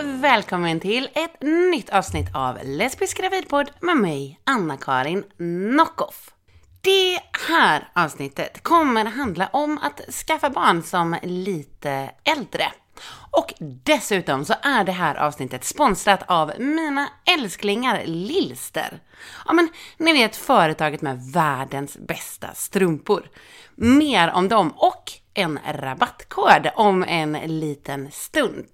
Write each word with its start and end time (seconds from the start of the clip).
Välkommen 0.00 0.80
till 0.80 1.08
ett 1.14 1.42
nytt 1.42 1.90
avsnitt 1.90 2.26
av 2.34 2.58
Lesbisk 2.64 3.18
gravidpodd 3.18 3.70
med 3.80 3.96
mig, 3.96 4.40
Anna-Karin 4.44 5.24
Nockoff. 5.76 6.30
Det 6.80 7.18
här 7.48 7.88
avsnittet 7.94 8.62
kommer 8.62 9.04
handla 9.04 9.46
om 9.52 9.78
att 9.78 10.00
skaffa 10.14 10.50
barn 10.50 10.82
som 10.82 11.16
lite 11.22 12.10
äldre. 12.24 12.64
Och 13.30 13.54
dessutom 13.58 14.44
så 14.44 14.54
är 14.62 14.84
det 14.84 14.92
här 14.92 15.14
avsnittet 15.14 15.64
sponsrat 15.64 16.22
av 16.26 16.52
mina 16.58 17.08
älsklingar 17.24 18.02
Lilster. 18.04 19.00
Ja 19.46 19.52
men, 19.52 19.68
ni 19.96 20.12
vet 20.12 20.36
företaget 20.36 21.02
med 21.02 21.22
världens 21.32 21.96
bästa 21.98 22.54
strumpor. 22.54 23.22
Mer 23.74 24.32
om 24.32 24.48
dem 24.48 24.72
och 24.76 25.12
en 25.34 25.58
rabattkod 25.72 26.68
om 26.74 27.02
en 27.02 27.32
liten 27.32 28.10
stund. 28.10 28.68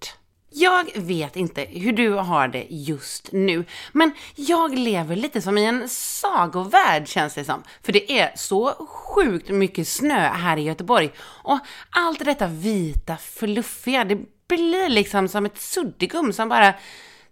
Jag 0.60 0.90
vet 0.94 1.36
inte 1.36 1.66
hur 1.70 1.92
du 1.92 2.10
har 2.10 2.48
det 2.48 2.66
just 2.70 3.32
nu, 3.32 3.64
men 3.92 4.12
jag 4.34 4.78
lever 4.78 5.16
lite 5.16 5.42
som 5.42 5.58
i 5.58 5.64
en 5.64 5.88
sagovärld 5.88 7.08
känns 7.08 7.34
det 7.34 7.44
som. 7.44 7.62
För 7.82 7.92
det 7.92 8.12
är 8.20 8.32
så 8.36 8.86
sjukt 8.88 9.48
mycket 9.48 9.88
snö 9.88 10.28
här 10.28 10.56
i 10.56 10.62
Göteborg 10.62 11.10
och 11.20 11.58
allt 11.90 12.24
detta 12.24 12.46
vita, 12.46 13.16
fluffiga, 13.16 14.04
det 14.04 14.18
blir 14.48 14.88
liksom 14.88 15.28
som 15.28 15.46
ett 15.46 15.58
suddigum 15.58 16.32
som 16.32 16.48
bara 16.48 16.74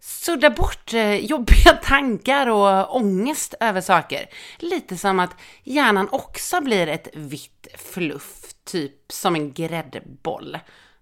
suddar 0.01 0.51
bort 0.51 0.95
eh, 0.95 1.15
jobbiga 1.15 1.73
tankar 1.83 2.47
och 2.47 2.97
ångest 2.97 3.55
över 3.61 3.81
saker. 3.81 4.27
Lite 4.59 4.97
som 4.97 5.21
att 5.21 5.37
hjärnan 5.65 6.09
också 6.13 6.61
blir 6.61 6.87
ett 6.87 7.09
vitt 7.15 7.67
fluff, 7.79 8.43
typ 8.65 9.13
som 9.13 9.35
en 9.35 9.53
gräddboll 9.53 10.59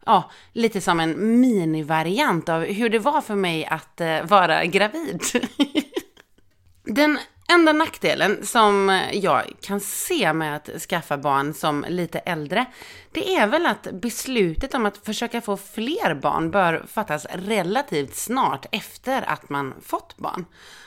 ja, 0.07 0.31
lite 0.53 0.81
som 0.81 1.01
en 1.01 1.41
minivariant 1.41 2.49
av 2.49 2.65
hur 2.65 2.89
det 2.89 2.99
var 2.99 3.21
för 3.21 3.35
mig 3.35 3.67
att 3.67 4.01
eh, 4.01 4.23
vara 4.25 4.65
gravid. 4.65 5.23
Den 6.85 7.19
enda 7.49 7.73
nackdelen 7.73 8.47
som 8.47 9.03
jag 9.13 9.43
kan 9.61 9.81
se 9.81 10.33
med 10.33 10.57
att 10.57 10.83
skaffa 10.83 11.19
barn 11.19 11.55
som 11.55 11.85
lite 11.89 12.19
äldre, 12.19 12.65
det 13.13 13.37
är 13.37 13.47
väl 13.47 13.67
att 13.67 13.89
beslutet 13.93 14.75
om 14.75 14.87
att 14.87 14.99
försöka 14.99 15.41
få 15.41 15.57
fler 15.57 16.15
barn 16.15 16.51
bör 16.51 16.85
fattas 16.89 17.27
relativt 17.31 18.17
snart 18.17 18.67
efter 18.71 19.23
att 19.23 19.49
man 19.49 19.75
fått 19.83 20.17
barn. 20.17 20.45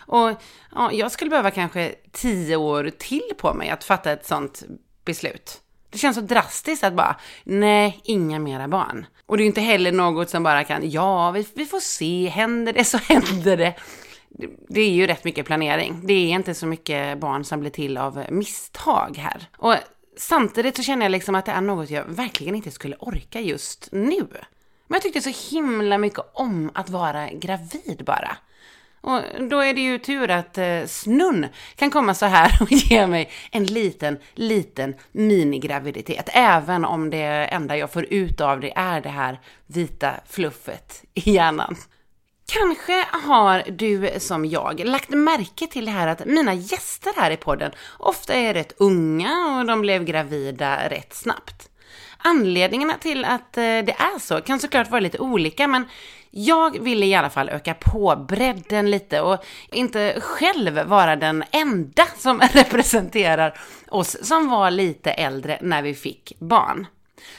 Och 0.08 0.42
ja, 0.76 0.92
jag 0.92 1.12
skulle 1.12 1.30
behöva 1.30 1.52
kanske 1.52 1.96
tio 2.12 2.56
år 2.56 2.92
till 2.98 3.31
på 3.38 3.54
mig 3.54 3.70
att 3.70 3.84
fatta 3.84 4.12
ett 4.12 4.26
sånt 4.26 4.64
beslut. 5.06 5.62
Det 5.90 5.98
känns 5.98 6.16
så 6.16 6.22
drastiskt 6.22 6.84
att 6.84 6.94
bara, 6.94 7.16
nej, 7.44 8.02
inga 8.04 8.40
mera 8.40 8.68
barn. 8.68 9.06
Och 9.26 9.38
det 9.38 9.42
är 9.42 9.44
ju 9.44 9.48
inte 9.48 9.62
heller 9.62 9.92
något 9.92 10.30
som 10.30 10.44
bara 10.44 10.64
kan, 10.64 10.90
ja, 10.90 11.32
vi, 11.32 11.48
vi 11.54 11.66
får 11.66 11.80
se, 11.80 12.28
händer 12.28 12.74
det 12.74 12.84
så 12.84 12.98
händer 13.08 13.58
det. 13.58 13.74
Det 14.70 14.82
är 14.82 14.90
ju 14.90 15.08
rätt 15.08 15.24
mycket 15.24 15.46
planering. 15.46 16.02
Det 16.04 16.14
är 16.14 16.30
inte 16.30 16.54
så 16.54 16.66
mycket 16.66 17.20
barn 17.20 17.44
som 17.44 17.60
blir 17.60 17.72
till 17.72 17.98
av 17.98 18.26
misstag 18.30 19.18
här. 19.18 19.50
Och 19.58 19.76
samtidigt 20.18 20.76
så 20.76 20.84
känner 20.84 21.06
jag 21.06 21.12
liksom 21.12 21.36
att 21.36 21.46
det 21.46 21.52
är 21.52 21.62
något 21.62 21.90
jag 21.90 22.04
verkligen 22.04 22.56
inte 22.56 22.72
skulle 22.72 22.96
orka 22.96 23.40
just 23.42 23.90
nu. 23.92 24.28
Men 24.88 24.96
jag 24.96 25.02
tyckte 25.02 25.22
så 25.22 25.56
himla 25.56 25.98
mycket 25.98 26.26
om 26.34 26.72
att 26.74 26.90
vara 26.90 27.30
gravid 27.30 28.04
bara. 28.06 28.38
Och 29.02 29.22
då 29.50 29.59
är 29.59 29.73
det 29.73 29.81
ju 29.81 29.98
tur 29.98 30.30
att 30.30 30.58
eh, 30.58 30.86
snun 30.86 31.48
kan 31.76 31.90
komma 31.90 32.14
så 32.14 32.26
här 32.26 32.58
och 32.62 32.72
ge 32.72 33.08
mig 33.08 33.30
en 33.52 33.66
liten, 33.66 34.18
liten 34.34 34.96
minigraviditet. 35.12 36.30
Även 36.34 36.85
om 36.85 37.09
det 37.09 37.24
enda 37.52 37.78
jag 37.78 37.91
får 37.91 38.06
ut 38.06 38.41
av 38.41 38.59
det 38.59 38.74
är 38.75 39.02
det 39.02 39.09
här 39.09 39.40
vita 39.68 40.13
fluffet 40.30 41.03
i 41.13 41.31
hjärnan. 41.31 41.75
Kanske 42.52 43.06
har 43.12 43.63
du 43.72 44.19
som 44.19 44.46
jag 44.46 44.80
lagt 44.80 45.09
märke 45.09 45.68
till 45.68 45.85
det 45.85 45.91
här 45.91 46.08
att 46.08 46.25
mina 46.25 46.53
gäster 46.53 47.14
här 47.16 47.31
i 47.31 47.38
podden 47.38 47.72
ofta 48.00 48.34
är 48.34 48.53
rätt 48.53 48.74
unga 48.78 49.58
och 49.59 49.66
de 49.66 49.81
blev 49.81 50.03
gravida 50.06 50.90
rätt 50.90 51.14
snabbt. 51.14 51.69
Anledningarna 52.18 52.94
till 52.97 53.25
att 53.25 53.58
eh, 53.58 53.62
det 53.62 53.96
är 54.00 54.19
så 54.19 54.41
kan 54.41 54.59
såklart 54.59 54.91
vara 54.91 55.00
lite 55.00 55.19
olika, 55.19 55.68
men 55.68 55.85
jag 56.32 56.80
ville 56.80 57.06
i 57.06 57.16
alla 57.16 57.30
fall 57.30 57.50
öka 57.50 57.74
på 57.74 58.26
bredden 58.28 58.92
lite 58.92 59.22
och 59.22 59.44
inte 59.72 60.22
själv 60.22 60.84
vara 60.84 61.16
den 61.16 61.44
enda 61.52 62.06
som 62.18 62.42
representerar 62.54 63.60
oss 63.90 64.18
som 64.28 64.50
var 64.50 64.72
lite 64.72 65.12
äldre 65.12 65.60
när 65.62 65.82
vi 65.82 65.94
fick 65.94 66.34
barn. 66.40 66.88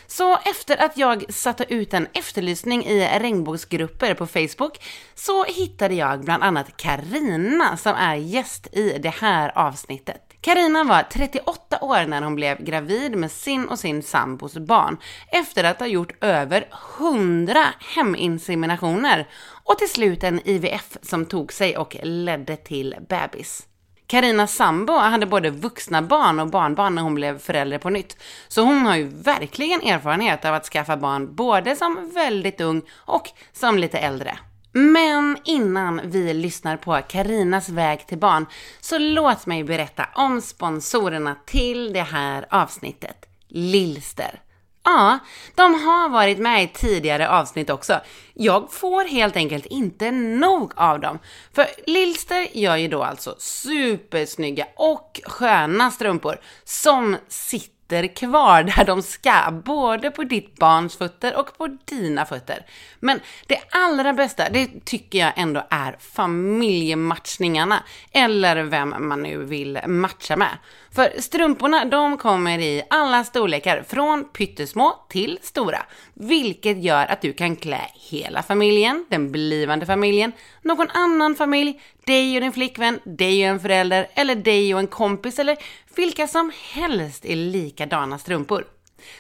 Så 0.06 0.36
efter 0.36 0.82
att 0.82 0.96
jag 0.96 1.34
satte 1.34 1.74
ut 1.74 1.94
en 1.94 2.06
efterlysning 2.12 2.84
i 2.84 3.18
regnbågsgrupper 3.18 4.14
på 4.14 4.26
Facebook 4.26 4.78
så 5.14 5.44
hittade 5.44 5.94
jag 5.94 6.24
bland 6.24 6.42
annat 6.42 6.76
Karina 6.76 7.76
som 7.76 7.94
är 7.94 8.14
gäst 8.14 8.74
i 8.74 8.98
det 8.98 9.14
här 9.14 9.58
avsnittet. 9.58 10.27
Karina 10.40 10.84
var 10.84 11.02
38 11.02 11.78
år 11.80 12.06
när 12.06 12.22
hon 12.22 12.34
blev 12.34 12.64
gravid 12.64 13.16
med 13.16 13.30
sin 13.30 13.68
och 13.68 13.78
sin 13.78 14.02
sambos 14.02 14.56
barn 14.56 14.96
efter 15.32 15.64
att 15.64 15.80
ha 15.80 15.86
gjort 15.86 16.24
över 16.24 16.68
100 16.98 17.64
heminseminationer 17.94 19.28
och 19.64 19.78
till 19.78 19.90
slut 19.90 20.24
en 20.24 20.48
IVF 20.48 20.96
som 21.02 21.26
tog 21.26 21.52
sig 21.52 21.76
och 21.76 21.96
ledde 22.02 22.56
till 22.56 22.96
bebis. 23.08 23.66
Karinas 24.06 24.54
sambo 24.54 24.92
hade 24.92 25.26
både 25.26 25.50
vuxna 25.50 26.02
barn 26.02 26.40
och 26.40 26.50
barnbarn 26.50 26.94
när 26.94 27.02
hon 27.02 27.14
blev 27.14 27.38
förälder 27.38 27.78
på 27.78 27.90
nytt. 27.90 28.16
Så 28.48 28.62
hon 28.62 28.86
har 28.86 28.96
ju 28.96 29.04
verkligen 29.08 29.80
erfarenhet 29.80 30.44
av 30.44 30.54
att 30.54 30.66
skaffa 30.66 30.96
barn 30.96 31.34
både 31.34 31.76
som 31.76 32.10
väldigt 32.14 32.60
ung 32.60 32.82
och 32.94 33.28
som 33.52 33.78
lite 33.78 33.98
äldre. 33.98 34.38
Men 34.72 35.38
innan 35.44 36.00
vi 36.04 36.34
lyssnar 36.34 36.76
på 36.76 37.00
Karinas 37.08 37.68
väg 37.68 38.06
till 38.06 38.18
barn 38.18 38.46
så 38.80 38.98
låt 38.98 39.46
mig 39.46 39.64
berätta 39.64 40.08
om 40.14 40.40
sponsorerna 40.40 41.36
till 41.46 41.92
det 41.92 42.02
här 42.02 42.46
avsnittet. 42.50 43.26
Lilster. 43.48 44.40
Ja, 44.84 45.18
de 45.54 45.74
har 45.74 46.08
varit 46.08 46.38
med 46.38 46.64
i 46.64 46.68
tidigare 46.68 47.28
avsnitt 47.28 47.70
också. 47.70 48.00
Jag 48.34 48.72
får 48.72 49.04
helt 49.04 49.36
enkelt 49.36 49.66
inte 49.66 50.10
nog 50.10 50.72
av 50.76 51.00
dem. 51.00 51.18
För 51.54 51.66
Lilster 51.86 52.56
gör 52.56 52.76
ju 52.76 52.88
då 52.88 53.02
alltså 53.02 53.36
supersnygga 53.38 54.66
och 54.76 55.20
sköna 55.24 55.90
strumpor 55.90 56.40
som 56.64 57.16
sitter 57.28 57.77
sitter 57.88 58.14
kvar 58.14 58.62
där 58.62 58.84
de 58.84 59.02
ska, 59.02 59.62
både 59.64 60.10
på 60.10 60.24
ditt 60.24 60.56
barns 60.56 60.96
fötter 60.96 61.36
och 61.36 61.58
på 61.58 61.66
dina 61.84 62.26
fötter. 62.26 62.66
Men 63.00 63.20
det 63.46 63.58
allra 63.70 64.12
bästa, 64.12 64.50
det 64.50 64.84
tycker 64.84 65.18
jag 65.18 65.32
ändå 65.36 65.66
är 65.70 65.96
familjematchningarna, 66.00 67.82
eller 68.12 68.62
vem 68.62 68.94
man 68.98 69.22
nu 69.22 69.44
vill 69.44 69.78
matcha 69.86 70.36
med. 70.36 70.58
För 70.94 71.20
strumporna, 71.20 71.84
de 71.84 72.16
kommer 72.16 72.58
i 72.58 72.82
alla 72.90 73.24
storlekar, 73.24 73.84
från 73.88 74.24
pyttesmå 74.24 74.94
till 75.08 75.38
stora, 75.42 75.82
vilket 76.14 76.82
gör 76.82 77.06
att 77.06 77.20
du 77.20 77.32
kan 77.32 77.56
klä 77.56 77.80
hela 78.10 78.42
familjen, 78.42 79.06
den 79.08 79.32
blivande 79.32 79.86
familjen, 79.86 80.32
någon 80.62 80.90
annan 80.90 81.34
familj, 81.34 81.80
dig 82.06 82.34
och 82.34 82.40
din 82.40 82.52
flickvän, 82.52 83.00
dig 83.04 83.44
och 83.44 83.50
en 83.50 83.60
förälder, 83.60 84.06
eller 84.14 84.34
dig 84.34 84.74
och 84.74 84.80
en 84.80 84.86
kompis, 84.86 85.38
eller 85.38 85.56
vilka 85.98 86.26
som 86.26 86.52
helst 86.72 87.24
i 87.24 87.34
likadana 87.34 88.18
strumpor. 88.18 88.64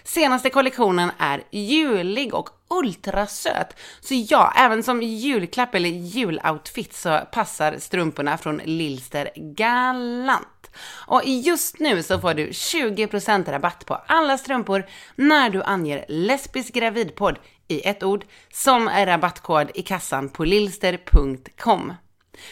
Senaste 0.04 0.50
kollektionen 0.50 1.10
är 1.18 1.42
julig 1.50 2.34
och 2.34 2.50
ultrasöt. 2.70 3.76
Så 4.00 4.14
ja, 4.28 4.52
även 4.56 4.82
som 4.82 5.02
julklapp 5.02 5.74
eller 5.74 5.88
juloutfit 5.88 6.94
så 6.94 7.20
passar 7.32 7.78
strumporna 7.78 8.38
från 8.38 8.60
Lilster 8.64 9.30
galant. 9.36 10.70
Och 11.06 11.22
just 11.24 11.78
nu 11.78 12.02
så 12.02 12.20
får 12.20 12.34
du 12.34 12.50
20% 12.50 13.50
rabatt 13.50 13.86
på 13.86 13.94
alla 14.06 14.38
strumpor 14.38 14.86
när 15.16 15.50
du 15.50 15.62
anger 15.62 16.04
lesbisk 16.08 16.74
gravidpodd 16.74 17.38
i 17.68 17.88
ett 17.88 18.02
ord 18.02 18.24
som 18.52 18.88
rabattkod 18.88 19.70
i 19.74 19.82
kassan 19.82 20.28
på 20.28 20.44
lilster.com. 20.44 21.92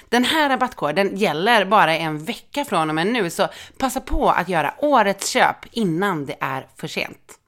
Den 0.09 0.25
här 0.25 0.49
rabattkoden 0.49 1.17
gäller 1.17 1.65
bara 1.65 1.97
en 1.97 2.25
vecka 2.25 2.65
från 2.65 2.89
och 2.89 2.95
med 2.95 3.07
nu, 3.07 3.31
så 3.31 3.49
passa 3.79 4.01
på 4.01 4.31
att 4.31 4.49
göra 4.49 4.75
årets 4.79 5.29
köp 5.29 5.57
innan 5.71 6.27
det 6.27 6.37
är 6.41 6.67
för 6.77 6.89
sent. 6.89 7.39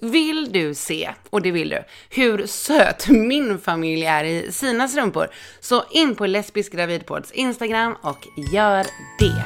Vill 0.00 0.52
du 0.52 0.74
se, 0.74 1.10
och 1.30 1.42
det 1.42 1.50
vill 1.50 1.68
du, 1.68 1.84
hur 2.10 2.46
söt 2.46 3.08
min 3.08 3.58
familj 3.58 4.04
är 4.04 4.24
i 4.24 4.52
sina 4.52 4.88
strumpor, 4.88 5.28
så 5.60 5.84
in 5.90 6.14
på 6.14 6.26
Lesbisk 6.26 6.72
Gravidpods 6.72 7.32
Instagram 7.32 7.96
och 8.02 8.26
gör 8.52 8.86
det. 9.18 9.44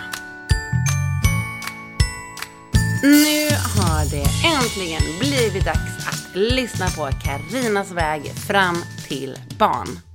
Nu 3.02 3.48
har 3.76 4.10
det 4.10 4.26
äntligen 4.56 5.18
blivit 5.20 5.64
dags 5.64 6.08
att 6.08 6.36
lyssna 6.36 6.86
på 6.86 7.08
Karinas 7.24 7.90
väg 7.90 8.22
fram 8.48 8.76
till 9.08 9.38
barn. 9.58 10.11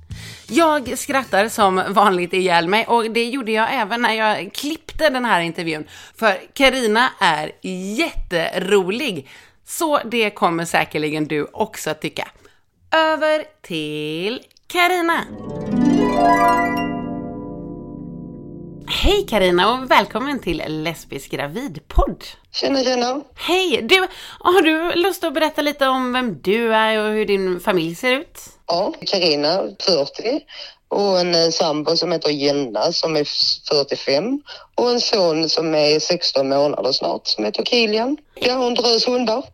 Jag 0.50 0.98
skrattar 0.98 1.48
som 1.48 1.82
vanligt 1.88 2.32
ihjäl 2.32 2.68
mig 2.68 2.86
och 2.86 3.10
det 3.10 3.24
gjorde 3.24 3.52
jag 3.52 3.68
även 3.74 4.02
när 4.02 4.12
jag 4.12 4.52
klippte 4.52 5.10
den 5.10 5.24
här 5.24 5.40
intervjun. 5.40 5.84
För 6.16 6.54
Karina 6.54 7.08
är 7.20 7.52
jätterolig. 7.96 9.28
Så 9.64 9.98
det 10.04 10.30
kommer 10.30 10.64
säkerligen 10.64 11.28
du 11.28 11.44
också 11.52 11.90
att 11.90 12.00
tycka. 12.00 12.28
Över 12.90 13.44
till 13.62 14.40
Karina. 14.66 15.24
Hej 19.08 19.26
Karina 19.26 19.72
och 19.72 19.90
välkommen 19.90 20.40
till 20.40 20.62
Lesbisk 20.66 21.30
gravidpodd. 21.30 22.24
Tjena, 22.52 22.84
tjena. 22.84 23.20
Hej! 23.34 23.82
Du, 23.82 24.06
har 24.40 24.62
du 24.62 25.00
lust 25.00 25.24
att 25.24 25.34
berätta 25.34 25.62
lite 25.62 25.88
om 25.88 26.12
vem 26.12 26.40
du 26.42 26.74
är 26.74 26.98
och 26.98 27.12
hur 27.12 27.26
din 27.26 27.60
familj 27.60 27.94
ser 27.94 28.12
ut? 28.12 28.40
Ja, 28.66 28.92
Karina, 29.06 29.62
40 29.80 30.40
och 30.88 31.20
en 31.20 31.34
eh, 31.34 31.48
sambo 31.50 31.96
som 31.96 32.12
heter 32.12 32.30
Jenna 32.30 32.92
som 32.92 33.16
är 33.16 33.24
45 33.68 34.42
och 34.74 34.90
en 34.90 35.00
son 35.00 35.48
som 35.48 35.74
är 35.74 36.00
16 36.00 36.48
månader 36.48 36.92
snart 36.92 37.26
som 37.26 37.44
heter 37.44 37.64
Kilian. 37.64 38.16
Ja, 38.34 38.58
och 38.58 38.66
en 38.66 38.74
drös 38.74 39.08
hundar. 39.08 39.44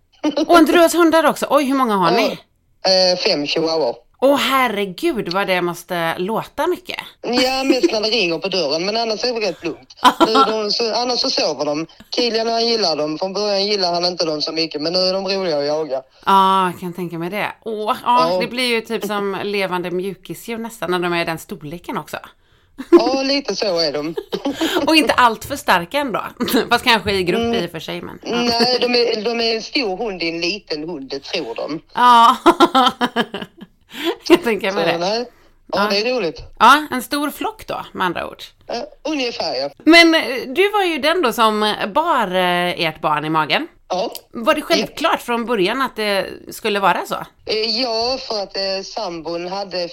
Och 0.47 0.59
en 0.59 0.67
drös 0.67 0.95
hundar 0.95 1.27
också. 1.27 1.47
Oj, 1.51 1.65
hur 1.65 1.75
många 1.75 1.97
har 1.97 2.11
ni? 2.11 2.27
Eh, 2.27 3.19
fem 3.19 3.47
chihuahuor. 3.47 4.04
Åh 4.25 4.37
herregud 4.37 5.33
vad 5.33 5.47
det 5.47 5.63
måste 5.63 6.19
låta 6.19 6.67
mycket. 6.67 6.97
Ja, 7.23 7.65
mest 7.65 7.93
när 7.93 8.01
det 8.01 8.09
ringer 8.09 8.39
på 8.39 8.49
dörren, 8.49 8.87
men 8.87 8.97
annars 8.97 9.25
är 9.25 9.41
det 9.41 9.49
rätt 9.49 9.65
lugnt. 9.65 9.95
Nu 10.27 10.33
de, 10.33 10.71
så, 10.71 10.95
annars 10.95 11.21
så 11.21 11.31
sover 11.31 11.65
de. 11.65 11.87
Kilian 12.17 12.49
han 12.49 12.67
gillar 12.67 12.97
dem. 12.97 13.19
Från 13.19 13.33
början 13.33 13.67
gillar 13.67 13.93
han 13.93 14.05
inte 14.05 14.25
dem 14.25 14.43
så 14.43 14.53
mycket, 14.53 14.83
men 14.83 14.93
nu 14.93 14.99
är 14.99 15.13
de 15.13 15.25
roliga 15.29 15.59
att 15.59 15.67
jaga. 15.67 16.03
Ja, 16.27 16.67
jag 16.71 16.81
kan 16.81 16.93
tänka 16.93 17.19
mig 17.19 17.31
det. 17.31 17.53
Åh, 17.65 17.97
ja, 18.05 18.31
Ja. 18.33 18.39
det 18.41 18.47
blir 18.47 18.67
ju 18.67 18.81
typ 18.81 19.05
som 19.05 19.39
levande 19.43 19.91
mjukisdjur 19.91 20.59
nästan 20.59 20.91
när 20.91 20.99
de 20.99 21.13
är 21.13 21.23
i 21.23 21.25
den 21.25 21.39
storleken 21.39 21.99
också. 21.99 22.17
Ja, 22.91 23.23
lite 23.23 23.57
så 23.57 23.79
är 23.79 23.93
de. 23.93 24.15
Och 24.87 24.97
inte 24.97 25.13
allt 25.15 25.45
för 25.45 25.57
starka 25.57 25.99
ändå. 25.99 26.25
Fast 26.71 26.85
kanske 26.85 27.13
i 27.13 27.23
grupp 27.23 27.55
i 27.55 27.67
och 27.67 27.71
för 27.71 27.81
sig. 27.81 28.01
Men, 28.03 28.19
ja. 28.23 28.37
Nej, 28.37 28.79
de 28.81 28.95
är, 28.95 29.23
de 29.25 29.41
är 29.41 29.55
en 29.57 29.63
stor 29.63 29.97
hund 29.97 30.23
i 30.23 30.29
en 30.29 30.41
liten 30.41 30.89
hund, 30.89 31.09
det 31.11 31.23
tror 31.23 31.55
de. 31.55 31.81
ja. 31.95 32.37
jag 34.29 34.45
tänker 34.45 34.73
mig 34.73 34.85
det. 34.85 34.99
nej. 34.99 35.31
Ja, 35.73 35.87
det 35.91 35.99
är 35.99 36.15
roligt. 36.15 36.41
Ja, 36.59 36.87
en 36.91 37.03
stor 37.03 37.31
flock 37.31 37.67
då 37.67 37.85
med 37.93 38.07
andra 38.07 38.29
ord. 38.29 38.43
Ja, 38.67 38.87
ungefär, 39.03 39.55
ja. 39.55 39.71
Men 39.85 40.15
eh, 40.15 40.21
du 40.47 40.71
var 40.71 40.83
ju 40.85 40.99
den 40.99 41.23
då 41.23 41.33
som 41.33 41.75
bar 41.95 42.35
eh, 42.35 42.87
ert 42.87 43.01
barn 43.01 43.25
i 43.25 43.31
magen. 43.31 43.67
Ja. 43.89 44.13
Var 44.33 44.55
det 44.55 44.63
självklart 44.63 45.23
från 45.23 45.45
början 45.47 45.83
att 45.83 45.97
det 45.97 46.27
skulle 46.51 46.81
vara 46.81 47.07
så? 47.07 47.15
Eh, 47.47 47.81
Ja, 47.83 48.19
för 48.21 48.43
att 48.43 48.57
eh, 48.57 48.83
sambon 48.85 49.49
hade 49.49 49.89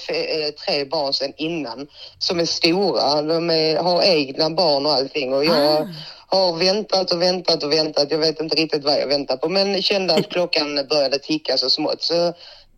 tre 0.66 0.86
barn 0.86 1.14
sedan 1.14 1.34
innan 1.38 1.88
som 2.20 2.40
är 2.40 2.46
stora. 2.46 3.22
De 3.22 3.50
är, 3.50 3.78
har 3.78 4.02
egna 4.02 4.50
barn 4.50 4.86
och 4.86 4.92
allting 4.92 5.34
och 5.34 5.46
jag 5.46 5.88
har 6.28 6.54
väntat 6.58 7.12
och 7.12 7.22
väntat 7.22 7.64
och 7.64 7.72
väntat. 7.72 8.12
Jag 8.12 8.18
vet 8.18 8.40
inte 8.40 8.56
riktigt 8.56 8.84
vad 8.84 9.00
jag 9.02 9.08
väntar 9.08 9.38
på 9.38 9.50
men 9.50 9.82
kände 9.82 10.14
att 10.14 10.30
klockan 10.30 10.88
började 10.90 11.20
ticka 11.20 11.58
så 11.58 11.70
smått. 11.70 12.04
Så 12.04 12.34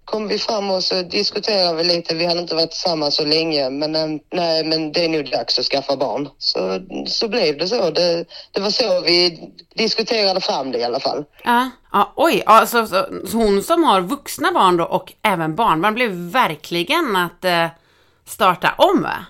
kom 0.06 0.28
vi 0.28 0.40
fram 0.40 0.72
och 0.72 0.84
så 0.84 1.02
diskuterade 1.02 1.78
vi 1.78 1.84
lite. 1.84 2.16
Vi 2.16 2.26
hade 2.26 2.40
inte 2.40 2.56
varit 2.56 2.72
tillsammans 2.72 3.16
så 3.16 3.26
länge 3.26 3.70
men 3.70 3.96
eh, 3.96 4.08
nej, 4.32 4.64
men 4.64 4.92
det 4.92 5.06
är 5.06 5.10
nog 5.10 5.32
dags 5.32 5.60
att 5.60 5.66
skaffa 5.66 5.96
barn. 5.98 6.30
Så, 6.38 6.80
så 7.08 7.28
blev 7.28 7.58
det 7.58 7.68
så. 7.68 7.90
Det, 7.90 8.26
det 8.52 8.60
var 8.62 8.70
så 8.70 9.02
vi 9.02 9.50
diskuterade 9.76 10.42
fram 10.42 10.72
det 10.72 10.78
i 10.80 10.84
alla 10.84 11.00
fall. 11.00 11.26
Ja. 11.44 11.70
ja 11.92 12.14
oj, 12.16 12.44
ja, 12.46 12.66
så, 12.66 12.88
så, 12.88 13.06
så 13.32 13.38
hon 13.38 13.64
som 13.64 13.84
har 13.84 14.02
vuxna 14.02 14.52
barn 14.52 14.78
då 14.78 14.84
och 14.86 15.14
även 15.22 15.56
barnbarn 15.56 15.94
blev 15.94 16.12
verkligen 16.12 17.16
att 17.16 17.46
eh, 17.46 17.68
starta 18.28 18.74
om 18.78 19.02
va? 19.02 19.26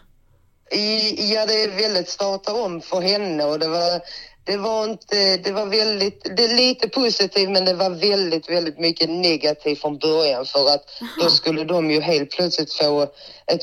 I- 0.71 1.33
Ja, 1.33 1.45
det 1.45 1.63
är 1.63 1.81
väldigt 1.81 2.09
starta 2.09 2.53
om 2.53 2.81
för 2.81 3.01
henne 3.01 3.43
och 3.43 3.59
det 3.59 3.67
var, 3.67 4.01
det 4.45 4.57
var 4.57 4.83
inte, 4.83 5.37
det 5.37 5.51
var 5.51 5.65
väldigt, 5.65 6.37
det 6.37 6.43
är 6.45 6.55
lite 6.55 6.87
positivt 6.87 7.49
men 7.49 7.65
det 7.65 7.73
var 7.73 7.89
väldigt, 7.89 8.49
väldigt 8.49 8.79
mycket 8.79 9.09
negativt 9.09 9.81
från 9.81 9.97
början 9.97 10.45
för 10.45 10.69
att 10.73 10.85
då 11.19 11.29
skulle 11.29 11.63
de 11.63 11.91
ju 11.91 12.01
helt 12.01 12.31
plötsligt 12.31 12.73
få 12.73 13.07
ett, 13.47 13.61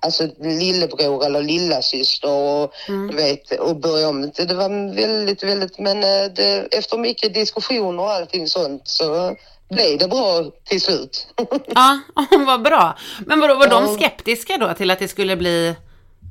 alltså 0.00 0.28
lillebror 0.40 1.26
eller 1.26 1.42
lillasyster 1.42 2.30
och 2.30 2.72
du 2.86 3.16
vet, 3.16 3.60
och 3.60 3.76
börja 3.76 4.08
om. 4.08 4.30
Det 4.36 4.54
var 4.54 4.94
väldigt, 4.94 5.42
väldigt, 5.42 5.78
men 5.78 5.96
eh, 5.96 6.32
det, 6.34 6.68
efter 6.74 6.98
mycket 6.98 7.34
diskussioner 7.34 8.02
och 8.02 8.10
allting 8.10 8.48
sånt 8.48 8.82
så 8.84 9.36
blev 9.70 9.98
det 9.98 10.08
bra 10.08 10.44
till 10.64 10.80
slut. 10.80 11.26
Ja, 11.66 12.00
vad 12.46 12.62
bra. 12.62 12.98
Men 13.26 13.40
vadå, 13.40 13.54
var 13.54 13.68
de 13.68 13.94
skeptiska 13.94 14.56
då 14.56 14.74
till 14.74 14.90
att 14.90 14.98
det 14.98 15.08
skulle 15.08 15.36
bli 15.36 15.76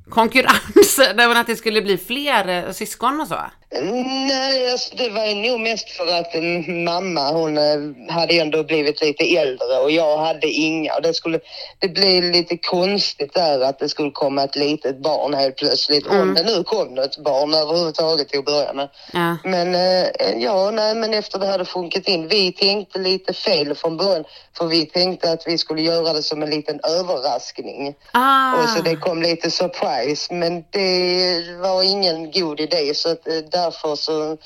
konkurrens? 0.09 0.99
Att 1.37 1.47
det 1.47 1.55
skulle 1.55 1.81
bli 1.81 1.97
fler 1.97 2.47
eh, 2.47 2.71
syskon 2.71 3.21
och 3.21 3.27
så? 3.27 3.35
Nej, 3.69 4.71
alltså 4.71 4.95
det 4.95 5.09
var 5.09 5.49
nog 5.49 5.59
mest 5.59 5.89
för 5.89 6.19
att 6.19 6.35
mm, 6.35 6.83
mamma 6.83 7.31
hon 7.31 7.57
eh, 7.57 8.13
hade 8.13 8.33
ändå 8.33 8.63
blivit 8.63 9.01
lite 9.01 9.37
äldre 9.37 9.77
och 9.83 9.91
jag 9.91 10.17
hade 10.17 10.47
inga. 10.47 10.93
Och 10.95 11.01
det, 11.01 11.13
skulle, 11.13 11.39
det 11.79 11.87
blev 11.87 12.23
lite 12.23 12.57
konstigt 12.57 13.33
där 13.33 13.61
att 13.61 13.79
det 13.79 13.89
skulle 13.89 14.11
komma 14.11 14.43
ett 14.43 14.55
litet 14.55 15.01
barn 15.01 15.33
helt 15.33 15.55
plötsligt. 15.55 16.07
Om 16.07 16.33
det 16.33 16.43
nu 16.43 16.63
kom 16.63 16.97
ett 16.97 17.17
barn 17.17 17.53
överhuvudtaget 17.53 18.29
till 18.29 18.39
att 18.39 18.45
börja 18.45 18.73
med. 18.73 18.89
Ja. 19.13 19.37
Men 19.43 19.75
eh, 19.75 20.07
ja, 20.37 20.71
nej, 20.71 20.95
men 20.95 21.13
efter 21.13 21.39
det 21.39 21.47
hade 21.47 21.65
funkat 21.65 22.07
in. 22.07 22.27
Vi 22.27 22.51
tänkte 22.51 22.99
lite 22.99 23.33
fel 23.33 23.75
från 23.75 23.97
början. 23.97 24.23
För 24.57 24.65
vi 24.67 24.85
tänkte 24.85 25.31
att 25.31 25.47
vi 25.47 25.57
skulle 25.57 25.81
göra 25.81 26.13
det 26.13 26.23
som 26.23 26.43
en 26.43 26.49
liten 26.49 26.79
överraskning. 26.83 27.95
Ah. 28.11 28.63
Och 28.63 28.69
så 28.69 28.81
det 28.81 28.95
kom 28.95 29.21
lite 29.21 29.51
surprise, 29.51 30.33
men 30.33 30.63
det 30.69 31.57
var 31.61 31.83
ingen 31.83 32.31
god 32.31 32.59
idé 32.59 32.93
så 32.93 33.11
att, 33.11 33.27
eh, 33.27 33.33
därför 33.57 33.95
så 33.95 34.37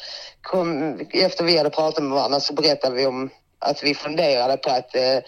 kom, 0.42 1.00
efter 1.13 1.44
vi 1.44 1.58
hade 1.58 1.69
pratat 1.69 2.04
med 2.04 2.12
varandra 2.12 2.40
så 2.40 2.54
berättade 2.54 2.96
vi 2.96 3.06
om 3.06 3.30
att 3.62 3.84
vi 3.84 3.96
funderade 3.96 4.58
på 4.58 4.69
att, 4.69 4.96
eh, 4.96 5.19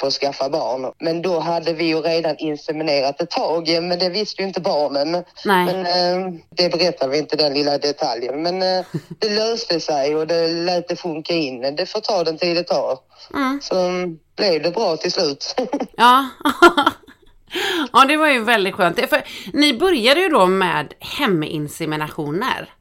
på 0.00 0.06
att 0.06 0.12
skaffa 0.12 0.48
barn. 0.48 0.92
Men 0.98 1.22
då 1.22 1.38
hade 1.38 1.72
vi 1.72 1.84
ju 1.84 2.00
redan 2.00 2.36
inseminerat 2.38 3.20
ett 3.20 3.30
tag, 3.30 3.68
men 3.82 3.98
det 3.98 4.08
visste 4.08 4.42
ju 4.42 4.48
inte 4.48 4.60
barnen. 4.60 5.24
Nej. 5.44 5.66
Men 5.66 5.86
eh, 5.86 6.40
det 6.50 6.68
berättade 6.68 7.12
vi 7.12 7.18
inte 7.18 7.36
den 7.36 7.54
lilla 7.54 7.78
detaljen. 7.78 8.42
Men 8.42 8.62
eh, 8.62 8.84
det 9.20 9.28
löste 9.28 9.80
sig 9.80 10.16
och 10.16 10.26
det 10.26 10.48
lät 10.48 10.88
det 10.88 10.96
funka 10.96 11.34
in. 11.34 11.76
Det 11.76 11.86
får 11.86 12.00
ta 12.00 12.24
den 12.24 12.38
tid 12.38 12.56
det 12.56 12.64
tar. 12.64 12.98
Mm. 13.34 13.60
Så 13.62 13.74
blev 14.36 14.62
det 14.62 14.70
bra 14.70 14.96
till 14.96 15.12
slut. 15.12 15.54
Ja. 15.96 16.28
ja, 17.92 18.04
det 18.04 18.16
var 18.16 18.28
ju 18.28 18.44
väldigt 18.44 18.74
skönt. 18.74 19.08
För 19.08 19.22
ni 19.52 19.74
började 19.74 20.20
ju 20.20 20.28
då 20.28 20.46
med 20.46 20.94
heminseminationer. 21.00 22.74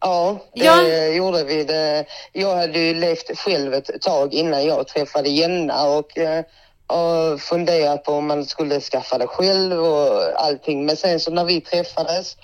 Ja, 0.00 0.38
det 0.54 0.64
Ja. 0.64 1.06
gjorde 1.06 1.44
vi. 1.44 1.64
Det. 1.64 2.04
Jag 2.32 2.56
hade 2.56 2.78
ju 2.78 2.94
levt 2.94 3.38
själv 3.38 3.74
ett 3.74 4.02
tag 4.02 4.34
innan 4.34 4.66
jag 4.66 4.86
träffade 4.88 5.28
Jenna 5.28 5.88
och, 5.88 6.18
eh, 6.18 6.44
och 6.86 7.40
funderat 7.40 8.04
på 8.04 8.12
om 8.12 8.26
man 8.26 8.44
skulle 8.44 8.80
skaffa 8.80 9.18
det 9.18 9.26
själv 9.26 9.84
och 9.84 10.40
allting. 10.42 10.86
Men 10.86 10.96
sen 10.96 11.20
så 11.20 11.30
när 11.30 11.44
vi 11.44 11.60
träffades 11.60 12.36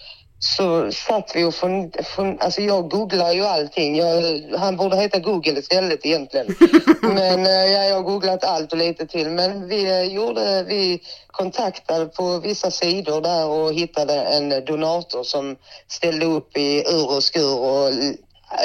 så 0.44 0.92
satt 0.92 1.36
vi 1.36 1.44
och 1.44 1.54
fund, 1.54 1.96
fund, 2.04 2.38
alltså 2.40 2.60
jag 2.60 2.90
googlar 2.90 3.32
ju 3.32 3.44
allting. 3.44 3.96
Jag, 3.96 4.42
han 4.58 4.76
borde 4.76 4.96
heta 4.96 5.18
Google 5.18 5.58
istället 5.58 6.06
egentligen. 6.06 6.46
Men 7.02 7.46
eh, 7.46 7.52
ja, 7.52 7.84
jag 7.84 7.94
har 7.94 8.02
googlat 8.02 8.44
allt 8.44 8.72
och 8.72 8.78
lite 8.78 9.06
till. 9.06 9.30
Men 9.30 9.68
vi 9.68 9.90
eh, 9.90 10.02
gjorde, 10.02 10.64
vi 10.68 11.02
kontaktade 11.26 12.06
på 12.06 12.38
vissa 12.38 12.70
sidor 12.70 13.20
där 13.20 13.46
och 13.46 13.74
hittade 13.74 14.14
en 14.14 14.64
donator 14.64 15.22
som 15.22 15.56
ställde 15.88 16.26
upp 16.26 16.56
i 16.56 16.84
ur 16.88 17.16
och 17.16 17.24
skur 17.24 17.58
och 17.58 17.92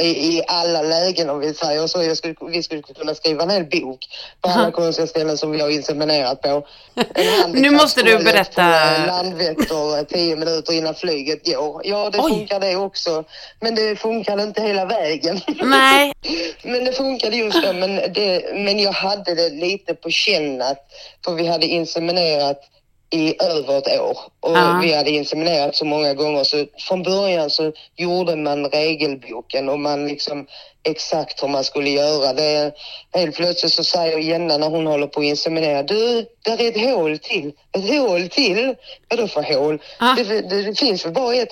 i, 0.01 0.08
i 0.08 0.43
alla 0.48 0.81
lägen 0.81 1.29
om 1.29 1.39
vi 1.39 1.53
säger 1.53 1.88
så. 1.88 2.03
Jag 2.03 2.17
skulle, 2.17 2.36
vi 2.50 2.63
skulle 2.63 2.81
kunna 2.81 3.15
skriva 3.15 3.43
en 3.43 3.50
hel 3.50 3.65
bok 3.65 4.00
på 4.41 4.50
alla 4.50 4.72
konstiga 4.72 5.08
ställen 5.08 5.38
som 5.38 5.51
vi 5.51 5.62
har 5.62 5.69
inseminerat 5.69 6.41
på. 6.41 6.67
Nu 7.53 7.69
måste 7.69 8.03
du 8.03 8.24
berätta. 8.24 8.62
Landvetter 9.08 10.03
tio 10.03 10.36
minuter 10.36 10.74
innan 10.74 10.96
flyget 10.96 11.46
går. 11.46 11.81
Ja, 11.84 12.10
det 12.10 12.19
Oj. 12.19 12.31
funkar 12.31 12.60
det 12.60 12.75
också. 12.75 13.24
Men 13.60 13.75
det 13.75 13.96
funkade 13.96 14.43
inte 14.43 14.62
hela 14.62 14.86
vägen. 14.86 15.41
Nej. 15.63 16.13
Men 16.63 16.86
det 16.86 16.93
funkade 16.93 17.36
just 17.36 17.63
då. 17.63 17.74
Men, 17.74 17.96
det, 17.96 18.53
men 18.53 18.79
jag 18.79 18.91
hade 18.91 19.36
det 19.36 19.50
lite 19.50 19.93
på 19.93 20.10
känn 20.10 20.62
att, 20.62 20.86
för 21.25 21.34
vi 21.34 21.48
hade 21.48 21.65
inseminerat 21.65 22.62
i 23.10 23.43
över 23.43 23.77
ett 23.77 24.00
år 24.00 24.17
och 24.41 24.58
Ja. 24.58 24.79
vi 24.84 24.93
hade 24.93 25.12
inseminerat 25.12 25.75
så 25.75 25.86
många 25.86 26.13
gånger 26.13 26.43
så 26.43 26.65
från 26.88 27.03
början 27.03 27.50
så 27.50 27.72
gjorde 27.96 28.36
man 28.36 28.65
regelboken 28.65 29.69
och 29.69 29.79
man 29.79 30.08
liksom 30.08 30.48
exakt 30.84 31.43
hur 31.43 31.48
man 31.48 31.63
skulle 31.63 31.89
göra 31.89 32.34
det. 32.34 32.72
Helt 33.13 33.36
plötsligt 33.36 33.74
så 33.74 33.84
säger 33.84 34.17
Jenna 34.17 34.58
när 34.58 34.69
hon 34.69 34.88
håller 34.88 35.08
på 35.08 35.19
att 35.19 35.25
inseminera, 35.25 35.84
du, 35.84 36.25
där 36.41 36.62
är 36.62 36.67
ett 36.69 36.96
hål 36.96 37.19
till. 37.19 37.51
Ett 37.72 37.89
hål 37.89 38.29
till? 38.29 38.75
Vadå 39.10 39.27
för 39.27 39.41
hål? 39.43 39.81
Ah. 40.00 40.13
Det, 40.13 40.24
det, 40.24 40.62
det 40.62 40.79
finns 40.79 41.05
väl 41.05 41.13
bara 41.13 41.36
ett. 41.36 41.50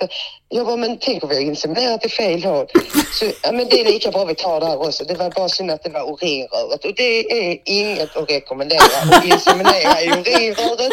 Jag 0.50 0.66
bara, 0.66 0.76
men 0.78 0.98
tänk 1.00 1.24
om 1.24 1.30
vi 1.30 1.36
har 1.36 1.42
inseminerat 1.42 2.06
i 2.06 2.10
fel 2.10 2.44
hål. 2.44 2.68
Så, 3.14 3.26
ja, 3.44 3.52
men 3.52 3.68
det 3.70 3.82
är 3.82 3.86
lika 3.86 4.12
bra 4.12 4.26
vi 4.26 4.36
tar 4.36 4.60
där 4.60 4.82
också. 4.88 5.04
Det 5.04 5.16
var 5.16 5.30
bara 5.30 5.50
synd 5.50 5.72
att 5.72 5.84
det 5.84 5.90
var 5.90 6.12
urinröret 6.14 6.86
och 6.86 6.94
det 6.96 7.32
är 7.32 7.58
inget 7.66 8.18
att 8.18 8.30
rekommendera 8.30 8.82
att 9.12 9.26
inseminera 9.26 10.02
i 10.02 10.08
urinröret. 10.08 10.92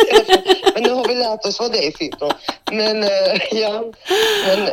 Men 0.74 0.82
nu 0.82 0.90
har 0.90 1.08
vi 1.08 1.14
lärt 1.14 1.46
oss 1.46 1.60
var 1.60 1.68
det 1.68 1.83
sitter. 1.92 2.32
Men 2.72 3.02
eh, 3.02 3.40
ja, 3.50 3.84
men 4.46 4.68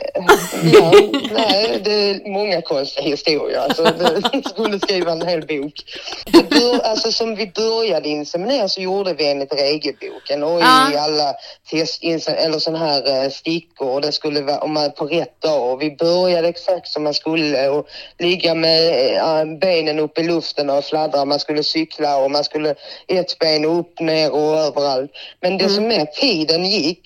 ja, 0.74 0.94
nej, 1.32 1.82
det 1.84 1.92
är 1.92 2.30
många 2.30 2.62
konstiga 2.62 3.08
historier. 3.08 3.60
Alltså, 3.60 3.84
det 3.84 4.50
skulle 4.50 4.80
skriva 4.80 5.12
en 5.12 5.28
hel 5.28 5.42
bok. 5.42 5.74
Bör, 6.50 6.80
alltså, 6.80 7.12
som 7.12 7.36
vi 7.36 7.52
började 7.56 8.10
inseminera 8.10 8.68
så 8.68 8.82
gjorde 8.82 9.14
vi 9.14 9.32
enligt 9.32 9.54
regelboken 9.54 10.44
och 10.44 10.60
i 10.60 10.98
alla 10.98 11.34
test, 11.70 12.04
eller 12.28 12.60
sån 12.60 12.76
här 12.76 13.24
eh, 13.24 13.30
stickor. 13.30 13.90
och 13.90 14.02
Det 14.02 14.12
skulle 14.12 14.42
vara 14.42 14.60
om 14.60 14.74
man 14.74 14.92
på 14.92 15.06
rätt 15.06 15.42
dag. 15.42 15.74
Och 15.74 15.82
vi 15.82 15.96
började 15.96 16.48
exakt 16.48 16.88
som 16.88 17.04
man 17.04 17.14
skulle 17.14 17.70
och 17.70 17.88
ligga 18.20 18.56
med 18.56 19.16
eh, 19.16 19.58
benen 19.60 20.00
upp 20.00 20.18
i 20.18 20.24
luften 20.24 20.70
och 20.70 20.84
fladdra. 20.86 21.26
Man 21.26 21.40
skulle 21.40 21.64
cykla 21.64 22.18
och 22.18 22.32
man 22.32 22.44
skulle 22.44 22.76
ett 23.08 23.40
ben 23.40 23.66
upp, 23.66 24.00
ner 24.00 24.32
och 24.32 24.58
överallt. 24.58 25.12
Men 25.42 25.58
det 25.58 25.70
som 25.70 25.88
mer 25.88 26.06
tiden 26.06 26.66
gick 26.66 27.01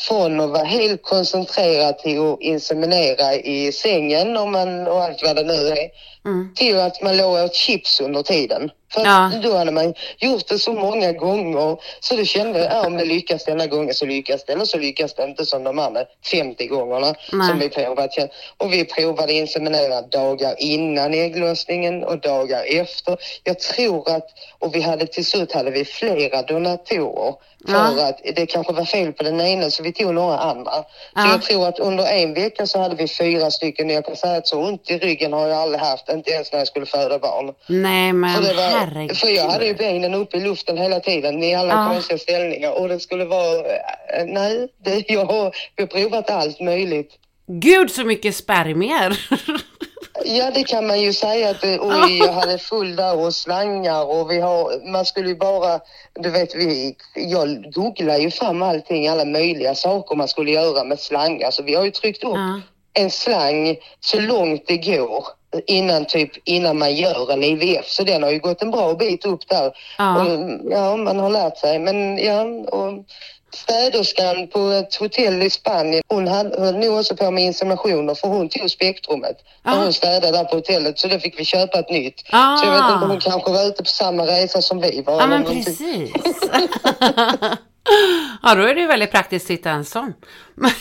från 0.00 0.40
att 0.40 0.50
vara 0.50 0.64
helt 0.64 1.02
koncentrerad 1.02 1.98
till 1.98 2.20
att 2.20 2.40
inseminera 2.40 3.34
i 3.34 3.72
sängen 3.72 4.36
och, 4.36 4.48
man, 4.48 4.86
och 4.86 5.02
allt 5.02 5.22
vad 5.22 5.36
det 5.36 5.44
nu 5.44 5.68
är 5.68 5.90
Mm. 6.24 6.54
till 6.54 6.78
att 6.78 7.02
man 7.02 7.16
låg 7.16 7.38
och 7.38 7.44
åt 7.44 7.54
chips 7.54 8.00
under 8.00 8.22
tiden. 8.22 8.70
För 8.92 9.04
Ja. 9.04 9.32
då 9.42 9.56
hade 9.56 9.70
man 9.70 9.94
gjort 10.18 10.48
det 10.48 10.58
så 10.58 10.72
många 10.72 11.12
gånger 11.12 11.76
så 12.00 12.16
du 12.16 12.24
kände 12.26 12.58
ja, 12.64 12.86
om 12.86 12.96
det 12.96 13.04
lyckas 13.04 13.44
denna 13.44 13.66
gången 13.66 13.94
så 13.94 14.06
lyckas 14.06 14.44
det 14.44 14.52
eller 14.52 14.64
så 14.64 14.78
lyckas 14.78 15.14
det 15.14 15.24
inte 15.24 15.46
som 15.46 15.64
de 15.64 15.78
andra 15.78 16.04
50 16.30 16.66
gångerna 16.66 17.14
Nej. 17.32 17.48
som 17.48 17.58
vi 17.58 17.68
provat. 17.68 18.10
Och 18.56 18.72
vi 18.72 18.84
provade 18.84 19.32
inseminera 19.32 20.02
dagar 20.02 20.54
innan 20.58 21.14
ägglossningen 21.14 22.04
och 22.04 22.20
dagar 22.20 22.64
efter. 22.80 23.16
Jag 23.44 23.58
tror 23.58 24.10
att, 24.10 24.26
och 24.58 24.74
vi 24.74 24.80
hade 24.80 25.06
till 25.06 25.24
slut 25.24 25.52
hade 25.52 25.70
vi 25.70 25.84
flera 25.84 26.42
donatorer 26.42 27.34
för 27.66 27.72
Ja. 27.72 28.08
att 28.08 28.20
det 28.36 28.46
kanske 28.46 28.72
var 28.72 28.84
fel 28.84 29.12
på 29.12 29.22
den 29.22 29.40
ena 29.40 29.70
så 29.70 29.82
vi 29.82 29.92
tog 29.92 30.14
några 30.14 30.38
andra. 30.38 30.72
Så 30.72 30.84
Ja. 31.14 31.30
jag 31.30 31.42
tror 31.42 31.68
att 31.68 31.78
under 31.78 32.06
en 32.06 32.34
vecka 32.34 32.66
så 32.66 32.78
hade 32.78 32.94
vi 32.94 33.08
fyra 33.08 33.50
stycken. 33.50 33.90
Jag 33.90 34.04
kan 34.04 34.16
säga 34.16 34.36
att 34.36 34.46
så 34.48 34.58
ont 34.60 34.90
i 34.90 34.98
ryggen 34.98 35.32
har 35.32 35.48
jag 35.48 35.58
aldrig 35.58 35.80
haft, 35.80 36.08
inte 36.08 36.30
ens 36.30 36.52
när 36.52 36.58
jag 36.58 36.68
skulle 36.68 36.86
föda 36.86 37.18
barn. 37.18 37.54
Nej, 37.66 38.12
men 38.12 38.34
herregud. 38.84 39.16
för 39.16 39.28
jag 39.28 39.48
hade 39.48 39.66
ju 39.66 39.74
benen 39.74 40.14
uppe 40.14 40.36
i 40.36 40.40
luften 40.40 40.76
hela 40.78 41.00
tiden 41.00 41.42
i 41.42 41.54
alla 41.54 41.74
Ja. 41.74 41.88
konstiga 41.92 42.18
ställningar 42.18 42.80
och 42.80 42.88
det 42.88 43.00
skulle 43.00 43.24
vara, 43.24 43.58
eh, 43.58 44.24
nej, 44.26 44.68
det, 44.84 45.04
jag 45.10 45.24
har 45.24 45.86
provat 45.86 46.30
allt 46.30 46.60
möjligt. 46.60 47.10
Gud 47.46 47.90
så 47.90 48.04
mycket 48.04 48.36
spermier. 48.36 49.18
Ja, 50.24 50.50
det 50.54 50.64
kan 50.64 50.86
man 50.86 51.00
ju 51.00 51.12
säga 51.12 51.50
att 51.50 51.64
eh, 51.64 51.76
oj, 51.80 52.18
jag 52.18 52.32
hade 52.40 52.58
full 52.58 52.96
där 52.96 53.18
och 53.18 53.34
slangar 53.34 54.04
och 54.04 54.30
vi 54.30 54.40
har, 54.40 54.90
man 54.92 55.04
skulle 55.04 55.28
ju 55.28 55.36
bara, 55.36 55.80
du 56.14 56.30
vet, 56.30 56.54
vi, 56.54 56.94
jag 57.14 57.72
googlar 57.72 58.18
ju 58.18 58.30
fram 58.30 58.62
allting, 58.62 59.08
alla 59.08 59.24
möjliga 59.24 59.74
saker 59.74 60.16
man 60.16 60.28
skulle 60.28 60.50
göra 60.50 60.84
med 60.84 60.98
slangar. 61.00 61.50
Så 61.50 61.62
vi 61.62 61.74
har 61.74 61.84
ju 61.84 61.90
tryckt 61.90 62.24
upp 62.24 62.30
Ja. 62.34 62.60
En 62.92 63.10
slang 63.10 63.76
så 64.00 64.20
långt 64.20 64.64
det 64.66 64.76
går 64.76 65.24
innan 65.66 66.04
typ 66.04 66.30
innan 66.44 66.78
man 66.78 66.94
gör 66.94 67.32
en 67.32 67.44
IVF. 67.44 67.88
Så 67.88 68.04
den 68.04 68.22
har 68.22 68.30
ju 68.30 68.38
gått 68.38 68.62
en 68.62 68.70
bra 68.70 68.94
bit 68.94 69.24
upp 69.24 69.48
där. 69.48 69.72
Ja. 69.98 70.22
Och, 70.22 70.50
ja, 70.70 70.96
man 70.96 71.18
har 71.18 71.30
lärt 71.30 71.58
sig. 71.58 71.78
Men 71.78 72.18
ja, 72.18 72.42
och 72.44 73.04
städerskan 73.54 74.48
på 74.48 74.68
ett 74.68 74.94
hotell 74.94 75.42
i 75.42 75.50
Spanien, 75.50 76.02
hon 76.08 76.28
höll 76.28 76.76
nog 76.76 76.98
också 76.98 77.16
på 77.16 77.30
med 77.30 77.44
inseminationer 77.44 78.14
för 78.14 78.28
hon 78.28 78.48
tog 78.48 78.70
spektrumet. 78.70 79.36
När 79.62 79.82
hon 79.82 79.92
städade 79.92 80.30
där 80.30 80.44
på 80.44 80.56
hotellet 80.56 80.98
så 80.98 81.08
då 81.08 81.18
fick 81.18 81.40
vi 81.40 81.44
köpa 81.44 81.78
ett 81.78 81.90
nytt. 81.90 82.22
Ah. 82.30 82.56
Så 82.56 82.66
jag 82.66 82.72
vet 82.72 82.94
inte, 82.94 83.06
hon 83.06 83.20
kanske 83.20 83.50
var 83.50 83.66
ute 83.66 83.82
på 83.82 83.88
samma 83.88 84.26
resa 84.26 84.62
som 84.62 84.80
vi 84.80 85.02
var. 85.02 85.20
Ja, 85.20 85.26
men 85.26 85.44
precis. 85.44 86.10
ja, 88.42 88.54
då 88.54 88.62
är 88.62 88.74
det 88.74 88.80
ju 88.80 88.86
väldigt 88.86 89.10
praktiskt 89.10 89.46
att 89.46 89.50
hitta 89.50 89.70
en 89.70 89.84
sån. 89.84 90.14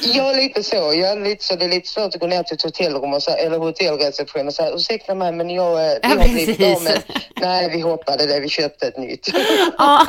Ja, 0.00 0.32
lite 0.32 0.62
så. 0.62 0.92
Ja, 0.94 1.14
lite 1.14 1.44
så. 1.44 1.56
Det 1.56 1.64
är 1.64 1.68
lite 1.68 1.88
svårt 1.88 2.14
att 2.14 2.20
gå 2.20 2.26
ner 2.26 2.42
till 2.42 2.54
ett 2.54 2.62
hotellrum 2.62 3.14
och 3.14 3.22
så, 3.22 3.30
eller 3.30 3.58
hotellreception 3.58 4.46
och 4.46 4.54
säga 4.54 4.70
ursäkta 4.74 5.14
mig 5.14 5.32
men 5.32 5.50
jag, 5.50 5.86
eh, 5.86 5.92
vi 5.92 5.98
Ja, 6.02 6.08
har 6.08 6.28
blivit 6.28 6.56
precis. 6.56 6.76
av 6.76 6.82
med... 6.82 7.02
Nej, 7.40 7.70
vi 7.70 7.80
hoppade 7.80 8.26
det. 8.26 8.40
Vi 8.40 8.48
köpte 8.48 8.86
ett 8.86 8.98
nytt. 8.98 9.28
Ja. 9.78 10.06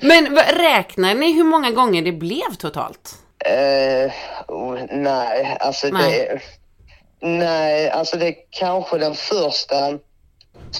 Men 0.00 0.36
räknar 0.36 1.14
ni 1.14 1.32
hur 1.32 1.44
många 1.44 1.70
gånger 1.70 2.02
det 2.02 2.12
blev 2.12 2.54
totalt? 2.58 3.14
Oh, 4.48 4.78
nej, 4.90 5.56
alltså 5.60 5.86
Nej. 5.86 6.28
det... 6.28 6.40
Nej, 7.28 7.90
alltså 7.90 8.16
det 8.16 8.34
kanske 8.50 8.98
den 8.98 9.14
första 9.14 9.98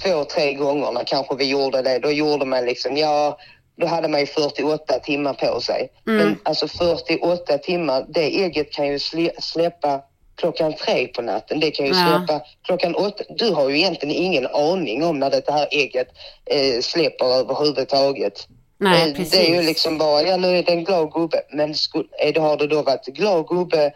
två, 0.03 0.23
tre 0.23 0.53
gångerna 0.53 1.03
kanske 1.05 1.35
vi 1.35 1.45
gjorde 1.45 1.81
det. 1.81 1.99
Då 1.99 2.11
gjorde 2.11 2.45
man 2.45 2.65
liksom, 2.65 2.97
ja, 2.97 3.37
då 3.75 3.87
hade 3.87 4.07
man 4.07 4.19
ju 4.19 4.25
48 4.25 4.99
timmar 4.99 5.33
på 5.33 5.61
sig. 5.61 5.89
Mm. 6.07 6.17
Men 6.17 6.37
alltså 6.43 6.67
48 6.67 7.57
timmar, 7.57 8.05
det 8.09 8.43
ägget 8.43 8.71
kan 8.71 8.87
ju 8.87 8.97
slä- 8.97 9.41
släppa 9.41 10.01
klockan 10.35 10.73
tre 10.73 11.07
på 11.07 11.21
natten. 11.21 11.59
Det 11.59 11.71
kan 11.71 11.85
ju 11.85 11.91
Ja. 11.91 12.05
släppa 12.25 12.41
klockan 12.65 12.95
åtta. 12.95 13.23
Du 13.29 13.49
har 13.51 13.69
ju 13.69 13.77
egentligen 13.77 14.15
ingen 14.15 14.47
aning 14.47 15.03
om 15.03 15.19
när 15.19 15.29
det 15.29 15.49
här 15.51 15.67
ägget 15.71 16.07
eh, 16.45 16.81
släpper 16.81 17.25
överhuvudtaget. 17.25 18.47
Nej, 18.77 19.09
Eh, 19.09 19.15
precis. 19.15 19.31
Det 19.31 19.49
är 19.49 19.55
ju 19.55 19.61
liksom 19.61 19.97
bara, 19.97 20.21
ja 20.21 20.37
nu 20.37 20.57
är 20.57 20.63
det 20.63 20.71
en 20.71 20.83
glad 20.83 21.11
gubbe. 21.11 21.41
Men 21.51 21.73
sku- 21.73 22.07
är 22.19 22.33
det, 22.33 22.39
har 22.39 22.57
det 22.57 22.67
då 22.67 22.81
varit 22.81 23.05
glad 23.05 23.47
gubbe 23.47 23.93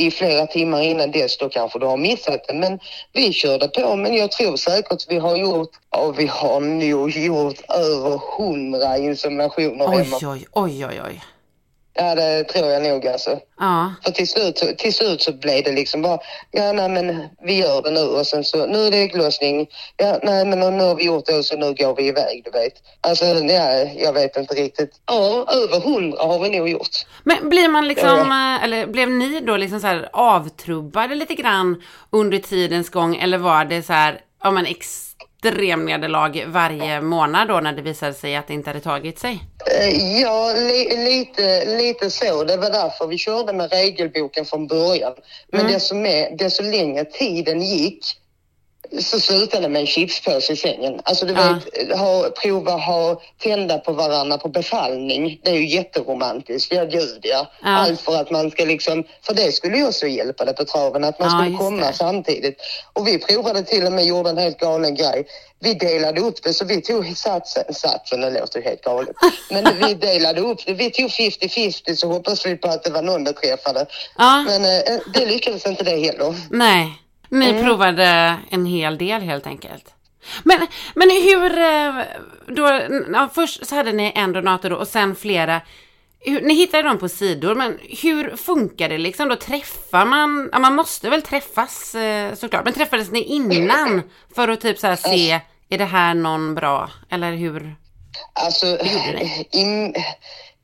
i 0.00 0.10
flera 0.10 0.46
timmar 0.46 0.82
innan 0.82 1.10
dess, 1.10 1.38
då 1.38 1.48
kanske 1.48 1.78
du 1.78 1.86
har 1.86 1.96
missat 1.96 2.44
det. 2.48 2.54
Men 2.54 2.78
vi 3.12 3.32
körde 3.32 3.68
på, 3.68 3.96
men 3.96 4.14
jag 4.14 4.30
tror 4.32 4.56
säkert 4.56 5.06
vi 5.08 5.18
har 5.18 5.36
gjort, 5.36 5.70
ja 5.90 6.14
vi 6.16 6.26
har 6.26 6.60
nog 6.60 7.10
gjort 7.10 7.70
över 7.70 8.20
hundra 8.36 8.98
inseminationer 8.98 9.88
hemma. 9.88 10.16
Oj, 10.22 10.26
oj, 10.26 10.46
oj, 10.52 10.86
oj, 10.86 11.00
oj. 11.06 11.20
Ja, 12.00 12.14
det 12.14 12.44
tror 12.44 12.66
jag 12.66 12.82
nog 12.82 13.06
alltså. 13.06 13.38
Ja, 13.58 13.94
För 14.04 14.10
till 14.10 14.28
slut, 14.28 14.78
till 14.78 14.94
slut 14.94 15.22
så 15.22 15.32
blev 15.32 15.64
det 15.64 15.72
liksom 15.72 16.02
bara, 16.02 16.18
ja 16.50 16.72
nej 16.72 16.88
men 16.88 17.28
vi 17.42 17.54
gör 17.54 17.82
det 17.82 17.90
nu 17.90 18.00
och 18.00 18.26
sen 18.26 18.44
så, 18.44 18.66
nu 18.66 18.86
är 18.86 18.90
det 18.90 18.96
ägglossning. 18.96 19.66
Ja 19.96 20.18
nej 20.22 20.44
men 20.44 20.60
nu 20.60 20.84
har 20.84 20.94
vi 20.94 21.04
gjort 21.04 21.26
det 21.26 21.38
och 21.38 21.44
så 21.44 21.56
nu 21.56 21.74
går 21.74 21.96
vi 21.96 22.06
iväg 22.06 22.42
du 22.44 22.50
vet. 22.50 22.72
Alltså 23.00 23.24
ja, 23.24 23.72
jag 23.96 24.12
vet 24.12 24.36
inte 24.36 24.54
riktigt. 24.54 24.90
Ja, 25.06 25.46
över 25.48 25.80
hundra 25.80 26.22
har 26.22 26.38
vi 26.38 26.58
nog 26.58 26.68
gjort. 26.68 26.96
men 27.24 27.48
blir 27.48 27.68
man 27.68 27.88
liksom, 27.88 28.32
eh, 28.32 28.64
eller 28.64 28.86
blev 28.86 29.10
ni 29.10 29.40
då 29.40 29.56
liksom 29.56 29.80
så 29.80 29.86
här 29.86 30.08
avtrubbade 30.12 31.14
lite 31.14 31.34
grann 31.34 31.82
under 32.10 32.38
tidens 32.38 32.90
gång 32.90 33.16
eller 33.16 33.38
var 33.38 33.64
det 33.64 33.82
så 33.82 33.92
här, 33.92 34.20
ja 34.42 34.50
men 34.50 34.66
extrem 35.44 35.84
nederlag 35.86 36.44
varje 36.46 37.00
månad 37.00 37.48
då 37.48 37.60
när 37.60 37.72
det 37.72 37.82
visade 37.82 38.14
sig 38.14 38.36
att 38.36 38.46
det 38.46 38.54
inte 38.54 38.70
hade 38.70 38.80
tagit 38.80 39.18
sig? 39.18 39.44
Eh, 39.80 40.20
Ja, 40.20 40.52
li, 40.56 40.96
lite, 40.96 41.64
lite 41.76 42.10
så. 42.10 42.44
Det 42.44 42.56
var 42.56 42.70
därför 42.70 43.06
vi 43.06 43.18
körde 43.18 43.52
med 43.52 43.72
regelboken 43.72 44.44
från 44.44 44.66
början. 44.66 45.12
Men 45.52 45.60
Mm. 45.60 45.72
desto, 45.72 45.94
mer, 45.94 46.36
desto 46.36 46.62
längre 46.62 47.04
tiden 47.04 47.62
gick 47.62 48.04
så 49.02 49.20
slutade 49.20 49.68
med 49.68 49.80
en 49.80 49.86
chipspåse 49.86 50.52
i 50.52 50.56
sängen. 50.56 51.00
Alltså 51.04 51.26
du 51.26 51.32
Ja. 51.34 51.58
vet, 51.76 51.98
ha, 51.98 52.30
prova 52.42 52.72
ha 52.72 53.20
tända 53.42 53.78
på 53.78 53.92
varandra 53.92 54.38
på 54.38 54.48
befallning. 54.48 55.40
Det 55.44 55.50
är 55.50 55.54
ju 55.54 55.66
jätteromantiskt. 55.66 56.72
Ja, 56.72 56.84
gud 56.84 57.18
ja. 57.22 57.50
Ja. 57.62 57.68
Allt 57.68 58.00
för 58.00 58.16
att 58.16 58.30
man 58.30 58.50
ska 58.50 58.64
liksom, 58.64 59.04
för 59.22 59.34
det 59.34 59.52
skulle 59.52 59.76
ju 59.76 59.86
också 59.88 60.06
hjälpa 60.06 60.44
det 60.44 60.52
på 60.52 60.64
traven, 60.64 61.04
att 61.04 61.18
man 61.20 61.28
Ja, 61.30 61.38
skulle 61.44 61.56
komma 61.58 61.86
det. 61.86 61.92
samtidigt. 61.92 62.60
Och 62.92 63.06
vi 63.08 63.18
provade 63.18 63.62
till 63.62 63.86
och 63.86 63.92
med, 63.92 64.04
gjorde 64.06 64.30
en 64.30 64.38
helt 64.38 64.58
galen 64.60 64.94
grej. 64.94 65.26
Vi 65.62 65.74
delade 65.74 66.20
upp 66.20 66.42
det 66.42 66.54
så 66.54 66.64
vi 66.64 66.80
tog 66.82 67.16
satsen, 67.16 67.74
satsen, 67.74 68.20
det 68.20 68.30
låter 68.30 68.58
ju 68.58 68.64
helt 68.64 68.82
galet. 68.82 69.16
Men 69.50 69.64
vi 69.86 69.94
delade 69.94 70.40
upp 70.40 70.66
det. 70.66 70.72
Vi 70.72 70.90
tog 70.90 71.08
50-50 71.10 71.94
så 71.94 72.08
hoppas 72.08 72.46
vi 72.46 72.56
på 72.56 72.68
att 72.68 72.84
det 72.84 72.90
var 72.90 73.02
någon 73.02 73.24
det 73.24 73.32
träffade. 73.32 73.86
Men 74.18 74.64
eh, 74.64 74.98
det 75.14 75.26
lyckades 75.26 75.66
inte 75.66 75.84
det 75.84 75.96
heller. 76.06 76.34
nej. 76.50 76.86
Ni 77.30 77.50
Mm. 77.50 77.64
provade 77.64 78.36
en 78.50 78.66
hel 78.66 78.98
del 78.98 79.22
helt 79.22 79.46
enkelt. 79.46 79.94
Men, 80.42 80.66
men 80.94 81.10
hur, 81.10 81.58
eh, 81.58 81.94
då, 82.46 82.80
ja, 83.12 83.28
först 83.34 83.66
så 83.66 83.74
hade 83.74 83.92
ni 83.92 84.12
en 84.14 84.32
donator 84.32 84.70
då 84.70 84.76
och 84.76 84.88
sen 84.88 85.16
flera. 85.16 85.60
Hur, 86.20 86.40
ni 86.40 86.54
hittade 86.54 86.82
dem 86.82 86.98
på 86.98 87.08
sidor, 87.08 87.54
men 87.54 87.78
hur 88.02 88.36
funkar 88.36 88.88
det 88.88 88.98
liksom? 88.98 89.28
Då 89.28 89.36
träffar 89.36 90.04
man, 90.04 90.48
ja, 90.52 90.58
man 90.58 90.74
måste 90.74 91.10
väl 91.10 91.22
träffas 91.22 91.94
eh, 91.94 92.34
såklart, 92.34 92.64
men 92.64 92.74
träffades 92.74 93.10
ni 93.10 93.22
innan 93.22 94.02
för 94.34 94.48
att 94.48 94.60
typ 94.60 94.78
så 94.78 94.86
här 94.86 94.96
se, 94.96 95.40
är 95.68 95.78
det 95.78 95.84
här 95.84 96.14
någon 96.14 96.54
bra? 96.54 96.90
Eller 97.10 97.32
hur? 97.32 97.74
Alltså, 98.32 98.66
gjorde 98.66 99.12
ni? 99.52 99.94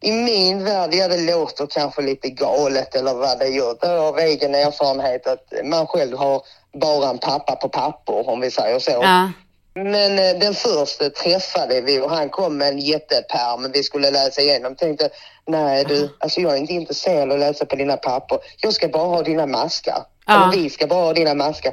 I, 0.07 0.13
min 0.13 0.65
värld, 0.65 0.95
ja 0.95 1.09
det 1.09 1.35
låter 1.35 1.67
kanske 1.67 2.03
lite 2.03 2.31
galet 2.31 2.95
eller 2.95 3.15
vad 3.15 3.39
det 3.39 3.49
gör. 3.49 3.77
Det 3.81 3.87
har 3.87 4.09
av 4.09 4.19
egen 4.19 4.55
erfarenhet 4.55 5.27
att 5.27 5.53
man 5.65 5.87
själv 5.87 6.17
har 6.17 6.43
bara 6.81 7.11
en 7.11 7.19
pappa 7.19 7.57
på 7.57 7.69
papper 7.69 8.29
om 8.29 8.41
vi 8.41 8.51
säger 8.51 8.79
så. 8.79 8.91
Ja, 8.91 9.31
men 9.77 10.19
eh, 10.19 10.39
den 10.39 10.55
första 10.55 11.11
träffade 11.11 11.81
vi 11.81 12.01
och 12.01 12.11
han 12.11 12.29
kom 12.29 12.59
med 12.59 12.69
en 12.69 12.79
jättepärm 12.79 13.71
vi 13.73 13.83
skulle 13.83 14.11
läsa 14.11 14.41
igenom. 14.41 14.77
Tänkte, 14.77 15.11
nej 15.47 15.85
du, 15.85 16.17
alltså 16.19 16.41
jag 16.41 16.53
är 16.53 16.57
inte 16.57 16.73
intresserad 16.73 17.23
av 17.23 17.35
att 17.35 17.41
läsa 17.41 17.67
på 17.67 17.77
dina 17.77 17.97
papper. 17.97 18.39
Jag 18.61 18.73
ska 18.73 18.89
bara 18.89 19.09
ha 19.09 19.23
dina 19.23 19.47
maskar. 19.47 20.05
Ja. 20.27 20.35
Eller 20.35 20.63
vi 20.63 20.71
ska 20.71 20.87
bara 20.87 21.05
ha 21.05 21.13
dina 21.13 21.35
maskar. 21.35 21.73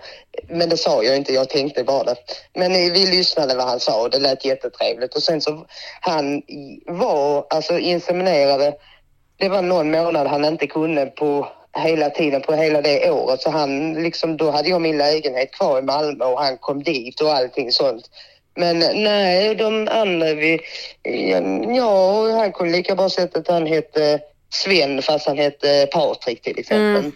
Men 0.50 0.69
det 0.69 0.77
sa 0.77 1.03
jag 1.03 1.17
inte, 1.17 1.33
jag 1.33 1.50
tänkte 1.50 1.83
bara 1.83 2.03
det. 2.03 2.15
Men 2.53 2.72
eh, 2.72 2.91
vi 2.91 3.05
lyssnade 3.05 3.55
vad 3.55 3.67
han 3.67 3.79
sa 3.79 4.01
och 4.01 4.10
det 4.10 4.19
lät 4.19 4.45
jättetrevligt. 4.45 5.15
Och 5.15 5.24
sen 5.24 5.41
så, 5.41 5.65
han 6.01 6.41
var 6.88 7.45
alltså 7.50 7.79
inseminerade 7.79 8.74
det 9.38 9.50
var 9.50 9.62
någon 9.62 9.91
månad 9.91 10.27
han 10.27 10.45
inte 10.45 10.67
kunde 10.67 11.05
på 11.05 11.48
hela 11.75 12.10
tiden 12.10 12.42
på 12.42 12.53
hela 12.53 12.82
det 12.82 13.12
året. 13.12 13.42
Så 13.42 13.50
han 13.50 13.94
liksom, 13.94 14.38
då 14.38 14.51
hade 14.51 14.70
jag 14.70 14.82
min 14.82 14.98
lägenhet 14.98 15.51
kvar 15.51 15.80
i 15.80 15.82
Malmö 15.82 16.25
och 16.25 16.42
han 16.42 16.58
kom 16.58 16.84
dit 16.84 17.22
och 17.22 17.34
allting 17.34 17.72
sånt. 17.72 18.10
Men 18.56 18.80
nej, 18.80 19.56
de 19.56 19.88
andra 19.92 20.34
vi... 20.34 20.60
Ja, 21.75 22.32
han 22.32 22.51
kunde 22.51 22.77
lika 22.77 22.96
bra 22.96 23.10
sett 23.10 23.38
att 23.38 23.48
han 23.48 23.68
hette 23.68 24.20
Sven 24.53 25.01
fast 25.01 25.27
han 25.27 25.38
hette 25.38 25.88
Patrik 25.92 26.42
till 26.42 26.60
exempel. 26.60 27.00
Mm. 27.00 27.12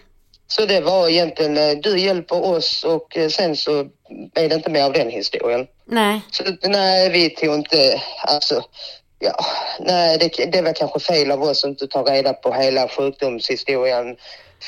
Så 0.46 0.66
det 0.66 0.80
var 0.80 1.08
egentligen, 1.08 1.56
eh, 1.56 1.78
du 1.82 1.98
hjälper 1.98 2.44
oss 2.44 2.84
och 2.84 3.16
eh, 3.16 3.28
sen 3.28 3.56
så 3.56 3.80
är 4.34 4.48
det 4.48 4.54
inte 4.54 4.70
mer 4.70 4.82
av 4.82 4.92
den 4.92 5.10
historien. 5.10 5.66
Nej. 5.84 6.20
Så 6.30 6.42
nej, 6.62 7.10
vi 7.10 7.30
tog 7.30 7.54
inte, 7.54 8.02
alltså, 8.20 8.64
ja, 9.18 9.44
nej, 9.80 10.18
det, 10.18 10.44
det 10.52 10.62
var 10.62 10.72
kanske 10.72 11.00
fel 11.00 11.30
av 11.30 11.42
oss 11.42 11.64
att 11.64 11.70
inte 11.70 11.86
ta 11.86 12.02
reda 12.02 12.32
på 12.32 12.52
hela 12.52 12.88
sjukdomshistorien 12.88 14.16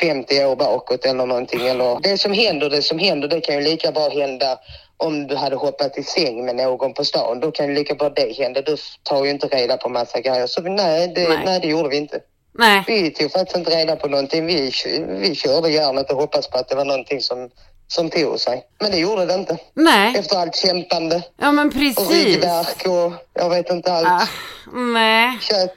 50 0.01 0.45
år 0.45 0.57
bakåt 0.57 1.05
eller 1.05 1.27
någonting. 1.27 1.67
Eller, 1.67 2.01
det 2.03 2.19
som 2.19 2.33
händer, 2.33 2.71
det 2.71 2.83
som 2.83 2.99
händer, 2.99 3.29
det 3.29 3.41
kan 3.41 3.55
ju 3.55 3.61
lika 3.61 3.93
bra 3.93 4.09
hända 4.09 4.59
om 4.97 5.27
du 5.27 5.37
hade 5.37 5.57
hoppat 5.57 5.99
i 5.99 6.03
säng 6.03 6.45
med 6.45 6.57
någon 6.57 6.95
på 6.95 7.05
stan. 7.05 7.41
Då 7.41 7.51
kan 7.51 7.67
ju 7.67 7.75
lika 7.75 7.95
bra 7.95 8.11
det 8.11 8.37
hända. 8.39 8.63
Du 8.63 8.77
tar 9.03 9.25
ju 9.25 9.31
inte 9.31 9.47
reda 9.47 9.77
på 9.77 9.89
massa 9.89 10.21
grejer. 10.21 10.47
Så 10.47 10.61
nej, 10.61 11.13
det, 11.15 11.29
Nej. 11.29 11.39
nej. 11.45 11.61
det 11.61 11.69
gjorde 11.69 11.89
vi 11.89 11.97
inte. 11.97 12.21
Nej. 12.53 12.85
Vi 12.87 13.11
tog 13.11 13.33
faktiskt 13.33 13.57
inte 13.57 13.71
reda 13.71 13.97
på 13.97 14.09
någonting. 14.09 14.47
Vi, 14.47 14.73
vi 15.09 15.35
körde 15.35 15.69
järnet 15.71 16.11
och 16.11 16.17
hoppades 16.17 16.49
på 16.49 16.59
att 16.59 16.69
det 16.69 16.75
var 16.75 16.85
någonting 16.85 17.21
som, 17.21 17.51
som 17.89 18.11
tog 18.11 18.41
sig. 18.41 18.63
Men 18.81 18.91
det 18.91 18.99
gjorde 18.99 19.27
det 19.27 19.35
inte. 19.35 19.59
Nej. 19.75 20.19
Efter 20.19 20.37
allt 20.37 20.57
kämpande 20.57 21.23
Ja 21.41 21.53
men 21.53 21.67
och 21.67 21.73
precis. 21.73 22.11
ryggvärk 22.11 22.87
och 22.87 23.13
jag 23.35 23.51
vet 23.51 23.71
inte 23.71 23.93
allt. 23.93 24.09
Ah, 24.09 24.29
nej. 24.73 25.39
Kä, 25.41 25.69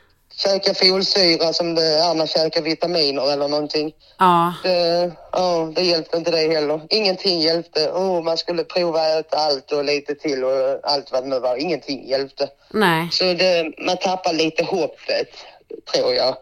käka 0.44 0.74
folsyra 0.74 1.54
som 1.54 1.76
det 1.76 1.86
är 2.00 2.14
när 2.14 2.28
käkar 2.28 2.62
vitaminer 2.62 3.34
eller 3.34 3.48
någonting. 3.48 3.92
Ja. 4.20 4.54
Det, 4.64 5.12
ja, 5.32 5.72
det 5.76 5.82
hjälpte 5.82 6.18
inte 6.18 6.32
det 6.32 6.54
heller. 6.54 6.82
Ingenting 6.90 7.40
hjälpte. 7.42 7.90
Oh, 7.90 8.24
man 8.24 8.38
skulle 8.38 8.64
prova 8.64 9.00
att 9.02 9.26
äta 9.26 9.38
allt 9.38 9.72
och 9.72 9.84
lite 9.86 10.16
till 10.16 10.44
och 10.44 10.80
allt 10.84 11.12
vad 11.12 11.24
det 11.24 11.30
nu 11.30 11.40
var. 11.40 11.56
Ingenting 11.56 12.08
hjälpte. 12.08 12.50
Nej. 12.72 13.08
Så 13.12 13.24
det, 13.24 13.72
man 13.86 13.98
tappar 13.98 14.34
lite 14.34 14.64
hoppet, 14.64 15.28
tror 15.94 16.14
jag. 16.14 16.30
Och 16.30 16.36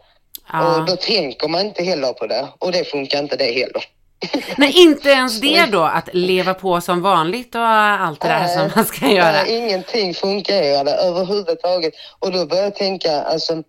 Ja. 0.52 0.84
då 0.88 0.96
tänker 0.96 1.48
man 1.48 1.60
inte 1.60 1.82
heller 1.82 2.12
på 2.12 2.26
det. 2.26 2.48
Och 2.58 2.72
det 2.72 2.84
funkar 2.90 3.18
inte 3.18 3.36
det 3.36 3.52
heller. 3.52 3.84
Nej, 4.56 4.72
inte 4.76 5.08
ens 5.08 5.40
det 5.40 5.66
då, 5.66 5.82
att 5.82 6.08
leva 6.12 6.54
på 6.54 6.80
som 6.80 7.02
vanligt 7.02 7.54
och 7.54 7.60
allt 7.66 8.20
det 8.20 8.28
där 8.28 8.40
Nej. 8.40 8.54
som 8.58 8.70
man 8.76 8.84
ska 8.84 9.06
göra. 9.08 9.32
Nej, 9.32 9.56
ingenting 9.58 10.14
fungerade 10.14 10.90
överhuvudtaget. 10.92 11.94
Och 12.18 12.32
då 12.32 12.46
började 12.46 12.66
jag 12.66 12.74
tänka, 12.76 13.22
alltså, 13.22 13.62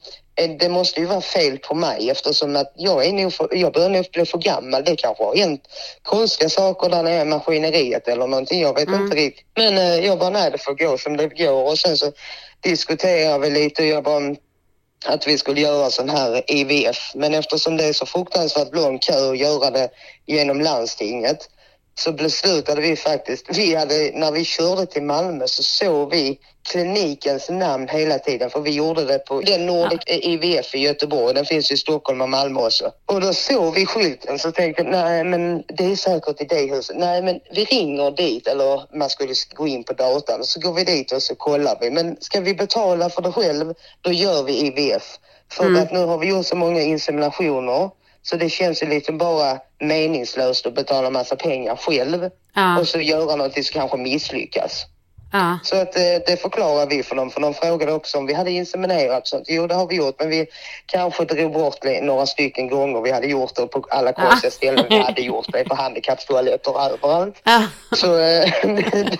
det 0.59 0.69
måste 0.69 0.99
ju 0.99 1.05
vara 1.05 1.21
fel 1.21 1.57
på 1.57 1.75
mig 1.75 2.09
eftersom 2.09 2.55
att 2.55 2.73
jag, 2.75 3.05
är 3.05 3.13
nog 3.13 3.33
för, 3.33 3.47
jag 3.51 3.73
börjar 3.73 3.89
nog 3.89 4.05
bli 4.13 4.25
för 4.25 4.37
gammal. 4.37 4.83
Det 4.83 4.95
kanske 4.95 5.23
har 5.23 5.35
hänt 5.35 5.61
konstiga 6.01 6.49
saker 6.49 6.89
där 6.89 7.03
nere 7.03 7.21
i 7.21 7.25
maskineriet 7.25 8.07
eller 8.07 8.27
någonting. 8.27 8.61
Jag 8.61 8.73
vet 8.75 8.87
Mm. 8.87 9.03
inte 9.03 9.15
riktigt. 9.15 9.45
Men 9.55 9.77
eh, 9.77 10.05
jag 10.05 10.19
bara, 10.19 10.29
nej 10.29 10.51
det 10.51 10.57
får 10.57 10.73
gå 10.73 10.97
som 10.97 11.17
det 11.17 11.27
går. 11.27 11.69
Och 11.71 11.79
sen 11.79 11.97
så 11.97 12.11
diskuterade 12.61 13.39
vi 13.39 13.49
lite 13.49 13.81
och 13.81 13.87
jag 13.87 14.03
bara, 14.03 14.35
att 15.05 15.27
vi 15.27 15.37
skulle 15.37 15.61
göra 15.61 15.89
sån 15.89 16.09
här 16.09 16.51
IVF. 16.51 17.11
Men 17.15 17.33
eftersom 17.33 17.77
det 17.77 17.83
är 17.83 17.93
så 17.93 18.05
fruktansvärt 18.05 18.75
lång 18.75 18.99
kö 18.99 19.31
att 19.31 19.37
göra 19.37 19.71
det 19.71 19.89
genom 20.25 20.61
landstinget 20.61 21.49
så 21.95 22.11
beslutade 22.11 22.81
vi 22.81 22.95
faktiskt, 22.95 23.45
vi 23.57 23.75
hade, 23.75 24.11
när 24.13 24.31
vi 24.31 24.45
körde 24.45 24.85
till 24.85 25.03
Malmö 25.03 25.47
så 25.47 25.63
såg 25.63 26.11
vi 26.11 26.39
klinikens 26.71 27.49
namn 27.49 27.87
hela 27.87 28.19
tiden 28.19 28.49
för 28.49 28.59
vi 28.59 28.71
gjorde 28.71 29.05
det 29.05 29.19
på 29.19 29.41
den 29.41 29.65
Nordic 29.65 29.99
IVF 30.07 30.75
i 30.75 30.79
Göteborg, 30.79 31.33
den 31.33 31.45
finns 31.45 31.71
i 31.71 31.77
Stockholm 31.77 32.21
och 32.21 32.29
Malmö 32.29 32.65
också. 32.65 32.91
Och 33.05 33.21
då 33.21 33.33
såg 33.33 33.73
vi 33.73 33.85
skylten 33.85 34.39
så 34.39 34.51
tänkte 34.51 34.83
jag, 34.83 34.91
nej 34.91 35.23
men 35.23 35.63
det 35.67 35.91
är 35.91 35.95
säkert 35.95 36.41
i 36.41 36.45
det 36.45 36.75
huset. 36.75 36.95
Nej 36.97 37.21
men 37.21 37.39
vi 37.51 37.65
ringer 37.65 38.11
dit 38.11 38.47
eller 38.47 38.97
man 38.97 39.09
skulle 39.09 39.33
gå 39.53 39.67
in 39.67 39.83
på 39.83 39.93
datan 39.93 40.43
så 40.43 40.59
går 40.59 40.73
vi 40.73 40.83
dit 40.83 41.11
och 41.11 41.23
så 41.23 41.35
kollar 41.35 41.77
vi. 41.81 41.91
Men 41.91 42.17
ska 42.19 42.39
vi 42.39 42.53
betala 42.53 43.09
för 43.09 43.21
det 43.21 43.31
själv, 43.31 43.73
då 44.01 44.11
gör 44.11 44.43
vi 44.43 44.67
IVF. 44.67 45.19
För 45.51 45.65
Mm. 45.65 45.83
att 45.83 45.91
nu 45.91 46.05
har 46.05 46.17
vi 46.17 46.27
gjort 46.27 46.45
så 46.45 46.55
många 46.55 46.81
inseminationer 46.81 47.89
så 48.23 48.35
det 48.35 48.49
känns 48.49 48.83
ju 48.83 48.87
lite 48.87 49.11
bara 49.11 49.59
meningslöst 49.79 50.65
att 50.65 50.75
betala 50.75 51.09
massa 51.09 51.35
pengar 51.35 51.75
själv 51.75 52.29
Ja. 52.55 52.79
och 52.79 52.87
så 52.87 52.99
göra 52.99 53.35
någonting 53.35 53.63
som 53.63 53.73
kanske 53.79 53.97
misslyckas. 53.97 54.85
Ja. 55.35 55.59
Så 55.63 55.75
att 55.81 55.95
eh, 55.95 56.01
det 56.25 56.41
förklarar 56.41 56.85
vi 56.89 57.03
för 57.03 57.15
dem, 57.15 57.29
för 57.29 57.41
de 57.41 57.53
frågade 57.53 57.93
också 57.93 58.17
om 58.17 58.25
vi 58.25 58.33
hade 58.33 58.51
inseminerat 58.51 59.27
sånt. 59.27 59.45
Jo, 59.47 59.67
det 59.67 59.75
har 59.75 59.87
vi 59.87 59.95
gjort, 59.95 60.15
men 60.19 60.29
vi 60.29 60.45
kanske 60.85 61.25
drog 61.25 61.53
bort 61.53 61.77
några 62.01 62.25
stycken 62.25 62.67
gånger. 62.69 63.01
Vi 63.01 63.11
hade 63.11 63.27
gjort 63.27 63.55
det 63.55 63.67
på 63.67 63.85
alla 63.89 64.13
konstiga 64.13 64.51
ställen. 64.51 64.85
Vi 64.89 64.97
hade 64.99 65.21
gjort 65.21 65.45
det 65.53 65.63
på 65.63 65.75
handikappstoaletter 65.75 66.71
överallt. 66.93 67.35
Ja. 67.43 67.63
Så 67.95 68.19
eh, 68.19 68.51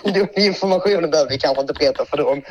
den 0.03 0.27
informationen 0.35 1.09
behöver 1.11 1.29
vi 1.29 1.37
kanske 1.37 1.61
inte 1.61 1.73
berätta 1.73 2.05
för 2.05 2.17
dem. 2.17 2.41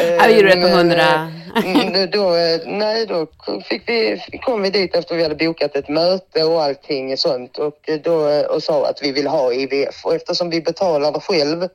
Eh, 0.00 0.14
Ja, 0.14 0.24
vi 0.26 0.34
gjorde 0.34 0.48
det 0.48 0.54
på 0.54 0.60
men, 0.60 0.76
hundra. 0.76 1.30
eh, 1.56 1.76
mm, 1.76 2.10
då, 2.10 2.34
eh, 2.36 2.60
nej, 2.66 3.06
då 3.06 3.26
fick 3.68 3.88
vi, 3.88 4.20
kom 4.42 4.62
vi 4.62 4.70
dit 4.70 4.94
efter 4.96 5.14
vi 5.16 5.22
hade 5.22 5.34
bokat 5.34 5.76
ett 5.76 5.88
möte 5.88 6.44
och 6.44 6.62
allting 6.62 7.16
sånt 7.16 7.58
och, 7.58 7.88
eh, 7.88 7.98
då, 8.04 8.28
eh, 8.28 8.42
och 8.44 8.62
sa 8.62 8.86
att 8.86 9.02
vi 9.02 9.12
vill 9.12 9.26
ha 9.26 9.52
IVF. 9.52 10.04
Och 10.04 10.14
eftersom 10.14 10.50
vi 10.50 10.60
betalar 10.60 11.12
det 11.12 11.20
själv 11.20 11.68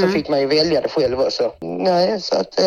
så 0.00 0.08
fick 0.08 0.28
man 0.28 0.40
ju 0.40 0.46
välja 0.46 0.80
det 0.80 0.88
själv 0.88 1.20
också. 1.20 1.52
Nej, 1.60 2.20
så 2.20 2.36
att 2.36 2.60
eh, 2.60 2.66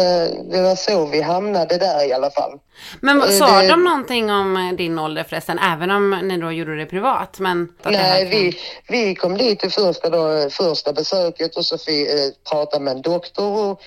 det 0.51 0.61
var 0.61 0.75
så 0.75 1.05
vi 1.05 1.21
hamnade 1.21 1.77
där 1.77 2.07
i 2.09 2.13
alla 2.13 2.31
fall. 2.31 2.59
Men 3.01 3.19
vad- 3.19 3.29
Eh, 3.29 3.35
sa 3.35 3.61
det- 3.61 3.67
de 3.67 3.83
någonting 3.83 4.31
om 4.31 4.57
eh, 4.57 4.73
din 4.75 4.99
ålder 4.99 5.23
förresten, 5.23 5.59
även 5.59 5.91
om 5.91 6.09
ni 6.23 6.37
då 6.37 6.51
gjorde 6.51 6.75
det 6.77 6.85
privat? 6.85 7.39
Men 7.39 7.65
det 7.83 7.89
Nej, 7.91 8.21
kan- 8.21 8.29
vi, 8.29 8.57
vi 8.87 9.15
kom 9.15 9.37
dit 9.37 9.59
till 9.59 9.71
första, 9.71 10.09
då, 10.09 10.49
första 10.49 10.93
besöket 10.93 11.55
och 11.55 11.65
så 11.65 11.77
fick 11.77 12.07
eh, 12.09 12.15
prata 12.51 12.79
med 12.79 12.91
en 12.95 13.01
doktor 13.01 13.71
och 13.71 13.81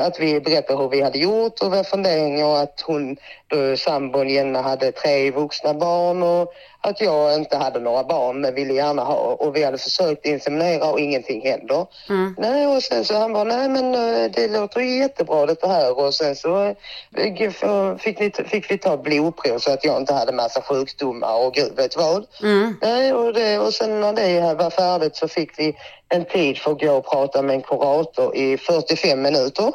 att 0.00 0.20
vi 0.20 0.40
berättade 0.40 0.82
hur 0.82 0.88
vi 0.88 1.00
hade 1.02 1.18
gjort 1.18 1.60
och 1.62 1.70
våra 1.70 1.84
funderingar 1.84 2.46
och 2.46 2.60
att 2.60 2.80
hon, 2.86 3.16
då, 3.46 3.76
sambon 3.76 4.28
Jenna 4.28 4.62
hade 4.62 4.92
tre 4.92 5.30
vuxna 5.30 5.74
barn 5.74 6.22
och 6.22 6.52
att 6.84 7.00
jag 7.00 7.34
inte 7.34 7.56
hade 7.56 7.80
några 7.80 8.04
barn 8.04 8.40
men 8.40 8.54
ville 8.54 8.74
gärna 8.74 9.04
ha 9.04 9.14
och 9.14 9.56
vi 9.56 9.64
hade 9.64 9.78
försökt 9.78 10.26
inseminera 10.26 10.90
och 10.90 11.00
ingenting 11.00 11.42
händer. 11.42 11.86
Mm. 12.08 12.34
Nej, 12.38 12.66
och 12.66 12.82
sen 12.82 13.04
så 13.04 13.18
han 13.18 13.32
bara, 13.32 13.44
nej 13.44 13.68
men 13.68 13.94
eh, 13.94 14.30
det 14.30 14.48
låter 14.48 14.80
ju 14.80 14.98
jättebra 14.98 15.46
det 15.46 15.66
här 15.66 15.98
och 15.98 16.14
sen 16.14 16.36
så 16.36 16.64
eh, 16.64 17.96
fick, 17.98 18.18
ni, 18.20 18.30
fick 18.30 18.70
vi 18.70 18.78
ta 18.78 18.96
blodprov 18.96 19.58
så 19.58 19.72
att 19.72 19.84
jag 19.84 19.96
inte 19.96 20.14
hade 20.14 20.32
massa 20.32 20.62
sjukdomar 20.62 21.46
och 21.46 21.54
gud 21.54 21.76
vet 21.76 21.96
vad. 21.96 22.26
Mm. 22.42 22.76
Nej, 22.82 23.12
och, 23.12 23.32
det, 23.34 23.58
och 23.58 23.74
sen 23.74 24.00
när 24.00 24.12
det 24.12 24.40
här 24.40 24.54
var 24.54 24.70
färdigt 24.70 25.16
så 25.16 25.28
fick 25.28 25.58
vi 25.58 25.76
en 26.08 26.24
tid 26.24 26.58
för 26.58 26.72
att 26.72 26.80
gå 26.80 26.92
och 26.92 27.10
prata 27.10 27.42
med 27.42 27.56
en 27.56 27.62
kurator 27.62 28.36
i 28.36 28.58
45 28.58 29.22
minuter. 29.22 29.72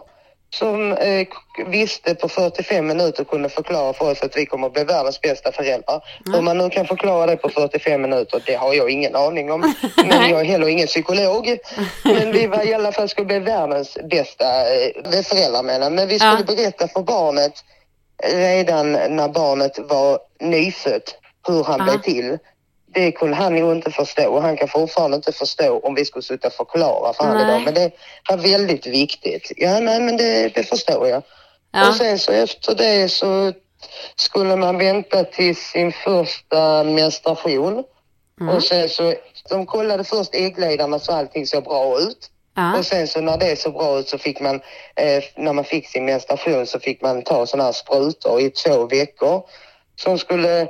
Som 0.49 0.91
eh, 0.91 1.27
visste 1.67 2.15
på 2.15 2.29
45 2.29 2.88
minuter 2.88 3.23
kunde 3.23 3.49
förklara 3.49 3.93
för 3.93 4.12
oss 4.12 4.21
att 4.21 4.38
vi 4.38 4.45
kommer 4.45 4.67
att 4.67 4.73
bli 4.73 4.83
världens 4.83 5.21
bästa 5.21 5.51
föräldrar. 5.51 6.01
Om 6.38 6.45
man 6.45 6.57
nu 6.57 6.69
kan 6.69 6.86
förklara 6.88 7.25
det 7.25 7.38
på 7.38 7.49
45 7.49 8.01
minuter, 8.01 8.43
det 8.45 8.55
har 8.55 8.73
jag 8.73 8.89
ingen 8.89 9.15
aning 9.15 9.51
om. 9.51 9.62
Men 9.97 10.29
jag 10.29 10.39
är 10.41 10.45
heller 10.45 10.67
ingen 10.67 10.88
psykolog. 10.88 11.57
Men 12.03 12.31
vi 12.31 12.47
var 12.47 12.67
i 12.67 12.73
alla 12.73 12.91
fall 12.91 13.10
skulle 13.10 13.27
bli 13.27 13.39
världens 13.39 13.97
bästa 14.10 14.45
eh, 14.75 15.21
föräldrar 15.23 15.63
menar. 15.63 15.89
Men 15.89 16.07
vi 16.07 16.19
skulle 16.19 16.43
Ja. 16.47 16.55
berätta 16.55 16.88
för 16.88 17.01
barnet 17.01 17.53
redan 18.23 18.91
när 18.91 19.27
barnet 19.29 19.79
var 19.79 20.19
nyfött 20.39 21.15
hur 21.47 21.63
han 21.63 21.79
Ja. 21.79 21.83
blev 21.86 22.01
till. 22.01 22.38
Det 22.97 23.12
kunde 23.12 23.36
han 23.36 23.57
ju 23.57 23.71
inte 23.71 23.91
förstå 23.91 24.33
och 24.33 24.41
han 24.41 24.57
kan 24.57 24.67
fortfarande 24.67 25.15
inte 25.15 25.31
förstå 25.31 25.79
om 25.79 25.95
vi 25.95 26.05
skulle 26.05 26.23
sitta 26.23 26.47
och 26.47 26.53
förklara 26.53 27.13
för 27.13 27.23
honom 27.23 27.41
idag. 27.41 27.62
Men 27.65 27.73
det 27.73 27.91
var 28.29 28.38
väldigt 28.38 28.88
viktigt. 28.88 29.51
Ja, 29.57 29.79
nej, 29.79 29.99
men 29.99 30.17
det, 30.17 30.55
det 30.55 30.63
förstår 30.63 31.07
jag. 31.07 31.23
Ja. 31.71 31.89
Och 31.89 31.95
sen 31.95 32.19
så 32.19 32.31
efter 32.31 32.75
det 32.75 33.10
så 33.10 33.53
skulle 34.15 34.55
man 34.55 34.77
vänta 34.77 35.23
till 35.23 35.55
sin 35.55 35.91
första 35.91 36.83
menstruation. 36.83 37.83
Mm. 38.41 38.55
Och 38.55 38.63
sen 38.63 38.89
så, 38.89 39.13
de 39.49 39.65
kollade 39.65 40.03
först 40.03 40.36
äggledarna 40.36 40.99
så 40.99 41.12
allting 41.12 41.47
såg 41.47 41.63
bra 41.63 41.99
ut. 41.99 42.29
Ja. 42.55 42.77
Och 42.77 42.86
sen 42.86 43.07
så 43.07 43.21
när 43.21 43.38
det 43.38 43.60
såg 43.60 43.73
bra 43.73 43.99
ut 43.99 44.10
så 44.10 44.17
fick 44.17 44.39
man, 44.39 44.55
eh, 44.95 45.23
när 45.36 45.53
man 45.53 45.63
fick 45.63 45.88
sin 45.88 46.05
menstruation 46.05 46.65
så 46.67 46.79
fick 46.79 47.01
man 47.01 47.21
ta 47.21 47.45
sådana 47.45 47.63
här 47.63 47.71
sprutor 47.71 48.41
i 48.41 48.49
två 48.49 48.86
veckor 48.86 49.43
som 49.95 50.17
skulle 50.17 50.67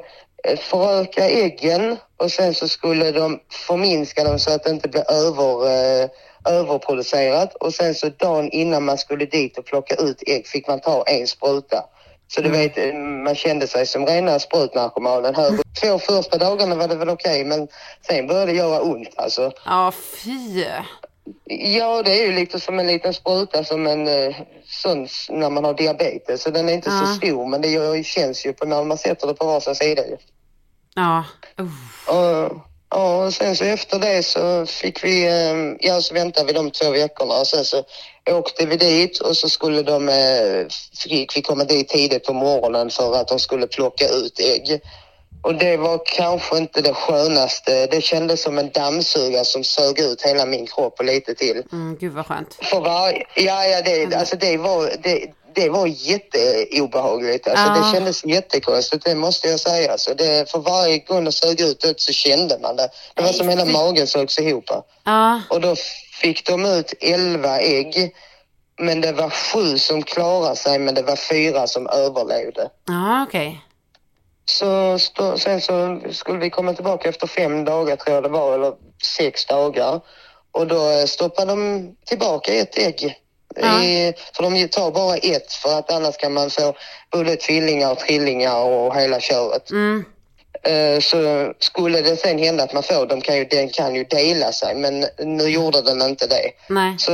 föröka 0.56 1.30
äggen 1.30 1.98
och 2.18 2.32
sen 2.32 2.54
så 2.54 2.68
skulle 2.68 3.12
de 3.12 3.40
förminska 3.68 4.24
dem 4.24 4.40
så 4.40 4.52
att 4.54 4.64
det 4.64 4.70
inte 4.70 4.88
blev 4.90 5.04
över, 5.10 5.66
eh, 6.04 6.10
överproducerat 6.50 7.56
och 7.56 7.74
sen 7.74 7.96
så 7.96 8.10
dagen 8.10 8.50
innan 8.52 8.84
man 8.86 8.98
skulle 8.98 9.26
dit 9.26 9.58
och 9.58 9.66
plocka 9.66 9.96
ut 9.96 10.24
ägg 10.28 10.48
fick 10.48 10.68
man 10.68 10.80
ta 10.80 11.04
en 11.04 11.28
spruta. 11.28 11.84
Så 12.28 12.42
du 12.42 12.50
vet, 12.50 12.78
eh, 12.78 12.94
man 12.94 13.36
kände 13.36 13.68
sig 13.68 13.86
som 13.86 14.06
rena 14.06 14.40
sprutnarkomanen. 14.40 15.36
Här. 15.36 15.52
Två 15.82 16.00
första 16.00 16.38
dagarna 16.38 16.76
var 16.76 16.88
det 16.88 16.96
väl 16.96 17.10
okej 17.10 17.44
men 17.46 17.68
sen 18.08 18.28
började 18.28 18.52
det 18.52 18.58
göra 18.58 18.82
ont 18.82 19.10
alltså. 19.16 19.52
Ja, 19.66 19.92
fy. 20.24 20.66
Ja, 21.46 22.04
det 22.04 22.12
är 22.22 22.26
ju 22.26 22.32
lite 22.32 22.60
som 22.60 22.80
en 22.80 22.88
liten 22.88 23.14
spruta 23.14 23.64
som 23.64 23.88
en 23.88 24.08
eh, 24.08 24.36
sån 24.66 25.08
när 25.30 25.50
man 25.50 25.64
har 25.64 25.74
diabetes. 25.74 26.42
Så 26.42 26.50
den 26.50 26.70
är 26.70 26.74
inte 26.74 26.90
Ja. 26.90 27.00
så 27.06 27.14
stor, 27.14 27.46
men 27.46 27.62
det 27.62 28.06
känns 28.06 28.46
ju 28.46 28.54
på 28.54 28.66
när 28.66 28.84
man 28.84 28.98
sätter 28.98 29.28
det 29.28 29.34
på 29.34 29.46
varsin 29.46 29.76
sida. 29.76 30.02
Ja. 30.98 31.24
Uff. 31.58 32.08
Och, 32.08 32.62
ja, 32.90 33.26
och 33.26 33.34
sen 33.34 33.56
så 33.56 33.64
efter 33.64 34.00
det 34.00 34.24
så 34.24 34.66
fick 34.66 35.04
vi, 35.04 35.28
eh, 35.28 35.90
ja 35.90 36.02
så 36.02 36.14
väntade 36.14 36.48
vi 36.48 36.54
de 36.54 36.72
två 36.72 36.92
veckorna 36.92 37.34
och 37.40 37.48
sen 37.48 37.66
så 37.66 37.84
åkte 38.32 38.66
vi 38.66 38.78
dit 38.78 39.20
och 39.20 39.38
så 39.38 39.50
skulle 39.50 39.82
de, 39.82 40.10
eh, 40.10 40.68
fick 41.04 41.38
vi 41.38 41.42
komma 41.42 41.64
dit 41.64 41.90
tidigt 41.90 42.24
på 42.26 42.34
morgonen 42.34 42.90
för 42.90 43.16
att 43.16 43.28
de 43.28 43.40
skulle 43.40 43.68
plocka 43.68 44.08
ut 44.08 44.40
ägg. 44.40 44.82
Och 45.42 45.56
det 45.56 45.78
var 45.78 46.02
kanske 46.06 46.58
inte 46.58 46.82
det 46.82 46.94
skönaste. 46.94 47.88
Det 47.88 48.02
kändes 48.02 48.42
som 48.42 48.58
en 48.58 48.70
dammsugare 48.70 49.46
som 49.46 49.64
sög 49.64 50.00
ut 50.00 50.22
hela 50.22 50.46
min 50.46 50.68
kropp 50.68 51.00
och 51.00 51.06
lite 51.06 51.36
till. 51.36 51.64
Mm, 51.72 51.98
gud 52.00 52.14
vad 52.14 52.26
skönt. 52.26 52.58
För 52.62 52.80
var, 52.80 53.24
ja, 53.36 53.66
ja 53.66 53.82
det, 53.82 54.16
alltså 54.16 54.36
det 54.36 54.58
var, 54.58 54.92
det, 55.04 55.34
det 55.58 55.70
var 55.70 55.88
jätteobehagligt. 55.88 57.48
Alltså 57.48 57.66
Ja. 57.66 57.74
det 57.74 57.92
kändes 57.98 58.26
jättekonstigt, 58.26 59.06
det 59.06 59.16
måste 59.16 59.48
jag 59.48 59.60
säga. 59.60 59.98
Så 59.98 60.14
det, 60.14 60.52
för 60.52 60.60
varje 60.60 60.98
gång 60.98 61.24
det 61.24 61.32
sög 61.32 61.62
ut 61.62 61.82
det 61.82 62.00
så 62.00 62.14
kände 62.14 62.58
man 62.62 62.76
det. 62.76 62.90
Det 63.16 63.22
var 63.24 63.32
som 63.32 63.50
hela 63.50 63.66
magen 63.66 64.08
sögs 64.08 64.40
ihop. 64.40 64.70
Ja. 65.06 65.42
Och 65.50 65.62
då 65.62 65.76
fick 66.22 66.48
de 66.48 66.66
ut 66.66 66.94
11 67.02 67.60
ägg. 67.60 68.12
Men 68.80 69.02
det 69.02 69.12
var 69.12 69.30
sju 69.30 69.78
som 69.78 70.04
klarade 70.04 70.56
sig, 70.56 70.80
men 70.80 70.96
det 70.96 71.02
var 71.02 71.16
fyra 71.16 71.68
som 71.68 71.88
överlevde. 71.88 72.70
Ja, 72.88 73.24
okej. 73.28 73.62
Så 74.46 75.00
stå, 75.00 75.38
sen 75.38 75.62
så 75.62 76.00
skulle 76.12 76.40
vi 76.40 76.50
komma 76.50 76.74
tillbaka 76.74 77.10
efter 77.10 77.28
fem 77.28 77.66
dagar 77.66 77.96
tror 77.96 78.16
jag 78.16 78.24
det 78.24 78.30
var, 78.30 78.54
eller 78.54 78.74
sex 79.18 79.46
dagar. 79.46 80.02
Och 80.52 80.68
då 80.68 80.90
eh, 80.92 81.06
stoppade 81.06 81.52
de 81.52 81.92
tillbaka 82.06 82.54
ett 82.54 82.78
ägg. 82.78 83.16
Ja. 83.62 83.84
I, 83.84 84.14
för 84.36 84.44
de 84.44 84.68
tar 84.68 84.92
bara 84.92 85.16
ett 85.18 85.54
för 85.54 85.80
att 85.80 85.92
annars 85.92 86.18
kan 86.18 86.34
man 86.34 86.50
få 86.50 86.74
både 87.12 87.36
tvillingar 87.36 87.92
och 87.92 88.00
trillingar 88.00 88.64
och 88.64 88.96
hela 88.96 89.20
köret. 89.20 89.72
Mm. 89.72 90.06
Eh, 90.64 91.00
Så 91.00 91.54
skulle 91.60 92.02
det 92.02 92.18
sen 92.18 92.40
hända 92.40 92.64
att 92.64 92.74
man 92.74 92.84
får, 92.84 93.06
de 93.06 93.22
kan 93.22 93.38
ju, 93.38 93.46
den 93.46 93.70
kan 93.70 93.96
ju 93.96 94.04
dela 94.04 94.52
sig 94.52 94.76
men 94.76 95.06
nu 95.20 95.44
gjorde 95.44 95.82
den 95.82 96.02
inte 96.02 96.28
det. 96.28 96.52
Nej. 96.70 96.96
Så, 97.00 97.12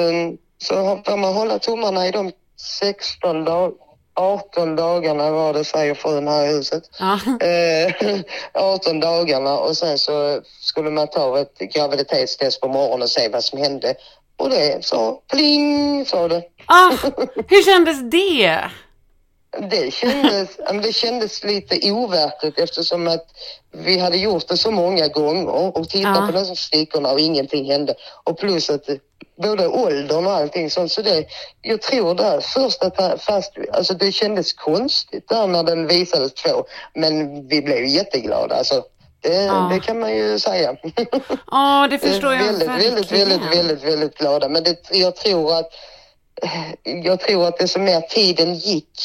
så 0.64 1.02
får 1.06 1.18
man 1.18 1.34
hålla 1.34 1.60
tummarna 1.60 2.08
i 2.08 2.12
de 2.12 2.32
16 2.80 3.46
dagar, 3.46 3.72
18 4.16 4.76
dagarna 4.76 5.32
var 5.32 5.54
det 5.54 5.64
säger 5.64 5.94
frun 5.94 6.28
här 6.28 6.44
i 6.46 6.48
huset. 6.48 6.84
Ja. 7.00 7.20
Eh, 7.48 8.20
18 8.54 9.00
dagarna 9.00 9.58
och 9.58 9.78
sen 9.78 9.98
så 9.98 10.42
skulle 10.62 10.90
man 10.90 11.08
ta 11.08 11.40
ett 11.40 11.60
graviditetstest 11.60 12.62
på 12.62 12.68
morgonen 12.68 13.02
och 13.02 13.10
se 13.10 13.30
vad 13.30 13.44
som 13.44 13.60
hände. 13.60 13.96
Och 14.38 14.50
det 14.50 14.86
så 14.86 15.22
pling 15.32 16.06
sa 16.06 16.28
det. 16.28 16.44
Ah, 16.66 16.90
hur 17.48 17.64
kändes 17.64 18.12
det? 18.12 18.60
Det 19.70 19.94
kändes, 19.94 20.58
det 20.84 20.94
kändes 20.94 21.44
lite 21.44 21.92
overkligt 21.92 22.60
eftersom 22.60 23.08
att 23.08 23.26
vi 23.72 23.98
hade 24.00 24.18
gjort 24.18 24.48
det 24.48 24.58
så 24.58 24.72
många 24.72 25.08
gånger 25.08 25.78
och 25.78 25.90
tittat 25.90 26.18
Ja. 26.18 26.26
på 26.28 26.32
de 26.32 26.56
stickorna 26.56 27.12
och 27.12 27.20
ingenting 27.20 27.72
hände. 27.72 27.96
Och 28.24 28.40
plus 28.40 28.70
att 28.70 28.86
både 29.42 29.68
åldern 29.68 30.26
och 30.26 30.32
allting 30.34 30.70
sånt. 30.70 30.92
Så 30.92 31.02
det, 31.02 31.26
jag 31.62 31.82
tror 31.82 32.16
där 32.16 32.40
först 32.42 32.84
att 32.84 33.22
fast, 33.24 33.54
alltså 33.74 33.94
det 33.94 34.12
kändes 34.12 34.54
konstigt 34.54 35.30
där 35.30 35.48
när 35.48 35.64
den 35.64 35.88
visades 35.88 36.34
två. 36.34 36.66
Men 36.94 37.48
vi 37.48 37.62
blev 37.62 37.86
jätteglada 37.86 38.56
alltså. 38.56 38.84
Det, 39.24 39.44
Ja. 39.44 39.70
det 39.74 39.80
kan 39.80 40.00
man 40.00 40.16
ju 40.16 40.40
säga. 40.40 40.76
Ja, 41.52 41.88
det 41.92 42.00
förstår 42.00 42.34
jag 42.34 42.44
väldigt, 42.44 42.68
väldigt, 42.70 43.12
väldigt, 43.12 43.58
väldigt, 43.58 43.84
väldigt 43.84 44.18
glada. 44.18 44.50
Men 44.50 44.64
det, 44.64 44.76
jag 44.92 45.16
tror 45.16 45.56
att 45.58 45.70
jag 46.84 47.20
tror 47.20 47.48
att 47.48 47.58
det 47.58 47.68
som 47.68 47.84
mer 47.84 48.02
tiden 48.02 48.56
gick 48.56 49.00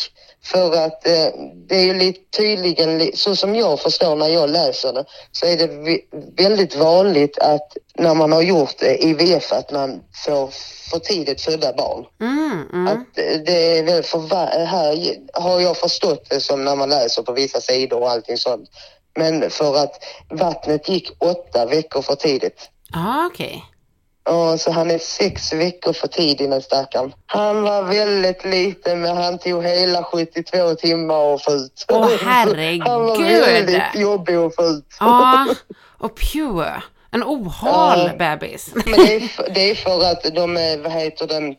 för 0.45 0.73
att 0.87 1.07
eh, 1.07 1.27
det 1.69 1.77
är 1.77 1.85
ju 1.85 1.95
lite 1.95 2.21
tydligen, 2.39 2.99
li- 2.99 3.17
så 3.17 3.37
som 3.37 3.55
jag 3.55 3.81
förstår 3.81 4.17
när 4.17 4.29
jag 4.29 4.51
läser 4.51 4.93
det, 4.93 5.05
så 5.33 5.47
är 5.47 5.57
det 5.57 6.01
väldigt 6.43 6.77
vanligt 6.77 7.39
att 7.39 7.77
när 7.99 8.15
man 8.15 8.33
har 8.33 8.43
gjort 8.43 8.83
eh, 8.83 9.05
IVF 9.05 9.53
att 9.53 9.71
man 9.73 10.01
får 10.25 10.49
för 10.91 10.99
tidigt 10.99 11.41
födda 11.41 11.73
barn. 11.73 12.05
Mm, 12.21 12.63
mm. 12.73 12.87
Att 12.87 13.19
eh, 13.19 13.41
det 13.47 13.79
är 13.79 13.83
väl 13.83 14.03
för 14.03 14.19
här 14.67 15.17
har 15.33 15.61
jag 15.61 15.77
förstått 15.77 16.31
det 16.31 16.41
som 16.41 16.65
när 16.65 16.77
man 16.77 16.89
läser 16.89 17.23
på 17.23 17.33
vissa 17.33 17.61
sidor 17.61 18.01
och 18.01 18.11
allting 18.11 18.37
sånt. 18.37 18.71
Men 19.19 19.51
för 19.51 19.77
att 19.77 19.95
vattnet 20.31 20.89
gick 20.89 21.11
åtta 21.19 21.67
veckor 21.67 22.03
för 22.03 22.15
tidigt. 22.15 22.71
Ja, 22.93 23.27
okej. 23.33 23.65
Ja, 24.25 24.59
så 24.59 24.71
han 24.73 24.91
är 24.91 24.99
sex 24.99 25.53
veckor 25.53 25.93
för 25.93 26.09
tidig 26.09 26.51
den 26.51 26.63
stackaren. 26.63 27.15
Han 27.27 27.63
var 27.63 27.83
väldigt 27.83 28.45
liten 28.45 29.01
men 29.01 29.17
han 29.17 29.39
tog 29.39 29.65
hela 29.65 30.03
72 30.03 30.75
timmar 30.75 31.35
att 31.35 31.45
få 31.45 31.53
ut. 31.53 31.85
Åh, 31.89 32.01
Han 32.01 32.11
var 32.11 32.19
herregud. 32.19 33.45
väldigt 33.45 33.95
jobbig 33.95 34.35
att 34.35 34.55
få 34.55 34.63
ut. 34.65 34.85
Ja, 35.01 35.47
och 35.99 36.17
pure. 36.33 36.83
En 37.11 37.23
ohal 37.25 38.11
Ja. 38.19 38.37
bebis. 38.37 38.71
Men 38.75 38.85
det 38.93 39.15
är, 39.17 39.21
för, 39.21 39.49
det 39.55 39.71
är 39.71 39.75
för 39.75 40.05
att 40.11 40.35
de, 40.35 40.57
är, 40.57 40.79
vad 40.79 40.93
heter 40.93 41.27
det, 41.27 41.55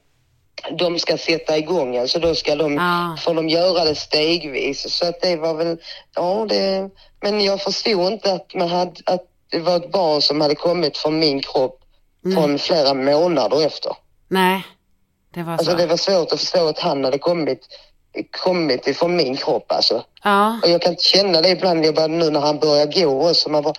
de 0.71 0.99
ska 0.99 1.17
sätta 1.17 1.57
igång 1.57 1.95
en 1.95 2.07
så 2.07 2.19
då 2.19 2.35
ska 2.35 2.55
de, 2.55 2.75
Ja. 2.75 3.17
får 3.19 3.33
de 3.33 3.49
göra 3.49 3.83
det 3.85 3.95
stegvis. 3.95 4.97
Så 4.97 5.05
att 5.07 5.21
det 5.21 5.35
var 5.35 5.53
väl, 5.53 5.77
ja 6.15 6.45
det, 6.49 6.89
men 7.21 7.41
jag 7.41 7.61
förstod 7.61 8.13
inte 8.13 8.33
att 8.33 8.53
man 8.55 8.67
hade, 8.69 8.91
att 9.05 9.23
det 9.51 9.59
var 9.59 9.75
ett 9.75 9.91
barn 9.91 10.21
som 10.21 10.41
hade 10.41 10.55
kommit 10.55 10.97
från 10.97 11.19
min 11.19 11.41
kropp 11.41 11.79
från 12.35 12.59
flera 12.59 12.93
månader 12.93 13.65
efter. 13.65 13.91
Nej, 14.27 14.63
det 15.33 15.43
var 15.43 15.57
så. 15.57 15.59
Alltså 15.59 15.75
det 15.75 15.85
var 15.87 15.97
svårt 15.97 16.31
att 16.31 16.39
förstå 16.39 16.67
att 16.67 16.79
han 16.79 17.03
hade 17.03 17.17
kommit, 17.17 17.59
kommit 18.31 18.87
ifrån 18.87 19.15
min 19.15 19.35
kropp 19.37 19.71
alltså. 19.71 20.03
Ja, 20.23 20.59
Och 20.63 20.69
jag 20.69 20.81
kan 20.81 20.95
känna 20.97 21.41
det 21.41 21.49
ibland 21.49 21.85
jag 21.85 21.95
bara, 21.95 22.07
nu 22.07 22.29
när 22.29 22.39
han 22.39 22.59
börjar 22.59 22.85
gå 22.85 23.29
också. 23.29 23.49
Man 23.49 23.63
bara, 23.63 23.73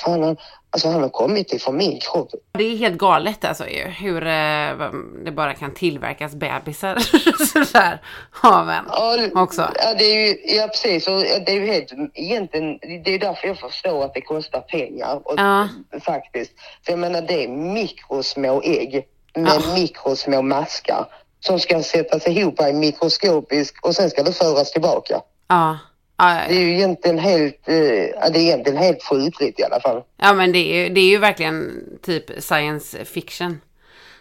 fan 0.00 0.22
han, 0.22 0.36
alltså 0.70 0.88
han 0.88 1.02
har 1.02 1.08
kommit 1.08 1.52
ifrån 1.52 1.76
min 1.76 2.00
kropp. 2.00 2.30
det 2.58 2.64
är 2.64 2.76
helt 2.76 2.98
galet 2.98 3.44
alltså 3.44 3.68
ju. 3.68 3.82
Hur 3.82 4.22
eh, 4.26 4.90
det 5.24 5.30
bara 5.32 5.54
kan 5.54 5.74
tillverkas 5.74 6.34
bebisar 6.34 6.98
sådär 7.64 8.02
av 8.42 8.70
en 8.70 8.84
Ja, 8.88 9.16
också. 9.42 9.70
Ja, 9.82 9.94
det 9.98 10.04
är 10.04 10.26
ju, 10.28 10.56
ja 10.56 10.66
precis. 10.68 11.08
Och 11.08 11.20
det 11.20 11.48
är 11.48 11.54
ju 11.60 11.66
helt, 11.66 11.92
egentligen, 12.14 12.78
det 13.04 13.14
är 13.14 13.18
därför 13.18 13.48
jag 13.48 13.58
förstår 13.58 14.04
att 14.04 14.14
det 14.14 14.20
kostar 14.20 14.60
pengar. 14.60 15.20
Och, 15.24 15.34
Ja. 15.36 15.68
Faktiskt. 16.04 16.52
För 16.84 16.92
jag 16.92 16.98
menar 16.98 17.20
det 17.22 17.44
är 17.44 17.48
mikrosmå 17.48 18.62
ägg 18.64 19.06
med 19.36 19.52
Ja. 19.66 19.74
mikrosmå 19.74 20.42
maskar 20.42 21.06
som 21.40 21.60
ska 21.60 21.82
sättas 21.82 22.26
ihop 22.26 22.60
i 22.60 22.72
mikroskopisk 22.72 23.86
och 23.86 23.94
sen 23.94 24.10
ska 24.10 24.22
det 24.22 24.32
föras 24.32 24.72
tillbaka. 24.72 25.20
Ja. 25.48 25.78
Det 26.16 26.54
är 26.54 26.60
ju 26.60 26.74
egentligen 26.74 27.18
helt, 27.18 27.68
eh, 27.68 27.74
det 27.74 28.38
är 28.38 28.38
egentligen 28.38 28.78
helt 28.78 29.02
sjukligt 29.02 29.60
i 29.60 29.64
alla 29.64 29.80
fall. 29.80 30.02
ja 30.16 30.32
men 30.32 30.52
det 30.52 30.58
är, 30.58 30.82
ju, 30.82 30.88
det 30.88 31.00
är 31.00 31.08
ju 31.08 31.18
verkligen 31.18 31.84
typ 32.02 32.24
science 32.38 33.04
fiction. 33.04 33.60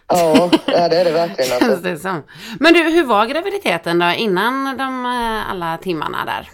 Ja, 0.08 0.50
ja 0.66 0.90
det 0.90 0.98
är 0.98 1.06
det 1.06 1.12
verkligen. 1.12 1.52
Alltså. 1.52 1.66
Känns 1.70 1.84
det 1.84 1.98
som. 1.98 2.24
Men 2.60 2.74
du, 2.74 2.80
hur 2.80 3.04
var 3.04 3.26
graviditeten 3.26 4.00
då 4.00 4.12
innan 4.18 4.78
de 4.78 5.06
eh, 5.06 5.52
alla 5.52 5.78
timmarna 5.78 6.26
där? 6.26 6.50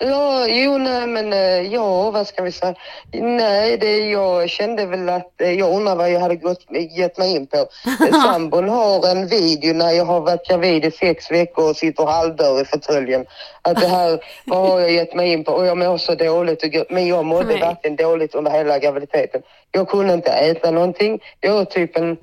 Ja, 0.00 0.46
jo, 0.48 0.78
nej, 0.78 1.06
men 1.06 1.32
eh, 1.32 1.72
ja, 1.72 2.10
vad 2.10 2.26
ska 2.26 2.42
vi 2.42 2.52
säga? 2.52 2.74
Nej, 3.12 3.78
det, 3.78 4.10
jag 4.10 4.50
kände 4.50 4.86
väl 4.86 5.08
att 5.08 5.40
eh, 5.40 5.52
jag 5.52 5.76
undrar 5.76 5.96
vad 5.96 6.10
jag 6.10 6.20
hade 6.20 6.36
gått, 6.36 6.66
gett 6.96 7.18
mig 7.18 7.36
in 7.36 7.46
på. 7.46 7.56
Eh, 8.08 8.22
Sambon 8.22 8.68
har 8.68 9.10
en 9.10 9.26
video 9.26 9.74
när 9.74 9.90
jag 9.90 10.04
har 10.04 10.20
varit 10.20 10.48
gravid 10.48 10.84
i 10.84 10.90
sex 10.90 11.30
veckor 11.30 11.70
och 11.70 11.76
sitter 11.76 12.04
halvdör 12.04 12.62
i 12.62 12.64
fåtöljen. 12.64 13.26
Att 13.62 13.80
det 13.80 13.86
här, 13.86 14.20
vad 14.44 14.68
har 14.68 14.80
jag 14.80 14.90
gett 14.90 15.14
mig 15.14 15.32
in 15.32 15.44
på? 15.44 15.52
Och 15.52 15.66
jag 15.66 15.78
mår 15.78 15.98
så 15.98 16.14
dåligt. 16.14 16.64
och 16.64 16.70
Men 16.90 17.06
jag 17.06 17.24
mådde 17.24 17.48
Nej. 17.48 17.60
verkligen 17.60 17.96
dåligt 17.96 18.34
under 18.34 18.50
hela 18.50 18.78
graviditeten. 18.78 19.42
Jag 19.72 19.88
kunde 19.88 20.14
inte 20.14 20.30
äta 20.30 20.70
någonting. 20.70 21.20
Jag 21.40 21.54
var 21.54 21.64
typ 21.64 21.96
en 21.96 22.16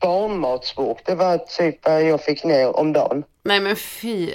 barnmatsburk. 0.00 0.98
Det 1.04 1.14
var 1.14 1.38
typ 1.38 1.86
vad 1.86 2.02
jag 2.02 2.20
fick 2.20 2.44
ner 2.44 2.76
om 2.76 2.92
dagen. 2.92 3.24
Nej 3.42 3.60
men 3.60 3.76
fy. 3.76 4.30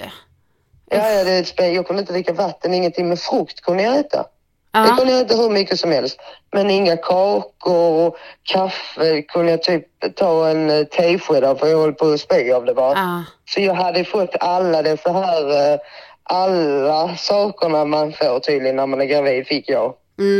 Ja, 0.98 1.10
ja, 1.12 1.24
det, 1.24 1.68
jag 1.68 1.86
kunde 1.86 2.00
inte 2.00 2.12
dricka 2.12 2.32
vatten, 2.32 2.74
ingenting. 2.74 3.08
Men 3.08 3.16
frukt 3.16 3.60
kunde 3.60 3.82
jag 3.82 3.96
äta. 3.98 4.18
Det 4.18 4.78
Ja. 4.78 4.96
kunde 4.98 5.12
jag 5.12 5.20
äta 5.22 5.34
hur 5.36 5.50
mycket 5.50 5.80
som 5.80 5.90
helst. 5.92 6.18
Men 6.52 6.70
inga 6.70 6.96
kakor 6.96 8.06
och 8.06 8.16
kaffe 8.42 9.22
kunde 9.22 9.50
jag 9.50 9.62
typ 9.62 9.86
ta 10.16 10.48
en 10.48 10.70
eh, 10.70 10.84
tesked 10.84 11.44
av 11.44 11.56
för 11.56 11.66
jag 11.66 11.78
höll 11.78 11.92
på 11.94 12.06
att 12.06 12.20
spy 12.20 12.52
av 12.52 12.64
det 12.64 12.74
bara. 12.74 12.92
Ja. 12.98 13.24
Så 13.48 13.60
jag 13.60 13.74
hade 13.74 14.04
fått 14.04 14.34
alla 14.40 14.82
dessa 14.82 15.12
här, 15.12 15.72
eh, 15.72 15.78
alla 16.22 17.16
sakerna 17.16 17.84
man 17.84 18.12
får 18.12 18.40
tydligen 18.40 18.76
när 18.76 18.86
man 18.86 19.00
är 19.00 19.04
gravid 19.04 19.46
fick 19.46 19.68
jag. 19.68 19.94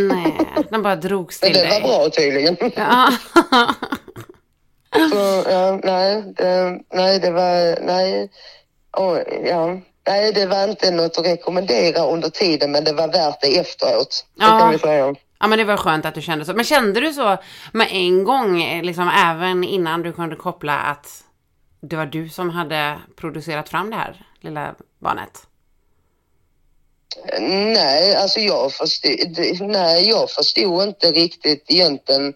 Nej, 0.08 0.34
den 0.70 0.82
bara 0.82 0.96
drogs 0.96 1.42
Men 1.42 1.52
till 1.52 1.62
det 1.62 1.68
var 1.68 1.80
dig. 1.80 1.82
bra 1.82 2.08
tydligen. 2.10 2.56
Ja. 2.76 3.08
Så, 5.12 5.50
ja, 5.50 5.80
nej, 5.82 6.22
det, 6.36 6.80
nej, 6.94 7.18
det 7.20 7.30
var, 7.30 7.78
nej, 7.86 8.30
oh, 8.96 9.18
ja. 9.44 9.78
Nej, 10.08 10.32
det 10.32 10.46
var 10.46 10.68
inte 10.68 10.90
något 10.90 11.18
att 11.18 11.26
rekommendera 11.26 12.06
under 12.06 12.28
tiden 12.28 12.72
men 12.72 12.84
det 12.84 12.92
var 12.92 13.08
värt 13.08 13.40
det 13.40 13.58
efteråt. 13.58 14.12
Så 14.12 14.24
Ja. 14.34 14.58
kan 14.58 14.70
vi 14.70 14.78
säga. 14.78 15.14
Ja 15.40 15.46
men 15.46 15.58
det 15.58 15.64
var 15.64 15.76
skönt 15.76 16.04
att 16.06 16.14
du 16.14 16.22
kände 16.22 16.44
så. 16.44 16.52
Men 16.52 16.64
kände 16.64 17.00
du 17.00 17.12
så 17.12 17.36
med 17.72 17.88
en 17.90 18.24
gång, 18.24 18.62
eh, 18.62 18.82
liksom 18.82 19.10
även 19.26 19.64
innan 19.64 20.02
du 20.02 20.12
kunde 20.12 20.36
koppla 20.36 20.78
att 20.78 21.06
det 21.80 21.96
var 21.96 22.06
du 22.06 22.28
som 22.28 22.50
hade 22.50 22.98
producerat 23.16 23.68
fram 23.68 23.90
det 23.90 23.96
här 23.96 24.26
lilla 24.40 24.74
barnet? 24.98 25.46
Nej, 27.40 28.16
alltså 28.16 28.40
jag 28.40 28.72
förstod, 28.72 29.60
nej, 29.60 30.08
jag 30.08 30.30
förstod 30.30 30.82
inte 30.82 31.06
riktigt 31.10 31.64
egentligen 31.68 32.34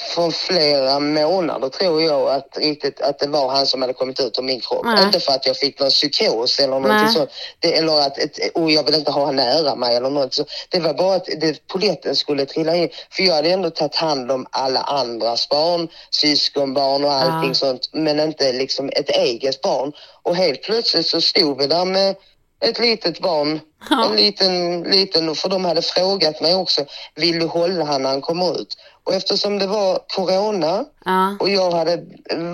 för 0.00 0.30
flera 0.30 1.00
månader 1.00 1.68
tror 1.68 2.02
jag 2.02 2.28
att 2.28 2.56
riktigt 2.56 3.00
att 3.00 3.18
det 3.18 3.26
var 3.26 3.48
han 3.48 3.66
som 3.66 3.82
hade 3.82 3.94
kommit 3.94 4.20
ut 4.20 4.38
ur 4.38 4.42
min 4.42 4.60
kropp. 4.60 4.84
Nej. 4.84 5.04
Inte 5.04 5.20
för 5.20 5.32
att 5.32 5.46
jag 5.46 5.56
fick 5.56 5.80
någon 5.80 5.90
psykos 5.90 6.58
eller 6.58 6.68
någonting 6.80 7.04
Nej. 7.04 7.12
sånt. 7.12 7.30
Det, 7.58 7.76
eller 7.78 8.00
att 8.00 8.18
ett, 8.18 8.38
och 8.54 8.70
jag 8.70 8.82
vill 8.82 8.94
inte 8.94 9.10
ha 9.10 9.24
han 9.24 9.36
nära 9.36 9.74
mig 9.74 9.96
eller 9.96 10.10
något 10.10 10.34
så. 10.34 10.44
Det 10.68 10.80
var 10.80 10.94
bara 10.94 11.14
att 11.14 11.24
det, 11.40 11.66
polletten 11.66 12.16
skulle 12.16 12.46
trilla 12.46 12.76
in. 12.76 12.88
För 13.10 13.22
jag 13.22 13.34
hade 13.34 13.50
ändå 13.50 13.70
tagit 13.70 13.94
hand 13.94 14.30
om 14.32 14.46
alla 14.50 14.80
andras 14.80 15.48
barn, 15.48 15.88
syskonbarn 16.10 17.04
och 17.04 17.12
allting 17.12 17.48
Ja. 17.50 17.54
sånt. 17.54 17.88
Men 17.92 18.20
inte 18.20 18.52
liksom 18.52 18.90
ett 18.96 19.10
eget 19.10 19.60
barn. 19.60 19.92
Och 20.22 20.36
helt 20.36 20.62
plötsligt 20.62 21.06
så 21.06 21.20
stod 21.20 21.58
vi 21.58 21.66
där 21.66 21.84
med 21.84 22.14
ett 22.60 22.78
litet 22.78 23.20
barn. 23.20 23.60
Ja. 23.90 24.04
En 24.10 24.16
liten, 24.16 24.82
liten, 24.82 25.34
för 25.34 25.48
de 25.48 25.64
hade 25.64 25.82
frågat 25.82 26.40
mig 26.40 26.54
också, 26.54 26.84
vill 27.14 27.38
du 27.38 27.46
hålla 27.46 27.84
han 27.84 28.02
när 28.02 28.10
han 28.10 28.20
kommer 28.20 28.60
ut? 28.60 28.76
Och 29.04 29.14
eftersom 29.14 29.58
det 29.58 29.66
var 29.66 29.98
corona 30.16 30.84
Ja. 31.04 31.36
och 31.40 31.48
jag 31.50 31.70
hade 31.70 32.04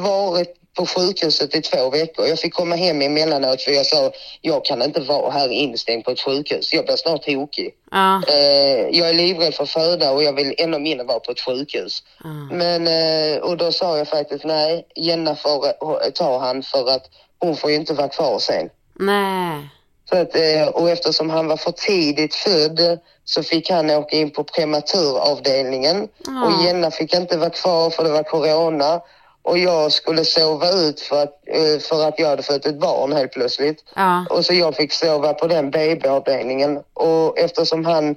varit 0.03 0.57
på 0.77 0.87
sjukhuset 0.87 1.55
i 1.55 1.61
två 1.63 1.91
veckor. 1.91 2.27
Jag 2.27 2.39
fick 2.39 2.55
komma 2.55 2.77
hem 2.77 3.03
emellanåt 3.03 3.63
för 3.63 3.71
jag 3.73 3.87
sa, 3.87 4.11
jag 4.41 4.65
kan 4.65 4.83
inte 4.83 5.01
vara 5.01 5.31
här 5.31 5.49
instängd 5.49 6.05
på 6.05 6.11
ett 6.11 6.21
sjukhus. 6.21 6.73
Jag 6.73 6.85
blir 6.85 6.97
snart 6.97 7.23
tokig. 7.23 7.75
Ja. 7.91 8.23
Eh, 8.29 8.99
jag 8.99 9.09
är 9.09 9.15
livrädd 9.15 9.55
för 9.55 9.67
föda 9.67 10.11
och 10.13 10.23
jag 10.23 10.33
vill 10.33 10.55
ännu 10.59 10.79
mindre 10.79 11.07
vara 11.07 11.21
på 11.21 11.31
ett 11.31 11.41
sjukhus. 11.41 12.03
Ja. 12.25 12.29
Men, 12.53 12.87
eh, 12.87 13.39
och 13.39 13.57
då 13.57 13.73
sa 13.73 13.99
jag 13.99 14.09
faktiskt 14.09 14.45
nej, 14.45 14.87
Jenna 14.95 15.37
får 15.37 15.67
eh, 15.67 16.11
ta 16.15 16.39
han 16.39 16.63
för 16.63 16.91
att 16.91 17.05
hon 17.39 17.57
får 17.57 17.71
ju 17.71 17.77
inte 17.77 17.95
vara 17.95 18.09
kvar 18.09 18.39
sen. 18.39 18.69
Nej. 18.99 19.69
Så 20.11 20.17
att, 20.17 20.37
eh, 20.37 20.69
och 20.69 20.91
eftersom 20.91 21.31
han 21.31 21.47
var 21.49 21.57
för 21.57 21.71
tidigt 21.73 22.35
född 22.35 22.99
så 23.25 23.43
fick 23.43 23.71
han 23.71 23.91
åka 23.91 24.17
in 24.17 24.31
på 24.31 24.45
prematuravdelningen 24.45 26.09
Ja. 26.27 26.47
och 26.47 26.65
Jenna 26.65 26.91
fick 26.91 27.15
inte 27.15 27.37
vara 27.37 27.51
kvar 27.51 27.91
för 27.91 28.05
det 28.05 28.11
var 28.11 28.23
corona 28.23 29.01
och 29.43 29.59
jag 29.59 29.93
skulle 29.93 30.25
sova 30.25 30.71
ut 30.71 31.01
för 31.01 31.23
att, 31.23 31.35
eh, 31.47 31.79
för 31.81 32.09
att 32.09 32.19
jag 32.19 32.29
hade 32.29 32.43
fött 32.43 32.67
ett 32.67 32.81
barn 32.81 33.13
helt 33.13 33.33
plötsligt. 33.33 33.85
Ja. 33.97 34.27
Och 34.31 34.45
så 34.45 34.55
jag 34.55 34.75
fick 34.77 34.93
sova 34.93 35.35
på 35.35 35.47
den 35.47 35.71
BB-avdelningen 35.71 36.83
och 36.95 37.39
eftersom 37.39 37.85
han 37.85 38.17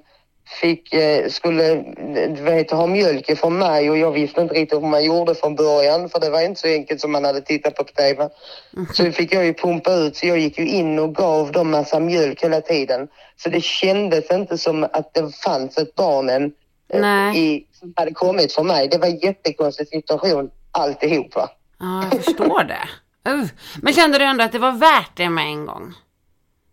fick, 0.49 0.93
eh, 0.93 1.29
skulle 1.29 1.83
vet, 2.41 2.71
ha 2.71 2.87
mjölk 2.87 3.37
från 3.37 3.57
mig 3.57 3.89
och 3.89 3.97
jag 3.97 4.11
visste 4.11 4.41
inte 4.41 4.53
riktigt 4.53 4.81
hur 4.81 4.87
man 4.87 5.03
gjorde 5.03 5.35
från 5.35 5.55
början 5.55 6.09
för 6.09 6.19
det 6.19 6.29
var 6.29 6.41
inte 6.41 6.61
så 6.61 6.67
enkelt 6.67 7.01
som 7.01 7.11
man 7.11 7.25
hade 7.25 7.41
tittat 7.41 7.75
på 7.75 7.83
på 7.83 7.93
TV. 7.93 8.29
Så 8.93 9.11
fick 9.11 9.33
jag 9.33 9.45
ju 9.45 9.53
pumpa 9.53 9.93
ut 9.93 10.15
så 10.15 10.27
jag 10.27 10.39
gick 10.39 10.57
ju 10.57 10.67
in 10.67 10.99
och 10.99 11.15
gav 11.15 11.51
dem 11.51 11.71
massa 11.71 11.99
mjölk 11.99 12.43
hela 12.43 12.61
tiden. 12.61 13.07
Så 13.37 13.49
det 13.49 13.63
kändes 13.63 14.31
inte 14.31 14.57
som 14.57 14.83
att 14.83 15.13
det 15.13 15.35
fanns 15.43 15.77
ett 15.77 15.95
barn 15.95 16.29
än 16.29 16.53
eh, 16.93 17.37
i, 17.37 17.65
som 17.71 17.93
hade 17.95 18.11
kommit 18.11 18.53
från 18.53 18.67
mig. 18.67 18.87
Det 18.87 18.97
var 18.97 19.07
en 19.07 19.17
jättekonstig 19.17 19.87
situation 19.87 20.49
alltihopa. 20.71 21.49
Ja, 21.79 22.03
jag 22.11 22.23
förstår 22.23 22.63
det. 22.63 22.89
Men 23.81 23.93
kände 23.93 24.17
du 24.17 24.25
ändå 24.25 24.43
att 24.43 24.51
det 24.51 24.59
var 24.59 24.71
värt 24.71 25.17
det 25.17 25.29
med 25.29 25.45
en 25.45 25.65
gång? 25.65 25.93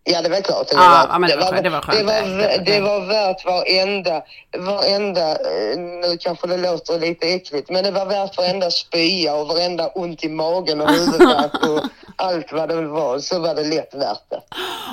Ja, 0.08 0.22
det 0.22 0.28
var 0.28 0.40
klart. 0.40 0.68
Det 0.68 0.76
var, 0.76 1.18
men 1.18 1.30
det 1.30 1.36
var 1.36 1.46
skönt, 1.46 1.62
det 1.62 1.70
var 1.70 1.80
skönt 1.80 1.98
det, 1.98 2.04
var, 2.04 2.38
det. 2.38 2.62
det 2.64 2.80
var 2.80 3.00
värt 3.00 3.44
varenda, 3.44 4.22
varenda, 4.58 5.30
eh, 5.30 5.78
nu 5.78 6.16
kanske 6.20 6.46
det 6.46 6.56
låter 6.56 6.98
lite 6.98 7.26
äckligt, 7.28 7.70
men 7.70 7.84
det 7.84 7.90
var 7.90 8.06
värt 8.06 8.36
varenda 8.38 8.70
spya 8.70 9.34
och 9.34 9.48
varenda 9.48 9.88
ont 9.88 10.24
i 10.24 10.28
magen 10.28 10.80
och 10.80 10.90
huvudvärk 10.90 11.54
och 11.68 11.80
allt 12.16 12.52
vad 12.52 12.68
det 12.68 12.82
var, 12.82 13.18
så 13.18 13.38
var 13.38 13.54
det 13.54 13.64
lätt 13.64 13.94
värt 13.94 14.30
det. 14.30 14.40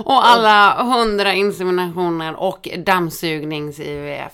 Och 0.05 0.27
alla 0.27 0.83
hundra 0.83 1.33
inseminationer 1.33 2.35
och 2.35 2.67
dammsugnings-IVF 2.75 4.33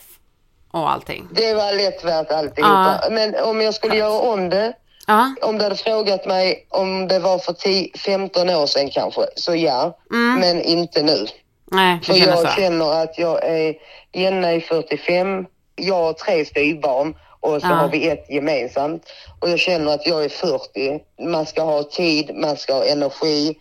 och 0.71 0.91
allting. 0.91 1.27
Det 1.31 1.53
var 1.53 1.73
lätt 1.73 2.03
värt 2.03 2.31
alltihopa. 2.31 3.03
Men 3.11 3.35
om 3.43 3.61
jag 3.61 3.73
skulle 3.73 3.95
göra 3.95 4.19
om 4.19 4.49
det, 4.49 4.73
Ja. 5.09 5.35
om 5.41 5.57
du 5.57 5.63
hade 5.63 5.75
frågat 5.75 6.25
mig 6.25 6.65
om 6.69 7.07
det 7.07 7.19
var 7.19 7.37
för 7.39 7.53
10, 7.53 7.89
15 7.97 8.49
år 8.49 8.65
sedan 8.65 8.89
kanske, 8.89 9.21
så 9.35 9.55
ja, 9.55 9.97
Mm. 10.11 10.39
men 10.39 10.61
inte 10.61 11.03
nu. 11.03 11.27
Nej, 11.71 11.99
För 12.03 12.13
jag 12.13 12.39
så. 12.39 12.47
känner 12.47 13.03
att 13.03 13.17
jag 13.17 13.43
är, 13.45 13.75
Jenna 14.13 14.51
är 14.51 14.59
45, 14.59 15.45
jag 15.75 15.95
har 15.95 16.13
tre 16.13 16.45
styvbarn 16.45 17.15
och 17.39 17.61
så 17.61 17.67
Ja. 17.67 17.73
har 17.73 17.87
vi 17.87 18.09
ett 18.09 18.25
gemensamt. 18.29 19.03
Och 19.39 19.49
jag 19.49 19.59
känner 19.59 19.93
att 19.93 20.05
jag 20.07 20.23
är 20.23 20.29
40, 20.29 20.99
man 21.29 21.45
ska 21.45 21.61
ha 21.61 21.83
tid, 21.83 22.31
man 22.35 22.57
ska 22.57 22.73
ha 22.73 22.85
energi 22.85 23.55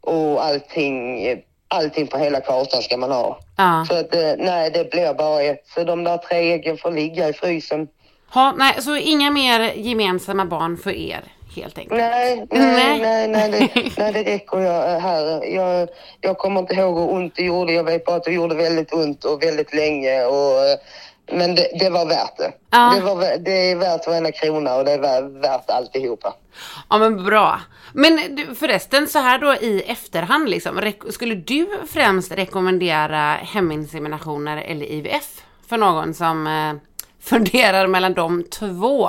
och 0.00 0.44
allting, 0.44 1.26
allting 1.68 2.06
på 2.06 2.18
hela 2.18 2.40
kartan 2.40 2.82
ska 2.82 2.96
man 2.96 3.10
ha. 3.12 3.38
Ja. 3.56 3.86
Så 3.88 3.94
att 3.96 4.14
eh, 4.14 4.32
nej, 4.38 4.70
det 4.70 4.90
blir 4.90 5.14
bara 5.14 5.42
ett. 5.42 5.62
Så 5.74 5.84
de 5.84 6.04
där 6.04 6.18
tre 6.18 6.52
äggen 6.52 6.78
får 6.78 6.90
ligga 6.90 7.28
i 7.28 7.32
frysen. 7.32 7.88
Ha, 8.34 8.52
nej, 8.52 8.82
så 8.82 8.96
inga 8.96 9.30
mer 9.30 9.60
gemensamma 9.60 10.44
barn 10.44 10.76
för 10.76 10.90
er, 10.90 11.24
helt 11.56 11.78
enkelt? 11.78 12.00
Nej, 12.00 12.46
Nej. 12.50 13.00
nej, 13.00 13.28
nej, 13.28 13.28
nej, 13.28 13.70
det, 13.74 13.82
nej, 13.98 14.12
det 14.12 14.22
räcker 14.22 14.60
jag 14.60 15.00
här. 15.00 15.44
Jag, 15.54 15.88
jag 16.20 16.38
kommer 16.38 16.60
inte 16.60 16.74
ihåg 16.74 16.98
hur 16.98 17.12
ont 17.12 17.36
det 17.36 17.42
gjorde. 17.42 17.72
Jag 17.72 17.84
vet 17.84 18.04
bara 18.04 18.16
att 18.16 18.24
det 18.24 18.32
gjorde 18.32 18.54
väldigt 18.54 18.92
ont 18.92 19.24
och 19.24 19.42
väldigt 19.42 19.74
länge. 19.74 20.24
Och, 20.24 20.66
eh, 20.66 20.78
men 21.32 21.54
det, 21.54 21.68
det 21.78 21.90
var 21.90 22.06
värt 22.06 22.36
det. 22.36 22.52
Ja. 22.70 22.92
Det, 22.96 23.00
var, 23.00 23.38
det 23.38 23.70
är 23.70 23.76
värt 23.76 24.06
varenda 24.06 24.32
krona 24.32 24.76
och 24.76 24.84
det 24.84 24.92
är 24.92 25.40
värt 25.40 25.70
alltihopa. 25.70 26.34
Ja 26.90 26.98
men 26.98 27.24
bra. 27.24 27.60
Men 27.92 28.36
du, 28.36 28.54
förresten 28.54 29.08
så 29.08 29.18
här 29.18 29.38
då 29.38 29.54
i 29.54 29.82
efterhand 29.86 30.48
liksom, 30.48 30.92
skulle 31.10 31.34
du 31.34 31.66
främst 31.92 32.32
rekommendera 32.32 33.32
heminseminationer 33.32 34.56
eller 34.56 34.86
IVF 34.86 35.42
för 35.68 35.76
någon 35.76 36.14
som 36.14 36.46
eh, 36.46 36.74
funderar 37.24 37.86
mellan 37.86 38.14
de 38.14 38.44
två 38.44 39.08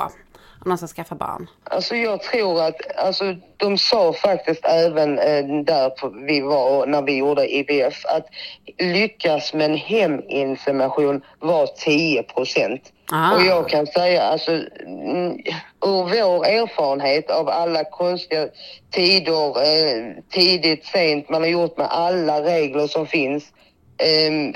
om 0.66 0.70
de 0.70 0.78
ska 0.78 0.86
skaffa 0.86 1.14
barn? 1.14 1.50
Alltså 1.64 1.96
jag 1.96 2.22
tror 2.22 2.62
att, 2.62 2.96
alltså 2.96 3.34
de 3.56 3.78
sa 3.78 4.12
faktiskt 4.12 4.64
även 4.64 5.18
eh, 5.18 5.44
där 5.64 5.90
på, 5.90 6.08
vi 6.08 6.40
var 6.40 6.86
när 6.86 7.02
vi 7.02 7.16
gjorde 7.16 7.54
IVF 7.54 8.04
att 8.04 8.26
lyckas 8.78 9.54
med 9.54 9.70
en 9.70 9.76
heminsemination 9.76 11.22
var 11.38 11.66
10 11.66 12.22
procent. 12.22 12.92
Ah. 13.12 13.34
Och 13.34 13.42
jag 13.42 13.68
kan 13.68 13.86
säga 13.86 14.22
alltså 14.22 14.50
mm, 14.52 15.32
ur 15.86 16.02
vår 16.02 16.46
erfarenhet 16.46 17.30
av 17.30 17.48
alla 17.48 17.84
konstiga 17.84 18.48
tider, 18.90 19.62
eh, 19.62 20.22
tidigt, 20.30 20.84
sent, 20.84 21.28
man 21.28 21.42
har 21.42 21.48
gjort 21.48 21.76
med 21.76 21.86
alla 21.90 22.42
regler 22.42 22.86
som 22.86 23.06
finns. 23.06 23.52
Um, 23.98 24.52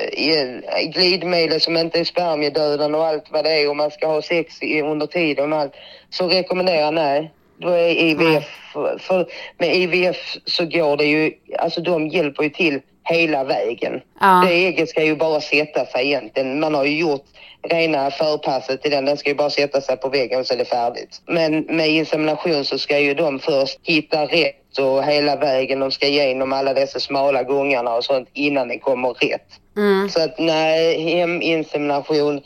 glidmedel 0.93 1.61
som 1.61 1.77
inte 1.77 2.01
är 2.01 2.05
spermiedödande 2.05 2.99
och 2.99 3.07
allt 3.07 3.25
vad 3.31 3.45
det 3.45 3.51
är 3.51 3.69
och 3.69 3.77
man 3.77 3.91
ska 3.91 4.07
ha 4.07 4.23
sex 4.23 4.63
i, 4.63 4.83
under 4.83 5.07
tiden 5.07 5.53
och 5.53 5.59
allt. 5.59 5.73
Så 6.11 6.29
rekommenderar 6.29 6.81
jag 6.81 6.95
nej. 6.95 7.31
Då 7.59 7.69
är 7.69 7.89
IVF, 7.89 8.45
för, 8.73 8.99
för 8.99 9.27
med 9.59 9.77
IVF 9.77 10.37
så 10.45 10.65
går 10.65 10.97
det 10.97 11.05
ju, 11.05 11.33
alltså 11.59 11.81
de 11.81 12.09
hjälper 12.09 12.43
ju 12.43 12.51
till 12.51 12.81
hela 13.05 13.45
vägen. 13.45 14.01
Ja. 14.21 14.45
Det 14.47 14.67
ägget 14.67 14.89
ska 14.89 15.05
ju 15.05 15.17
bara 15.17 15.41
sätta 15.41 15.87
sig 15.87 16.07
egentligen. 16.07 16.61
Man 16.61 16.75
har 16.75 16.85
ju 16.85 16.99
gjort 16.99 17.25
rena 17.63 18.11
förpasset 18.11 18.83
till 18.83 18.91
den, 18.91 19.05
den 19.05 19.17
ska 19.17 19.29
ju 19.29 19.35
bara 19.35 19.51
sätta 19.51 19.81
sig 19.81 19.97
på 19.97 20.09
väggen 20.09 20.45
så 20.45 20.55
är 20.55 20.59
det 20.59 20.65
färdigt. 20.65 21.23
Men 21.27 21.61
med 21.61 21.89
insemination 21.89 22.65
så 22.65 22.79
ska 22.79 22.99
ju 22.99 23.15
de 23.15 23.39
först 23.39 23.79
hitta 23.83 24.27
rätt 24.27 24.60
och 24.79 25.05
hela 25.05 25.37
vägen, 25.37 25.81
de 25.81 25.91
ska 25.91 26.07
igenom 26.07 26.53
alla 26.53 26.75
dessa 26.75 27.01
smala 27.01 27.43
gångarna 27.43 27.95
och 27.95 28.05
sånt 28.05 28.29
innan 28.33 28.69
den 28.69 28.81
kommer 28.81 29.09
rätt. 29.09 29.49
Mm. 29.77 30.09
Så 30.09 30.23
att 30.23 30.39
nej, 30.39 31.01
heminsemination, 31.03 32.41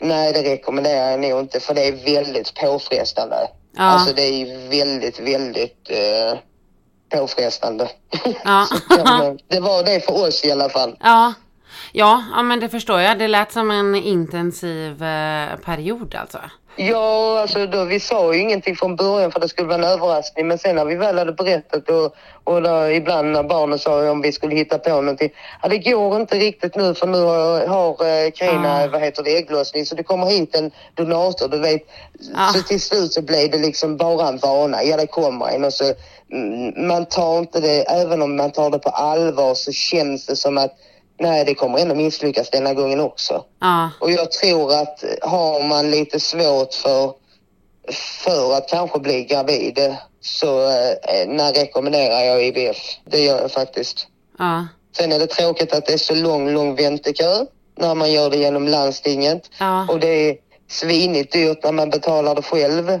nej 0.00 0.32
det 0.32 0.42
rekommenderar 0.42 1.10
jag 1.10 1.20
nog 1.20 1.40
inte 1.40 1.60
för 1.60 1.74
det 1.74 1.88
är 1.88 2.14
väldigt 2.14 2.54
påfrestande. 2.54 3.36
Ja. 3.76 3.82
Alltså 3.82 4.14
det 4.14 4.22
är 4.22 4.68
väldigt, 4.68 5.20
väldigt 5.20 5.90
eh, 5.90 6.38
påfrestande. 7.18 7.88
Ja. 8.44 8.66
Man- 9.04 9.38
det 9.48 9.60
var 9.60 9.84
det 9.84 10.00
för 10.00 10.26
oss 10.28 10.44
i 10.44 10.52
alla 10.52 10.68
fall. 10.68 10.96
Ja. 11.00 11.32
Ja, 11.92 12.24
ja 12.36 12.42
men 12.42 12.60
det 12.60 12.68
förstår 12.68 13.00
jag. 13.00 13.18
Det 13.18 13.28
lät 13.28 13.52
som 13.52 13.70
en 13.70 13.94
intensiv 13.94 15.02
eh, 15.02 15.56
period 15.64 16.14
alltså. 16.14 16.38
Ja, 16.78 17.40
alltså 17.40 17.66
då, 17.66 17.84
vi 17.84 18.00
sa 18.00 18.34
ju 18.34 18.40
ingenting 18.40 18.76
från 18.76 18.96
början 18.96 19.32
för 19.32 19.40
det 19.40 19.48
skulle 19.48 19.68
vara 19.68 19.78
en 19.78 19.84
överraskning. 19.84 20.46
Men 20.48 20.58
sen 20.58 20.76
när 20.76 20.84
vi 20.84 20.94
väl 20.94 21.18
hade 21.18 21.32
berättat 21.32 21.88
och, 21.90 22.14
och 22.44 22.62
då, 22.62 22.90
ibland 22.90 23.32
när 23.32 23.42
barnen 23.42 23.78
sa 23.78 24.10
om 24.10 24.20
vi 24.20 24.32
skulle 24.32 24.54
hitta 24.54 24.78
på 24.78 24.90
någonting. 24.90 25.30
Ja, 25.62 25.68
det 25.68 25.78
går 25.78 26.20
inte 26.20 26.36
riktigt 26.36 26.76
nu 26.76 26.94
för 26.94 27.06
nu 27.06 27.22
har, 27.22 27.66
har 27.66 27.90
eh, 27.90 28.30
Carina, 28.30 28.84
Ah. 28.84 28.88
vad 28.92 29.00
heter 29.00 29.22
det, 29.22 29.36
ägglossning. 29.36 29.86
Så 29.86 29.94
det 29.94 30.02
kommer 30.02 30.26
hit 30.26 30.54
en 30.54 30.70
donator, 30.94 31.48
du 31.48 31.58
vet. 31.58 31.82
Ah. 32.34 32.52
Så 32.52 32.62
till 32.62 32.80
slut 32.80 33.12
så 33.12 33.22
blev 33.22 33.50
det 33.50 33.58
liksom 33.58 33.96
bara 33.96 34.28
en 34.28 34.38
vana. 34.38 34.82
Ja, 34.84 34.96
det 34.96 35.06
kommer 35.06 35.48
en 35.48 35.64
och 35.64 35.72
så 35.72 35.84
mm, 36.32 36.86
man 36.88 37.06
tar 37.06 37.38
inte 37.38 37.60
det, 37.60 37.82
även 37.82 38.22
om 38.22 38.36
man 38.36 38.50
tar 38.50 38.70
det 38.70 38.78
på 38.78 38.88
allvar 38.90 39.54
så 39.54 39.72
känns 39.72 40.26
det 40.26 40.36
som 40.36 40.58
att 40.58 40.72
nej 41.18 41.44
det 41.44 41.54
kommer 41.54 41.78
ändå 41.78 41.94
misslyckas 41.94 42.50
denna 42.50 42.74
gången 42.74 43.00
också. 43.00 43.44
Ja. 43.60 43.90
Och 44.00 44.10
jag 44.10 44.32
tror 44.32 44.74
att 44.74 45.04
har 45.22 45.68
man 45.68 45.90
lite 45.90 46.20
svårt 46.20 46.74
för, 46.74 47.12
för 48.24 48.54
att 48.56 48.68
kanske 48.68 48.98
bli 48.98 49.24
gravid 49.24 49.96
så 50.20 50.62
eh, 50.62 51.28
när 51.28 51.52
rekommenderar 51.52 52.20
jag 52.20 52.46
IVF. 52.46 52.76
Det 53.04 53.20
gör 53.20 53.40
jag 53.40 53.52
faktiskt. 53.52 54.06
Ja. 54.38 54.66
Sen 54.96 55.12
är 55.12 55.18
det 55.18 55.26
tråkigt 55.26 55.72
att 55.72 55.86
det 55.86 55.92
är 55.92 55.98
så 55.98 56.14
lång, 56.14 56.50
lång 56.50 56.74
väntekö 56.74 57.46
när 57.76 57.94
man 57.94 58.12
gör 58.12 58.30
det 58.30 58.36
genom 58.36 58.68
landstinget. 58.68 59.50
Ja. 59.58 59.86
Och 59.90 60.00
det 60.00 60.08
är 60.08 60.36
svinigt 60.68 61.32
dyrt 61.32 61.64
när 61.64 61.72
man 61.72 61.90
betalar 61.90 62.34
det 62.34 62.42
själv. 62.42 63.00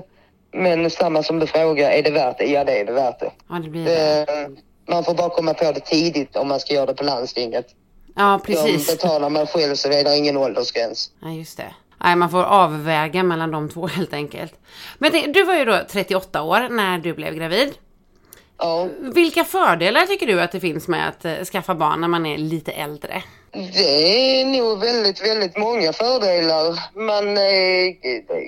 Men 0.52 0.90
samma 0.90 1.22
som 1.22 1.38
du 1.38 1.46
frågar, 1.46 1.90
är 1.90 2.02
det 2.02 2.10
värt 2.10 2.38
det? 2.38 2.46
Ja, 2.46 2.64
det 2.64 2.80
är 2.80 2.84
det 2.84 2.92
värt 2.92 3.20
det. 3.20 3.30
Ja, 3.48 3.54
det 3.54 3.70
blir 3.70 3.84
det. 3.84 4.24
det 4.24 4.50
man 4.88 5.04
får 5.04 5.14
bara 5.14 5.30
komma 5.30 5.54
på 5.54 5.72
det 5.72 5.80
tidigt 5.80 6.36
om 6.36 6.48
man 6.48 6.60
ska 6.60 6.74
göra 6.74 6.86
det 6.86 6.94
på 6.94 7.04
landstinget. 7.04 7.66
Ja, 8.16 8.40
De 8.46 8.54
precis. 8.54 8.86
betalar 8.86 9.30
man 9.30 9.46
själv 9.46 9.74
så 9.74 9.88
är 9.88 10.04
det 10.04 10.16
ingen 10.16 10.36
åldersgräns. 10.36 11.10
Ja, 11.20 11.30
just 11.30 11.56
det. 11.56 11.74
Nej, 12.04 12.16
man 12.16 12.30
får 12.30 12.42
avväga 12.42 13.22
mellan 13.22 13.50
de 13.50 13.68
två 13.68 13.86
helt 13.96 14.12
enkelt. 14.12 14.54
Men 14.98 15.10
tänkte, 15.12 15.32
du 15.32 15.44
var 15.44 15.54
ju 15.54 15.64
då 15.64 15.80
38 15.90 16.42
år 16.42 16.68
när 16.68 16.98
du 16.98 17.14
blev 17.14 17.34
gravid. 17.34 17.74
Ja, 18.58 18.88
Vilka 19.14 19.44
fördelar 19.44 20.06
tycker 20.06 20.26
du 20.26 20.40
att 20.40 20.52
det 20.52 20.60
finns 20.60 20.88
med 20.88 21.08
att 21.08 21.24
eh, 21.24 21.34
skaffa 21.44 21.74
barn 21.74 22.00
när 22.00 22.08
man 22.08 22.26
är 22.26 22.38
lite 22.38 22.72
äldre? 22.72 23.22
Det 23.56 24.40
är 24.40 24.44
nog 24.44 24.80
väldigt, 24.80 25.22
väldigt 25.22 25.56
många 25.56 25.92
fördelar. 25.92 26.78
Man, 26.94 27.36
eh, 27.36 27.94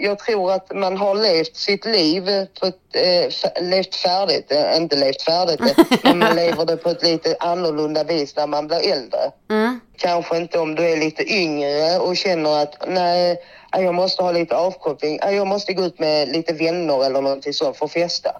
jag 0.02 0.18
tror 0.18 0.52
att 0.52 0.74
man 0.74 0.96
har 0.96 1.14
levt 1.14 1.56
sitt 1.56 1.84
liv 1.84 2.46
på 2.60 2.66
ett, 2.66 2.76
eh, 2.92 3.62
levt 3.62 3.94
färdigt, 3.94 4.52
eh, 4.52 4.76
inte 4.76 4.96
levt 4.96 5.22
färdigt, 5.22 5.60
men 6.02 6.18
man 6.18 6.36
lever 6.36 6.64
det 6.64 6.76
på 6.76 6.90
ett 6.90 7.02
lite 7.02 7.36
annorlunda 7.40 8.04
vis 8.04 8.36
när 8.36 8.46
man 8.46 8.66
blir 8.66 8.92
äldre. 8.92 9.20
Mm. 9.50 9.80
Kanske 9.96 10.36
inte 10.36 10.58
om 10.58 10.74
du 10.74 10.88
är 10.88 10.96
lite 10.96 11.32
yngre 11.34 11.98
och 11.98 12.16
känner 12.16 12.62
att 12.62 12.74
nej, 12.88 13.36
jag 13.72 13.94
måste 13.94 14.22
ha 14.22 14.32
lite 14.32 14.56
avkoppling, 14.56 15.18
jag 15.22 15.46
måste 15.46 15.72
gå 15.72 15.82
ut 15.82 15.98
med 15.98 16.28
lite 16.28 16.52
vänner 16.52 17.04
eller 17.06 17.20
någonting 17.20 17.52
sånt 17.52 17.76
för 17.76 17.84
att 17.84 17.92
festa. 17.92 18.30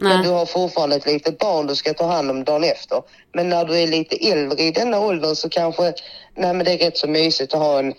Men 0.00 0.12
Nej. 0.12 0.22
du 0.22 0.28
har 0.28 0.46
fortfarande 0.46 0.96
ett 0.96 1.06
litet 1.06 1.38
barn 1.38 1.66
du 1.66 1.74
ska 1.74 1.94
ta 1.94 2.06
hand 2.06 2.30
om 2.30 2.44
dagen 2.44 2.64
efter. 2.64 3.02
Men 3.32 3.48
när 3.48 3.64
du 3.64 3.78
är 3.78 3.86
lite 3.86 4.16
äldre 4.30 4.62
i 4.62 4.70
denna 4.70 5.00
åldern 5.00 5.34
så 5.34 5.48
kanske, 5.48 5.82
nej 6.34 6.54
men 6.54 6.64
det 6.64 6.72
är 6.72 6.78
rätt 6.78 6.96
så 6.96 7.08
mysigt 7.08 7.54
att 7.54 7.60
ha 7.60 7.78
en 7.78 7.94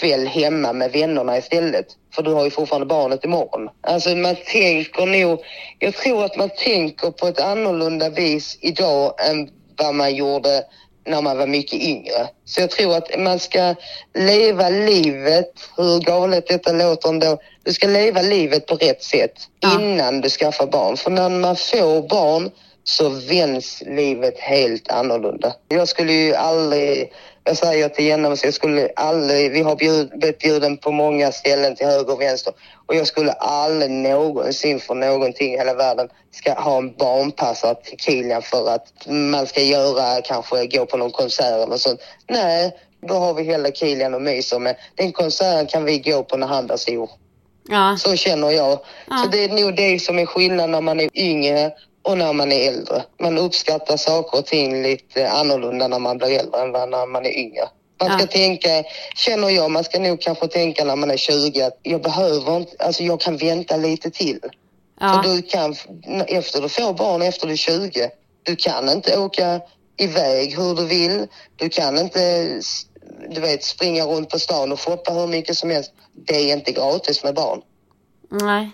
kväll 0.00 0.26
hemma 0.26 0.72
med 0.72 0.92
vännerna 0.92 1.38
istället. 1.38 1.86
För 2.14 2.22
du 2.22 2.32
har 2.32 2.44
ju 2.44 2.50
fortfarande 2.50 2.86
barnet 2.86 3.24
imorgon. 3.24 3.68
Alltså 3.80 4.10
man 4.10 4.36
tänker 4.46 5.06
nog, 5.06 5.40
jag 5.78 5.94
tror 5.94 6.24
att 6.24 6.36
man 6.36 6.50
tänker 6.64 7.10
på 7.10 7.26
ett 7.26 7.40
annorlunda 7.40 8.10
vis 8.10 8.58
idag 8.60 9.14
än 9.30 9.50
vad 9.76 9.94
man 9.94 10.14
gjorde 10.14 10.62
när 11.04 11.22
man 11.22 11.38
var 11.38 11.46
mycket 11.46 11.80
yngre. 11.80 12.28
Så 12.44 12.60
jag 12.60 12.70
tror 12.70 12.96
att 12.96 13.18
man 13.18 13.38
ska 13.38 13.74
leva 14.14 14.68
livet, 14.68 15.50
hur 15.76 16.00
galet 16.00 16.48
detta 16.48 16.72
låter 16.72 17.08
ändå, 17.08 17.38
du 17.64 17.72
ska 17.72 17.86
leva 17.86 18.22
livet 18.22 18.66
på 18.66 18.74
rätt 18.74 19.02
sätt 19.02 19.32
Ja. 19.60 19.80
innan 19.80 20.20
du 20.20 20.28
skaffar 20.28 20.66
barn. 20.66 20.96
För 20.96 21.10
när 21.10 21.28
man 21.28 21.56
får 21.56 22.08
barn 22.08 22.50
så 22.84 23.08
vänds 23.08 23.82
livet 23.86 24.38
helt 24.38 24.90
annorlunda. 24.90 25.54
Jag 25.68 25.88
skulle 25.88 26.12
ju 26.12 26.34
aldrig, 26.34 27.12
jag 27.44 27.56
säger 27.56 27.88
till 27.88 28.04
Jenna, 28.04 28.36
jag 28.42 28.54
skulle 28.54 28.88
aldrig, 28.96 29.52
vi 29.52 29.62
har 29.62 29.76
bjud, 29.76 30.10
blivit 30.18 30.38
bjuden 30.38 30.76
på 30.76 30.90
många 30.90 31.32
ställen 31.32 31.76
till 31.76 31.86
höger 31.86 32.12
och 32.12 32.20
vänster 32.20 32.52
och 32.86 32.94
jag 32.94 33.06
skulle 33.06 33.32
aldrig 33.32 33.90
någonsin 33.90 34.80
för 34.80 34.94
någonting 34.94 35.54
i 35.54 35.56
hela 35.56 35.74
världen 35.74 36.08
ska 36.30 36.52
ha 36.52 36.78
en 36.78 36.96
barnpassare 36.96 37.74
till 37.74 37.98
Kilian 37.98 38.42
för 38.42 38.74
att 38.74 38.86
man 39.06 39.46
ska 39.46 39.62
göra, 39.62 40.22
kanske 40.22 40.66
gå 40.66 40.86
på 40.86 40.96
någon 40.96 41.10
konsert 41.10 41.66
eller 41.66 41.76
sånt. 41.76 42.00
Nej, 42.28 42.76
då 43.08 43.14
har 43.14 43.34
vi 43.34 43.42
hellre 43.42 43.72
Kilian 43.72 44.14
och 44.14 44.22
myser 44.22 44.58
med. 44.58 44.76
Den 44.94 45.12
konserten 45.12 45.66
kan 45.66 45.84
vi 45.84 45.98
gå 45.98 46.22
på 46.22 46.36
när 46.36 46.46
han 46.46 46.66
blir 46.66 46.76
stor. 46.76 47.10
Ja. 47.68 47.96
Så 47.98 48.16
känner 48.16 48.50
jag. 48.50 48.78
Ja. 49.08 49.16
Så 49.16 49.28
det 49.30 49.44
är 49.44 49.48
nog 49.48 49.76
det 49.76 49.98
som 49.98 50.18
är 50.18 50.26
skillnaden 50.26 50.70
när 50.70 50.80
man 50.80 51.00
är 51.00 51.10
yngre 51.14 51.72
och 52.02 52.18
när 52.18 52.32
man 52.32 52.52
är 52.52 52.68
äldre. 52.68 53.04
Man 53.20 53.38
uppskattar 53.38 53.96
saker 53.96 54.38
och 54.38 54.46
ting 54.46 54.82
lite 54.82 55.30
annorlunda 55.30 55.88
när 55.88 55.98
man 55.98 56.18
blir 56.18 56.38
äldre 56.38 56.60
än 56.62 56.70
när 56.90 57.06
man 57.06 57.26
är 57.26 57.38
yngre. 57.38 57.68
Man 58.00 58.10
ska 58.10 58.20
Ja. 58.20 58.26
tänka, 58.26 58.84
känner 59.16 59.48
jag, 59.50 59.70
man 59.70 59.84
ska 59.84 59.98
nog 59.98 60.20
kanske 60.20 60.46
tänka 60.48 60.84
när 60.84 60.96
man 60.96 61.10
är 61.10 61.16
20 61.16 61.62
att 61.62 61.78
jag 61.82 62.02
behöver 62.02 62.56
inte, 62.56 62.84
alltså 62.84 63.02
jag 63.02 63.20
kan 63.20 63.36
vänta 63.36 63.76
lite 63.76 64.10
till. 64.10 64.40
Ja. 65.00 65.22
För 65.24 65.30
du 65.30 65.42
kan, 65.42 65.74
efter 66.26 66.60
du 66.60 66.68
får 66.68 66.92
barn, 66.92 67.22
efter 67.22 67.46
du 67.46 67.52
är 67.52 67.56
20, 67.56 68.10
du 68.42 68.56
kan 68.56 68.88
inte 68.88 69.18
åka 69.18 69.60
iväg 69.96 70.56
hur 70.56 70.74
du 70.74 70.86
vill. 70.86 71.26
Du 71.56 71.68
kan 71.68 71.98
inte, 71.98 72.48
du 73.30 73.40
vet, 73.40 73.64
springa 73.64 74.04
runt 74.04 74.30
på 74.30 74.38
stan 74.38 74.72
och 74.72 74.80
shoppa 74.80 75.12
hur 75.12 75.26
mycket 75.26 75.56
som 75.56 75.70
helst. 75.70 75.92
Det 76.26 76.34
är 76.50 76.56
inte 76.56 76.72
gratis 76.72 77.24
med 77.24 77.34
barn. 77.34 77.60
Nej. 78.30 78.70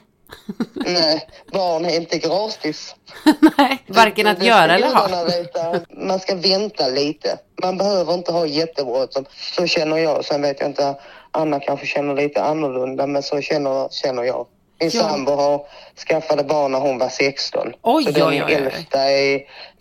Nej, 0.74 1.28
barn 1.52 1.84
är 1.84 1.96
inte 1.96 2.18
gratis. 2.18 2.94
Nej. 3.58 3.84
Varken 3.86 4.26
att 4.26 4.40
Det- 4.40 4.46
göra 4.46 4.74
eller 4.74 4.86
ha. 4.94 5.78
Man 6.06 6.18
ska 6.20 6.34
vänta 6.34 6.88
lite. 6.88 7.38
Man 7.62 7.78
behöver 7.78 8.14
inte 8.14 8.32
ha 8.32 8.46
jättebråttom. 8.46 9.24
Så 9.56 9.66
känner 9.66 9.96
jag. 9.98 10.24
Sen 10.24 10.42
vet 10.42 10.60
jag 10.60 10.68
inte, 10.68 10.94
Anna 11.30 11.60
kanske 11.60 11.86
känner 11.86 12.14
lite 12.14 12.42
annorlunda, 12.42 13.06
men 13.06 13.22
så 13.22 13.40
känner, 13.40 13.88
känner 13.90 14.22
jag. 14.22 14.46
Min 14.80 14.90
Ja. 14.94 15.00
sambo 15.02 15.32
har 15.32 15.66
skaffade 16.08 16.44
barn 16.44 16.72
när 16.72 16.80
hon 16.80 16.98
var 16.98 17.08
16. 17.08 17.72
Oj, 17.82 18.04
så 18.04 18.10
den 18.10 18.28
oj, 18.28 18.42
oj, 18.46 18.54
äldsta 18.54 19.10
är 19.10 19.40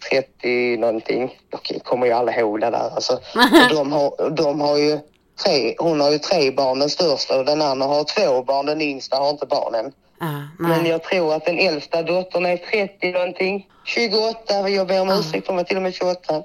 30 0.10 0.78
någonting. 0.78 1.38
Jag 1.70 1.84
kommer 1.84 2.06
ju 2.06 2.12
aldrig 2.12 2.38
ihåg 2.38 2.62
det 2.62 2.70
där. 2.70 2.90
Alltså, 2.96 3.20
de, 3.70 3.92
har, 3.92 4.30
de 4.30 4.62
har 4.62 4.78
ju 4.78 5.00
tre, 5.46 5.76
hon 5.80 6.02
har 6.02 6.12
ju 6.12 6.18
tre 6.20 6.52
barn, 6.52 6.80
den 6.80 6.90
största, 6.90 7.40
och 7.40 7.46
den 7.46 7.62
andra 7.62 7.88
har 7.88 8.04
två 8.04 8.44
barn. 8.44 8.66
Den 8.66 8.82
yngsta 8.82 9.18
har 9.18 9.30
inte 9.30 9.46
barn 9.46 9.76
än. 9.76 9.92
Ja, 10.20 10.42
Men 10.60 10.86
jag 10.86 11.04
tror 11.04 11.34
att 11.34 11.46
den 11.46 11.60
äldsta 11.60 12.02
dottern 12.04 12.46
är 12.46 12.58
30 12.58 13.12
någonting. 13.12 13.66
28, 13.86 14.70
jag 14.70 14.88
ber 14.88 15.02
om 15.02 15.10
ursäkt, 15.10 15.48
hon 15.48 15.56
var 15.56 15.64
till 15.64 15.78
och 15.78 15.84
med 15.84 15.94
28. 15.94 16.22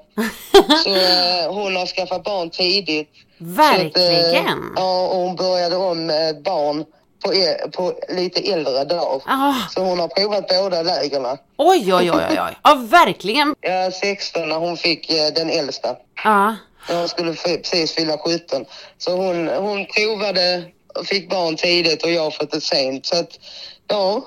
Så 0.83 0.89
eh, 0.89 1.53
hon 1.53 1.75
har 1.75 1.85
skaffat 1.85 2.23
barn 2.23 2.49
tidigt. 2.49 3.09
Så 3.37 3.61
att, 3.61 3.79
eh, 3.79 3.83
Verkligen. 3.83 4.73
ja, 4.75 5.07
och 5.07 5.15
hon 5.19 5.35
började 5.35 5.75
om 5.75 6.05
med 6.05 6.41
barn 6.43 6.85
på, 7.25 7.33
e- 7.33 7.67
på 7.71 7.93
lite 8.09 8.51
äldre 8.53 8.83
dagar. 8.83 9.21
Ah, 9.25 9.53
Så 9.69 9.81
hon 9.83 9.99
har 9.99 10.07
provat 10.07 10.47
båda 10.47 10.81
lägren. 10.81 11.25
oj, 11.57 11.93
oj, 11.93 12.11
oj, 12.11 12.23
oj. 12.29 12.57
Ja, 12.63 12.75
verkligen. 12.75 13.55
Är 13.61 13.91
16 13.91 14.49
när 14.49 14.55
hon 14.55 14.77
fick 14.77 15.09
eh, 15.09 15.27
den 15.35 15.49
äldsta. 15.49 15.95
Ja. 16.23 16.55
Hon 16.89 17.07
skulle 17.07 17.33
precis 17.33 17.91
fylla 17.95 18.17
17. 18.17 18.65
Så 18.97 19.11
hon, 19.15 19.47
hon 19.47 19.85
provade 19.85 20.63
fick 21.05 21.29
barn 21.29 21.55
tidigt 21.55 22.03
och 22.03 22.11
jag 22.11 22.35
fått 22.35 22.51
det 22.51 22.61
sent. 22.61 23.05
Så 23.05 23.15
att, 23.19 23.39
ja. 23.87 24.25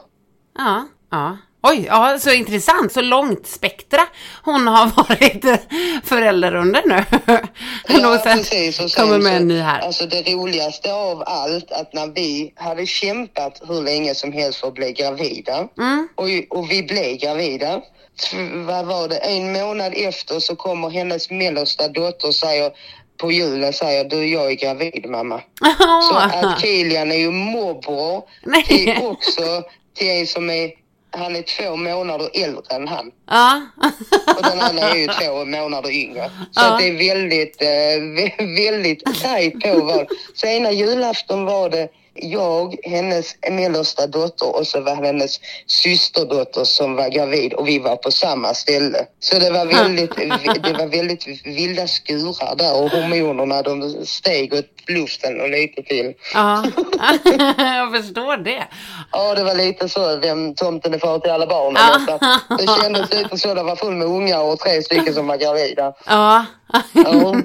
Ja, 0.59 0.89
ja. 1.11 1.37
Oj, 1.63 1.85
ja, 1.89 2.19
så 2.19 2.31
intressant. 2.33 2.93
Så 2.93 3.01
långt 3.01 3.47
spektra 3.47 4.01
hon 4.45 4.67
har 4.67 4.87
varit 4.97 5.61
förälder 6.05 6.55
under 6.55 6.83
nu. 6.87 7.05
och 8.07 8.21
sen 8.21 8.39
precis. 8.39 8.81
Och 8.81 8.91
sen 8.91 9.05
kommer 9.05 9.19
med 9.19 9.37
en 9.37 9.49
ny 9.49 9.59
här. 9.61 9.81
Alltså 9.81 10.07
det 10.07 10.23
roligaste 10.23 10.93
av 10.93 11.23
allt 11.27 11.73
att 11.73 11.93
när 11.93 12.07
vi 12.07 12.53
hade 12.57 12.87
kämpat 12.87 13.63
hur 13.69 13.83
länge 13.83 14.15
som 14.15 14.33
helst 14.33 14.61
för 14.61 14.69
att 14.69 14.75
bli 14.75 14.93
gravida 14.93 15.69
Mm. 15.79 16.09
och, 16.15 16.59
och 16.59 16.71
vi 16.71 16.83
blev 16.83 17.17
gravida. 17.17 17.81
Vad 18.67 18.87
var 18.87 19.09
det? 19.09 19.17
En 19.17 19.53
månad 19.53 19.93
efter 19.97 20.41
så 20.41 20.57
kommer 20.57 20.91
hennes 20.91 21.31
mellersta 21.31 21.89
dotter 21.89 22.29
och 22.29 22.35
säger 22.35 22.71
på 23.19 23.33
julen 23.33 23.73
säger 23.73 24.05
du 24.05 24.27
jag 24.29 24.51
är 24.51 24.55
gravid 24.55 25.07
mamma. 25.09 25.41
Så 26.11 26.15
att 26.17 26.61
Kilian 26.61 27.13
är 27.13 27.17
ju 27.17 27.31
morbror 27.31 28.23
till 28.67 28.95
också 29.03 29.63
till 29.95 30.11
en 30.11 30.27
som 30.27 30.51
är 30.51 30.71
han 31.11 31.37
är 31.37 31.43
två 31.43 31.77
månader 31.77 32.31
äldre 32.35 32.63
än 32.77 32.89
han. 32.89 33.11
Ja. 33.31 33.61
Och 34.37 34.43
den 34.43 34.61
andra 34.61 34.83
är 34.91 34.97
ju 34.97 35.07
två 35.07 35.45
månader 35.45 35.91
yngre. 35.91 36.31
Så 36.53 36.61
Ja. 36.61 36.77
det 36.81 36.89
är 36.89 37.15
väldigt, 37.15 37.63
eh, 37.63 37.67
vä- 37.67 38.57
väldigt 38.71 39.23
tajt 39.23 39.61
på 39.61 39.81
vad. 39.85 40.07
Så 40.35 40.47
ena 40.47 40.73
julafton 40.73 41.45
var 41.45 41.71
det 41.71 41.89
jag, 42.19 42.77
hennes 42.85 43.37
mellersta 43.51 44.07
dotter 44.07 44.57
och 44.57 44.67
så 44.67 44.81
var 44.81 44.95
hennes 44.95 45.41
systerdotter 45.67 46.65
som 46.65 46.97
var 46.97 47.09
gravid 47.09 47.53
och 47.53 47.69
vi 47.69 47.79
var 47.79 47.97
på 47.97 48.11
samma 48.11 48.55
ställe. 48.55 49.07
Så 49.21 49.39
det 49.39 49.51
var 49.51 49.67
väldigt, 49.67 50.17
det 50.63 50.73
var 50.73 50.87
väldigt 50.87 51.27
vilda 51.45 51.87
skurar 51.87 52.57
där 52.57 52.83
och 52.83 52.91
hormonerna 52.91 53.63
de 53.63 54.07
steg 54.07 54.55
åt 54.55 54.67
luften 54.89 55.41
och 55.41 55.49
lite 55.49 55.83
till. 55.83 56.15
ja. 56.35 56.65
Jag 57.59 57.93
förstår 58.03 58.37
det. 58.37 58.67
Ja, 59.13 59.35
det 59.35 59.45
var 59.45 59.55
lite 59.55 59.89
så. 59.89 60.17
Vem 60.17 60.55
tomten 60.55 60.95
är 60.95 60.99
far 60.99 61.19
till 61.19 61.31
alla 61.31 61.47
barnen. 61.47 61.83
Ja. 62.07 62.19
Så 62.49 62.57
Det 62.57 62.83
kändes 62.83 63.15
lite 63.15 63.39
så. 63.39 63.55
Det 63.55 63.63
var 63.63 63.77
full 63.77 63.95
med 63.95 64.09
ungar 64.09 64.43
och 64.43 64.59
tre 64.59 64.83
stycken 64.83 65.15
som 65.15 65.27
var 65.27 65.37
gravida. 65.37 65.93
Ja. 66.07 66.45
Ja. 66.93 67.37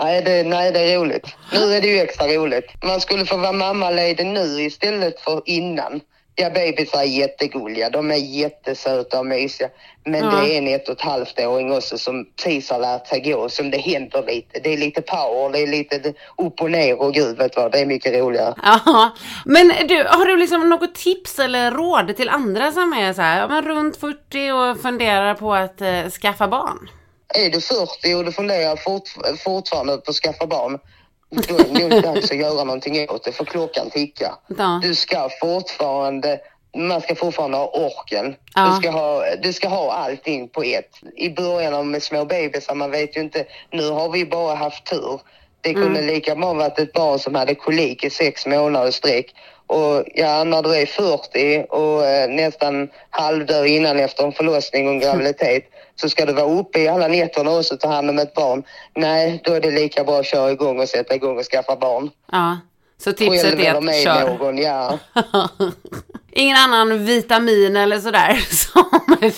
Nej 0.00 0.22
det, 0.22 0.42
nej, 0.42 0.72
det 0.72 0.80
är 0.92 0.98
roligt. 0.98 1.26
Nu 1.52 1.74
är 1.74 1.80
det 1.80 1.88
ju 1.88 1.98
extra 2.00 2.26
roligt. 2.26 2.66
Man 2.84 3.00
skulle 3.00 3.26
få 3.26 3.36
vara 3.36 3.52
mammaledig 3.52 4.26
nu 4.26 4.62
istället 4.62 5.20
för 5.20 5.42
innan. 5.46 6.00
Ja, 6.36 6.50
bebisar 6.50 6.98
är 7.00 7.04
jättegulliga. 7.04 7.90
De 7.90 8.10
är 8.10 8.16
jättesöta 8.16 9.18
och 9.18 9.26
mysiga. 9.26 9.68
Men 10.04 10.24
Ja. 10.24 10.30
det 10.30 10.54
är 10.54 10.58
en 10.58 10.68
ett 10.68 10.88
och 10.88 10.94
ett 10.94 11.00
halvt-åring 11.00 11.72
också 11.72 11.98
som 11.98 12.26
precis 12.36 12.70
har 12.70 12.78
lärt 12.78 13.06
sig 13.06 13.20
gå, 13.20 13.48
som 13.48 13.70
det 13.70 13.78
händer 13.78 14.22
lite. 14.26 14.60
Det 14.60 14.72
är 14.72 14.76
lite 14.76 15.02
power, 15.02 15.52
det 15.52 15.58
är 15.58 15.66
lite 15.66 16.12
upp 16.38 16.60
och 16.60 16.70
ner 16.70 17.00
och 17.00 17.14
gud 17.14 17.36
vet 17.38 17.56
vad, 17.56 17.72
det 17.72 17.78
är 17.78 17.86
mycket 17.86 18.14
roligare. 18.14 18.54
Ja, 18.62 19.10
men 19.44 19.68
du, 19.88 20.04
har 20.08 20.26
du 20.26 20.36
liksom 20.36 20.68
något 20.70 20.94
tips 20.94 21.38
eller 21.38 21.70
råd 21.70 22.16
till 22.16 22.28
andra 22.28 22.72
som 22.72 22.92
är 22.92 23.12
så 23.12 23.22
här, 23.22 23.48
men 23.48 23.62
runt 23.64 23.96
40 23.96 24.50
och 24.50 24.82
funderar 24.82 25.34
på 25.34 25.54
att 25.54 25.80
eh, 25.80 26.08
skaffa 26.10 26.48
barn? 26.48 26.88
Är 27.34 27.50
du 27.50 27.60
40 27.60 28.14
och 28.14 28.24
du 28.24 28.32
funderar 28.32 28.76
fort, 28.76 29.08
fortfarande 29.38 29.96
på 29.96 30.10
att 30.10 30.16
skaffa 30.16 30.46
barn, 30.46 30.78
då 31.30 31.58
är 31.58 31.64
det 31.64 31.88
nog 31.88 32.02
dags 32.02 32.30
att 32.30 32.36
göra 32.36 32.64
någonting 32.64 33.10
åt 33.10 33.24
det, 33.24 33.32
för 33.32 33.44
klockan 33.44 33.90
tickar. 33.90 34.34
Ja. 34.58 34.80
Du 34.82 34.94
ska 34.94 35.28
fortfarande, 35.40 36.40
man 36.76 37.00
ska 37.00 37.14
fortfarande 37.14 37.56
ha 37.56 37.66
orken. 37.66 38.36
Ja. 38.54 38.66
Du, 38.66 38.82
ska 38.82 38.90
ha, 38.90 39.24
du 39.42 39.52
ska 39.52 39.68
ha 39.68 39.92
allting 39.92 40.48
på 40.48 40.62
ett. 40.62 40.90
I 41.16 41.30
början 41.30 41.90
med 41.90 42.02
små 42.02 42.24
bebisar, 42.24 42.74
man 42.74 42.90
vet 42.90 43.16
ju 43.16 43.20
inte, 43.20 43.46
nu 43.70 43.90
har 43.90 44.10
vi 44.10 44.26
bara 44.26 44.54
haft 44.54 44.84
tur. 44.86 45.20
Det 45.60 45.74
kunde 45.74 46.02
lika 46.02 46.34
bra 46.34 46.52
varit 46.52 46.78
ett 46.78 46.92
barn 46.92 47.18
som 47.18 47.34
hade 47.34 47.54
kolik 47.54 48.04
i 48.04 48.10
sex 48.10 48.46
månader 48.46 48.90
sträck. 48.90 49.34
Och 49.66 50.04
ja, 50.14 50.44
när 50.44 50.62
du 50.62 50.76
är 50.76 50.86
40 50.86 51.66
och 51.68 52.06
eh, 52.06 52.28
nästan 52.30 52.88
halvdör 53.10 53.64
innan 53.64 54.00
efter 54.00 54.24
en 54.24 54.32
förlossning 54.32 54.86
och 54.86 54.92
en 54.94 55.00
graviditet 55.00 55.64
så 55.96 56.08
ska 56.08 56.26
du 56.26 56.32
vara 56.32 56.46
uppe 56.60 56.78
i 56.80 56.88
alla 56.88 57.08
nätterna 57.08 57.50
också 57.58 57.74
och 57.74 57.80
ta 57.80 57.88
hand 57.88 58.10
om 58.10 58.18
ett 58.18 58.34
barn. 58.34 58.62
Nej, 58.96 59.40
då 59.44 59.52
är 59.52 59.60
det 59.60 59.70
lika 59.70 60.04
bra 60.04 60.18
att 60.20 60.26
köra 60.26 60.50
igång 60.50 60.80
och 60.80 60.88
sätta 60.88 61.14
igång 61.14 61.38
och 61.38 61.44
skaffa 61.44 61.76
barn. 61.76 62.10
Ja, 62.32 62.58
så 63.04 63.12
tipset 63.12 63.54
är 63.60 63.74
att 63.74 64.02
kör. 64.02 64.38
någon, 64.38 64.58
ja. 64.58 64.98
Ingen 66.36 66.56
annan 66.56 67.04
vitamin 67.04 67.76
eller 67.76 67.98
sådär 68.00 68.34
som 68.50 68.84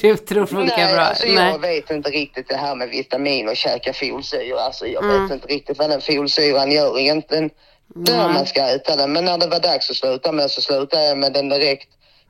du 0.02 0.16
tror 0.16 0.46
funkar 0.46 0.76
Nej, 0.76 0.94
bra? 0.94 1.02
alltså 1.02 1.26
jag 1.26 1.58
vet 1.58 1.90
inte 1.90 2.10
riktigt 2.10 2.48
det 2.48 2.56
här 2.56 2.74
med 2.74 2.88
vitamin 2.88 3.48
och 3.48 3.56
käka 3.56 3.92
folsyra. 3.92 4.60
Alltså 4.60 4.86
jag 4.86 5.04
Mm. 5.04 5.22
vet 5.22 5.32
inte 5.34 5.46
riktigt 5.48 5.78
vad 5.78 5.90
den 5.90 6.00
folsyran 6.00 6.72
gör 6.72 6.98
egentligen. 6.98 7.50
När 7.94 8.28
man 8.28 8.46
ska 8.46 8.60
äta 8.68 8.96
den. 8.96 9.12
Men 9.12 9.24
när 9.24 9.38
det 9.38 9.46
var 9.46 9.60
dags 9.60 9.90
att 9.90 9.96
sluta 9.96 10.32
med 10.32 10.50
så 10.50 10.60
slutade 10.60 11.04
jag 11.04 11.18
med 11.18 11.32
den 11.32 11.48
direkt. 11.48 11.88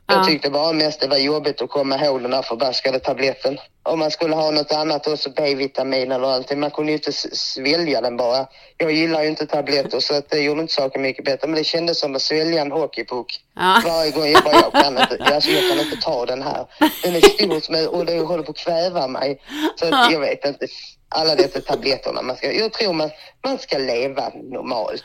Jag 0.09 0.19
Ja. 0.19 0.25
tyckte 0.25 0.51
bara 0.51 0.73
mest 0.73 1.01
det 1.01 1.07
var 1.09 1.17
jobbigt 1.17 1.63
att 1.63 1.71
komma 1.71 2.05
ihåg 2.05 2.23
den 2.23 2.33
här 2.33 2.43
förbaskade 2.43 2.99
tabletten. 2.99 3.59
Om 3.83 3.99
man 3.99 4.11
skulle 4.11 4.35
ha 4.35 4.51
något 4.51 4.73
annat 4.73 5.07
också, 5.07 5.31
B-vitamin 5.37 6.13
eller 6.13 6.27
någonting. 6.27 6.61
Man 6.61 6.71
kunde 6.71 6.93
ju 6.93 6.97
inte 6.99 7.13
svälja 7.13 8.01
den 8.01 8.17
bara. 8.17 8.47
Jag 8.77 8.93
gillar 8.93 9.23
ju 9.23 9.29
inte 9.29 9.47
tabletter 9.47 10.01
så 10.01 10.15
att 10.15 10.31
det 10.31 10.39
gjorde 10.41 10.61
inte 10.61 10.73
saken 10.75 11.03
mycket 11.03 11.25
bättre. 11.25 11.49
Men 11.49 11.57
det 11.57 11.65
kändes 11.65 12.01
som 12.01 12.17
att 12.17 12.23
svälja 12.23 12.61
en 12.63 12.73
hockeypuck. 12.73 13.41
Ja. 13.57 13.83
Varje 13.85 14.11
gång 14.11 14.27
jag 14.27 14.45
bara, 14.45 14.55
jag 14.55 14.73
kan 14.83 14.99
inte, 14.99 15.19
alltså 15.35 15.51
jag 15.51 15.71
kan 15.71 15.81
inte 15.87 15.97
ta 16.03 16.27
den 16.27 16.43
här. 16.43 16.67
Den 17.03 17.17
är 17.17 17.21
stor 17.21 17.61
som 17.61 17.75
är- 17.75 17.95
och 17.95 18.07
det 18.07 18.21
håller 18.21 18.43
på 18.43 18.51
att 18.51 18.57
kväva 18.59 19.09
mig. 19.09 19.41
Så 19.77 19.95
att 19.95 20.13
jag 20.13 20.21
vet 20.21 20.45
inte, 20.45 20.67
alla 21.09 21.35
dessa 21.35 21.61
tabletterna 21.61 22.23
man 22.23 22.37
ska, 22.37 22.53
jag 22.53 22.73
tror 22.73 22.93
man, 22.93 23.11
man 23.45 23.59
ska 23.59 23.79
leva 23.79 24.29
normalt. 24.35 25.05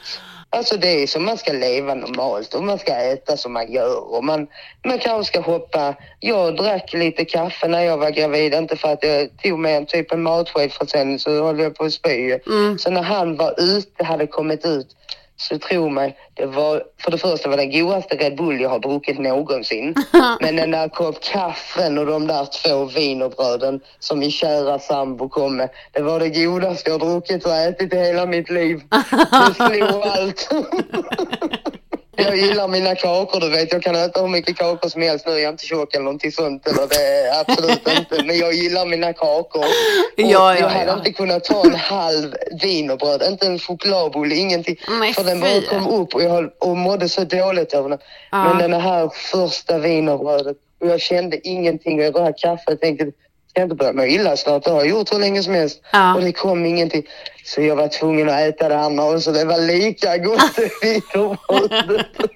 Alltså 0.54 0.78
det 0.78 1.04
är 1.04 1.08
som 1.08 1.26
man 1.26 1.38
ska 1.38 1.54
leva 1.54 1.94
normalt 1.96 2.54
och 2.54 2.64
man 2.64 2.80
ska 2.80 2.96
äta 2.96 3.38
som 3.38 3.54
man 3.54 3.72
gör 3.72 4.14
och 4.16 4.24
man, 4.24 4.48
man 4.86 5.00
kanske 5.00 5.34
ska 5.34 5.52
hoppa. 5.52 5.96
Jag 6.20 6.56
drack 6.56 6.94
lite 6.94 7.26
kaffe 7.26 7.68
när 7.68 7.82
jag 7.82 7.98
var 7.98 8.10
gravid, 8.10 8.54
inte 8.54 8.76
för 8.76 8.94
att 8.94 9.04
jag 9.04 9.38
tog 9.44 9.60
med 9.60 9.78
en 9.78 9.86
typ 9.86 10.12
en 10.12 10.24
matsked 10.24 10.72
för 10.72 10.86
sen 10.86 11.20
så 11.20 11.44
höll 11.44 11.60
jag 11.60 11.76
på 11.76 11.84
att 11.84 11.94
spy. 11.94 12.40
Mm. 12.48 12.78
Så 12.78 12.90
när 12.90 13.02
han 13.02 13.36
var 13.36 13.56
ute, 13.58 14.04
hade 14.04 14.28
kommit 14.28 14.66
ut, 14.66 14.88
så 15.42 15.60
tro 15.60 15.90
mig, 15.90 16.18
det 16.34 16.46
var, 16.46 16.84
för 16.98 17.12
det 17.12 17.18
första 17.18 17.50
var 17.50 17.58
den 17.58 17.72
godaste 17.72 18.16
Red 18.16 18.38
Bull 18.38 18.62
jag 18.62 18.70
har 18.70 18.80
druckit 18.80 19.20
någonsin. 19.20 19.96
Men 20.42 20.56
den 20.56 20.72
där 20.72 20.90
kopp 20.90 21.24
kaffen 21.24 21.98
och 21.98 22.06
de 22.06 22.28
där 22.28 22.46
två 22.46 22.86
wienerbröden 22.86 23.82
som 24.00 24.20
min 24.20 24.32
kära 24.32 24.80
sambo 24.80 25.30
kom 25.30 25.58
med, 25.58 25.70
det 25.92 26.02
var 26.02 26.20
det 26.20 26.30
godaste 26.30 26.90
jag 26.90 27.00
har 27.00 27.12
druckit 27.12 27.46
och 27.46 27.56
ätit 27.56 27.94
i 27.94 27.98
hela 27.98 28.26
mitt 28.26 28.50
liv. 28.50 28.82
Det 29.48 29.54
slog 29.54 30.04
allt. 30.04 30.50
Jag 32.18 32.38
gillar 32.38 32.68
mina 32.68 32.96
kakor, 32.96 33.40
du 33.40 33.50
vet. 33.50 33.72
Jag 33.72 33.84
kan 33.84 33.96
äta 33.96 34.22
hur 34.22 34.28
mycket 34.28 34.58
kakor 34.58 34.90
som 34.90 35.02
helst. 35.02 35.28
Nu 35.28 35.34
är 35.34 35.38
jag 35.38 35.54
inte 35.54 35.66
tjock 35.66 35.94
eller 35.96 36.04
någonting 36.04 36.32
sånt. 36.32 36.68
Eller 36.68 36.88
det 36.88 36.96
är 36.96 37.42
absolut 37.42 37.88
inte. 38.00 38.24
Men 38.24 38.38
jag 38.38 38.54
gillar 38.54 38.86
mina 38.86 39.14
kakor. 39.14 39.66
Ja, 40.16 40.26
ja, 40.26 40.60
jag 40.60 40.70
hade 40.70 40.92
ja. 40.92 40.98
inte 40.98 41.12
kunnat 41.12 41.44
ta 41.44 41.64
en 41.66 41.76
halv 41.76 42.36
wienerbröd, 42.62 43.24
inte 43.24 43.48
en 43.48 43.60
chokladbolle, 43.60 44.36
ingenting. 44.36 44.76
Nej, 45.00 45.14
för 45.14 45.24
den 45.24 45.40
bara 45.40 45.62
kom 45.62 45.88
upp 45.88 46.16
och 46.16 46.24
jag 46.24 46.30
höll- 46.30 46.52
och 46.60 46.78
mådde 46.78 47.10
så 47.10 47.24
dåligt 47.24 47.74
över 47.74 47.90
den. 47.90 48.00
Men 48.32 48.58
den 48.58 48.74
här 48.82 49.10
första 49.14 49.78
wienerbrödet 49.78 50.58
och 50.82 50.88
jag 50.88 51.02
kände 51.02 51.48
ingenting 51.48 52.00
och 52.00 52.06
jag 52.06 52.14
drack 52.14 52.38
kaffe 52.40 52.72
och 52.72 52.80
tänkte 52.80 53.12
jag 53.54 53.64
inte 53.64 53.76
börja 53.76 53.94
må 53.94 54.06
illa 54.06 54.38
snart? 54.38 54.64
Det 54.64 54.72
har 54.72 54.78
jag 54.78 54.90
gjort 54.90 55.14
hur 55.14 55.20
länge 55.20 55.44
som 55.44 55.54
helst. 55.54 55.82
Ja. 55.92 56.16
Och 56.16 56.22
det 56.22 56.32
kom 56.32 56.66
ingenting. 56.66 57.04
Så 57.46 57.62
jag 57.62 57.76
var 57.76 57.88
tvungen 57.88 58.30
att 58.30 58.40
äta 58.40 58.70
det 58.70 58.80
andra 58.80 59.04
och 59.04 59.24
så 59.24 59.32
det 59.32 59.46
var 59.46 59.58
lika 59.58 60.18
gott. 60.18 60.42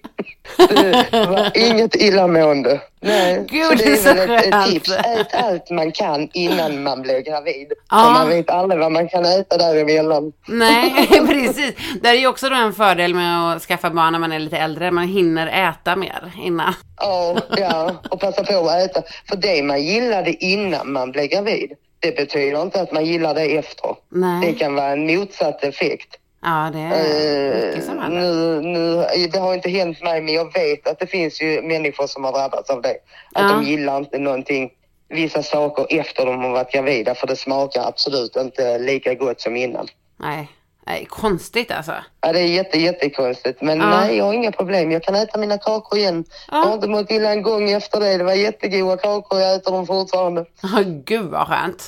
Det 0.57 1.28
var 1.30 1.51
inget 1.57 1.95
illamående. 1.95 2.82
Nej. 3.01 3.45
Gud, 3.49 3.63
så 3.63 3.76
det 3.76 3.84
det 3.84 4.09
är 4.09 4.28
väl 4.28 4.38
ett, 4.38 4.53
ett 4.53 4.69
tips. 4.73 4.91
Ät 4.91 5.34
allt 5.34 5.69
man 5.69 5.91
kan 5.91 6.30
innan 6.34 6.84
man 6.84 7.01
blir 7.01 7.19
gravid. 7.21 7.71
Ja. 7.89 8.03
För 8.03 8.11
man 8.11 8.30
vet 8.30 8.49
aldrig 8.49 8.80
vad 8.80 8.91
man 8.91 9.09
kan 9.09 9.26
äta 9.26 9.57
däremellan. 9.57 10.34
Nej, 10.47 11.07
precis. 11.28 11.73
Det 12.01 12.09
är 12.09 12.13
ju 12.13 12.28
också 12.28 12.49
då 12.49 12.55
en 12.55 12.73
fördel 12.73 13.13
med 13.13 13.51
att 13.55 13.61
skaffa 13.61 13.89
barn 13.89 14.11
när 14.11 14.19
man 14.19 14.32
är 14.32 14.39
lite 14.39 14.57
äldre. 14.57 14.91
Man 14.91 15.07
hinner 15.07 15.69
äta 15.69 15.95
mer 15.95 16.32
innan. 16.43 16.73
Ja, 16.97 17.38
ja, 17.57 17.95
och 18.09 18.19
passa 18.19 18.43
på 18.43 18.69
att 18.69 18.82
äta. 18.82 19.01
För 19.30 19.36
det 19.36 19.63
man 19.63 19.84
gillade 19.84 20.45
innan 20.45 20.91
man 20.91 21.11
blev 21.11 21.26
gravid, 21.28 21.71
det 21.99 22.15
betyder 22.15 22.61
inte 22.61 22.82
att 22.82 22.91
man 22.91 23.05
gillar 23.05 23.34
det 23.34 23.57
efter. 23.57 23.88
Det 24.09 24.19
Nej. 24.19 24.55
kan 24.55 24.76
vara 24.76 24.89
en 24.91 25.05
motsatt 25.05 25.63
effekt. 25.63 26.15
Ja, 26.47 26.69
det 26.73 26.79
är 26.79 27.59
Eh, 27.61 27.67
mycket 27.67 27.85
som 27.85 27.99
händer. 27.99 28.21
nu, 28.21 28.61
nu, 28.61 29.05
det 29.27 29.39
har 29.39 29.53
inte 29.53 29.69
hänt 29.69 30.03
mig, 30.03 30.21
men 30.21 30.33
jag 30.33 30.53
vet 30.53 30.87
att 30.87 30.99
det 30.99 31.07
finns 31.07 31.41
ju 31.41 31.61
människor 31.61 32.07
som 32.07 32.23
har 32.23 32.31
drabbats 32.31 32.69
av 32.69 32.81
det. 32.81 32.89
Att 33.35 33.41
Ja. 33.41 33.47
de 33.47 33.63
gillar 33.63 33.97
inte 33.97 34.17
någonting, 34.19 34.69
vissa 35.09 35.43
saker 35.43 35.85
efter 35.99 36.25
de 36.25 36.43
har 36.43 36.49
varit 36.49 36.71
gravida, 36.71 37.15
för 37.15 37.27
det 37.27 37.35
smakar 37.35 37.87
absolut 37.87 38.35
inte 38.35 38.77
lika 38.77 39.13
gott 39.13 39.41
som 39.41 39.55
innan. 39.55 39.87
Nej. 40.17 40.47
Nej, 40.87 41.05
konstigt 41.09 41.71
alltså. 41.71 41.91
Ja, 42.21 42.33
det 42.33 42.39
är 42.39 42.45
jätte, 42.47 42.77
jättekonstigt. 42.79 43.61
Men 43.61 43.79
Ja. 43.79 43.89
nej, 43.89 44.17
jag 44.17 44.25
har 44.25 44.33
inga 44.33 44.51
problem. 44.51 44.91
Jag 44.91 45.03
kan 45.03 45.15
äta 45.15 45.37
mina 45.39 45.57
kakor 45.57 45.97
igen. 45.99 46.25
Ja. 46.51 46.57
Jag 46.57 46.65
har 46.65 46.73
inte 46.73 46.87
mått 46.87 47.11
illa 47.11 47.29
en 47.31 47.41
gång 47.41 47.71
efter 47.71 47.99
det. 47.99 48.17
Det 48.17 48.23
var 48.23 48.33
jättegoda 48.33 48.97
kakor. 48.97 49.39
Jag 49.39 49.55
äter 49.55 49.71
dem 49.71 49.87
fortfarande. 49.87 50.45
Ja, 50.61 50.83
Gud 51.05 51.25
vad 51.25 51.47
skönt. 51.47 51.83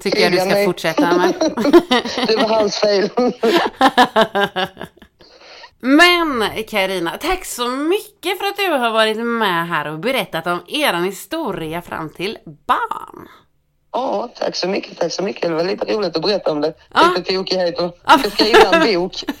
Tycker 0.00 0.20
jag 0.20 0.32
du 0.32 0.36
ska 0.38 0.46
Nej. 0.48 0.64
fortsätta 0.66 1.16
med. 1.16 1.34
Det 2.26 2.36
var 2.36 2.48
hans 2.48 2.76
fel. 2.76 3.10
Men 5.82 6.44
Karina, 6.68 7.10
tack 7.20 7.44
så 7.44 7.68
mycket 7.68 8.38
för 8.38 8.46
att 8.46 8.56
du 8.56 8.66
har 8.72 8.90
varit 8.90 9.16
med 9.16 9.68
här 9.68 9.86
och 9.92 9.98
berättat 9.98 10.46
om 10.46 10.60
er 10.68 10.94
historia 10.94 11.82
fram 11.82 12.10
till 12.10 12.38
barn. 12.66 13.28
Ja, 13.92 14.30
tack 14.38 14.56
så 14.56 14.68
mycket. 14.68 14.98
Tack 14.98 15.12
så 15.12 15.22
mycket. 15.22 15.42
Det 15.42 15.54
var 15.54 15.64
lite 15.64 15.92
roligt 15.94 16.16
att 16.16 16.22
berätta 16.22 16.50
om 16.52 16.60
det. 16.60 16.74
Ja. 16.94 17.12
Lite 17.16 17.32
tokigheter. 17.32 17.92
Jag 18.06 18.20
ska 18.20 18.30
skriva 18.30 18.58
en 18.72 18.94
bok. 18.94 19.12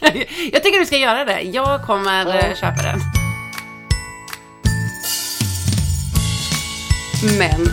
Jag 0.52 0.62
tycker 0.64 0.78
du 0.80 0.86
ska 0.86 0.96
göra 0.96 1.24
det. 1.24 1.40
Jag 1.40 1.82
kommer 1.86 2.26
Ja. 2.26 2.34
eh, 2.34 2.54
köpa 2.54 2.82
den. 2.82 3.00
Men 7.38 7.66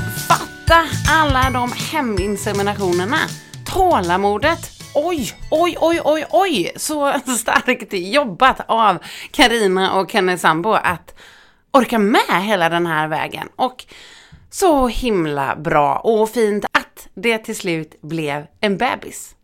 Hitta 0.67 0.85
alla 1.09 1.49
de 1.49 1.71
heminseminationerna. 1.71 3.17
Tålamodet. 3.65 4.59
Oj, 4.95 5.33
oj, 5.51 5.77
oj, 5.79 6.01
oj, 6.03 6.25
oj. 6.31 6.71
Så 6.75 7.13
starkt 7.37 7.93
jobbat 7.93 8.61
av 8.67 8.97
Karina 9.31 9.93
och 9.93 10.11
Kenny 10.11 10.37
Sambo 10.37 10.71
att 10.71 11.19
orka 11.71 11.99
med 11.99 12.43
hela 12.43 12.69
den 12.69 12.85
här 12.85 13.07
vägen. 13.07 13.49
Och 13.55 13.85
så 14.49 14.87
himla 14.87 15.55
bra 15.55 15.95
och 15.95 16.29
fint 16.29 16.65
att 16.65 17.07
det 17.13 17.37
till 17.37 17.55
slut 17.55 18.01
blev 18.01 18.45
en 18.59 18.77
bebis. 18.77 19.35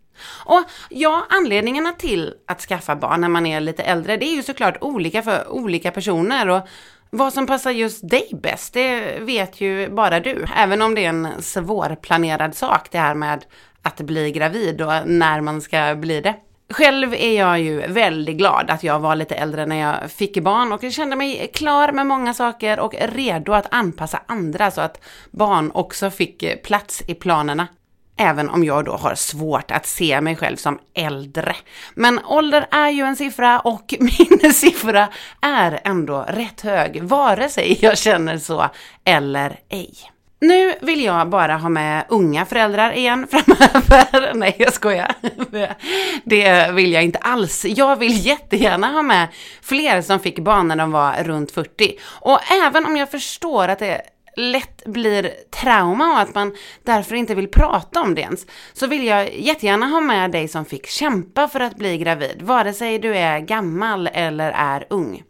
Och 0.46 0.64
ja, 0.90 1.26
anledningarna 1.30 1.92
till 1.92 2.34
att 2.48 2.62
skaffa 2.62 2.96
barn 2.96 3.22
när 3.22 3.30
man 3.30 3.46
är 3.46 3.60
lite 3.60 3.84
äldre, 3.84 4.18
det 4.18 4.26
är 4.26 4.36
ju 4.36 4.44
såklart 4.44 4.78
olika 4.82 5.22
för 5.22 5.48
olika 5.50 5.92
personer 5.92 6.50
och 6.50 6.68
vad 7.14 7.34
som 7.34 7.48
passar 7.48 7.72
just 7.72 8.10
dig 8.10 8.30
bäst, 8.32 8.74
det 8.74 9.20
vet 9.20 9.62
ju 9.62 9.90
bara 9.90 10.20
du. 10.20 10.46
Även 10.56 10.82
om 10.82 10.96
det 10.96 11.06
är 11.06 11.10
en 11.10 11.28
svårplanerad 11.42 12.56
sak 12.56 12.88
det 12.92 12.98
här 12.98 13.16
med 13.16 13.46
att 13.82 14.02
bli 14.02 14.32
gravid 14.32 14.82
och 14.82 14.94
när 15.06 15.42
man 15.42 15.62
ska 15.62 15.96
bli 15.96 16.22
det. 16.22 16.36
Själv 16.70 17.14
är 17.14 17.38
jag 17.38 17.62
ju 17.62 17.88
väldigt 17.88 18.38
glad 18.38 18.70
att 18.70 18.84
jag 18.84 19.00
var 19.00 19.16
lite 19.16 19.36
äldre 19.36 19.66
när 19.66 19.76
jag 19.76 20.12
fick 20.12 20.38
barn 20.38 20.72
och 20.72 20.84
jag 20.84 20.94
kände 20.94 21.16
mig 21.16 21.52
klar 21.54 21.92
med 21.92 22.08
många 22.08 22.34
saker 22.34 22.80
och 22.80 22.94
redo 23.02 23.54
att 23.54 23.74
anpassa 23.74 24.22
andra 24.26 24.72
så 24.72 24.82
att 24.82 25.06
barn 25.32 25.72
också 25.74 26.10
fick 26.10 26.64
plats 26.64 27.04
i 27.08 27.14
planerna. 27.14 27.68
Även 28.18 28.50
om 28.50 28.64
jag 28.64 28.86
då 28.86 28.92
har 28.92 29.16
svårt 29.16 29.72
att 29.72 29.86
se 29.86 30.22
mig 30.22 30.36
själv 30.36 30.56
som 30.56 30.80
äldre. 30.94 31.56
Men 31.96 32.20
ålder 32.26 32.68
är 32.72 32.90
ju 32.90 33.04
en 33.04 33.16
siffra 33.16 33.60
och 33.60 33.94
min 34.00 34.54
siffra 34.54 35.08
är 35.42 35.80
ändå 35.84 36.26
rätt 36.28 36.62
hög, 36.62 37.04
vare 37.04 37.50
sig 37.50 37.78
jag 37.82 37.98
känner 37.98 38.38
så 38.38 38.70
eller 39.06 39.60
ej. 39.70 40.14
Nu 40.44 40.74
vill 40.82 41.04
jag 41.04 41.30
bara 41.30 41.58
ha 41.58 41.70
med 41.70 42.06
unga 42.10 42.46
föräldrar 42.46 42.92
igen 42.92 43.28
framöver. 43.32 44.34
Nej, 44.34 44.56
jag 44.60 44.74
skojar. 44.74 45.16
Det 46.24 46.72
vill 46.72 46.92
jag 46.92 47.04
inte 47.04 47.20
alls. 47.20 47.66
Jag 47.66 47.96
vill 47.96 48.26
jättegärna 48.26 48.88
ha 48.88 49.02
med 49.02 49.28
fler 49.62 50.02
som 50.02 50.20
fick 50.20 50.40
barn 50.40 50.68
när 50.68 50.76
de 50.76 50.92
var 50.92 51.24
runt 51.24 51.52
40. 51.52 51.94
Och 52.04 52.40
även 52.52 52.86
om 52.86 52.98
jag 52.98 53.12
förstår 53.12 53.68
att 53.68 53.80
det 53.80 54.02
lätt 54.36 54.86
blir 54.86 55.34
trauma 55.50 56.14
och 56.14 56.20
att 56.20 56.36
man 56.36 56.56
därför 56.84 57.16
inte 57.16 57.36
vill 57.36 57.48
prata 57.48 58.02
om 58.02 58.16
det 58.16 58.22
ens, 58.22 58.46
så 58.74 58.88
vill 58.88 59.06
jag 59.06 59.40
jättegärna 59.40 59.86
ha 59.86 60.00
med 60.00 60.32
dig 60.32 60.48
som 60.48 60.66
fick 60.66 60.88
kämpa 60.88 61.48
för 61.48 61.60
att 61.60 61.76
bli 61.76 61.98
gravid, 61.98 62.42
vare 62.42 62.74
sig 62.74 63.00
du 63.00 63.16
är 63.16 63.40
gammal 63.40 64.10
eller 64.14 64.52
är 64.52 64.88
ung. 64.90 65.24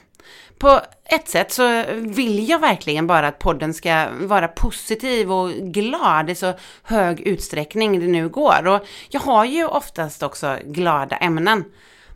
På 0.59 0.81
ett 1.05 1.29
sätt 1.29 1.51
så 1.51 1.83
vill 1.93 2.49
jag 2.49 2.59
verkligen 2.59 3.07
bara 3.07 3.27
att 3.27 3.39
podden 3.39 3.73
ska 3.73 4.07
vara 4.19 4.47
positiv 4.47 5.31
och 5.31 5.49
glad 5.49 6.29
i 6.29 6.35
så 6.35 6.53
hög 6.83 7.19
utsträckning 7.19 7.99
det 7.99 8.07
nu 8.07 8.29
går. 8.29 8.67
Och 8.67 8.87
jag 9.09 9.21
har 9.21 9.45
ju 9.45 9.65
oftast 9.65 10.23
också 10.23 10.57
glada 10.65 11.15
ämnen. 11.15 11.63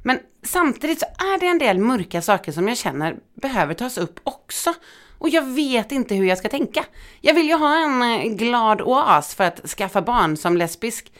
Men 0.03 0.19
samtidigt 0.43 0.99
så 0.99 1.05
är 1.05 1.39
det 1.39 1.47
en 1.47 1.57
del 1.57 1.79
mörka 1.79 2.21
saker 2.21 2.51
som 2.51 2.67
jag 2.67 2.77
känner 2.77 3.15
behöver 3.41 3.73
tas 3.73 3.97
upp 3.97 4.19
också. 4.23 4.73
Och 5.17 5.29
jag 5.29 5.41
vet 5.41 5.91
inte 5.91 6.15
hur 6.15 6.25
jag 6.25 6.37
ska 6.37 6.49
tänka. 6.49 6.85
Jag 7.21 7.33
vill 7.33 7.47
ju 7.47 7.55
ha 7.55 7.75
en 7.83 8.01
eh, 8.01 8.35
glad 8.35 8.81
oas 8.81 9.35
för 9.35 9.43
att 9.43 9.69
skaffa 9.69 10.01
barn 10.01 10.37
som 10.37 10.57
lesbisk. 10.57 11.11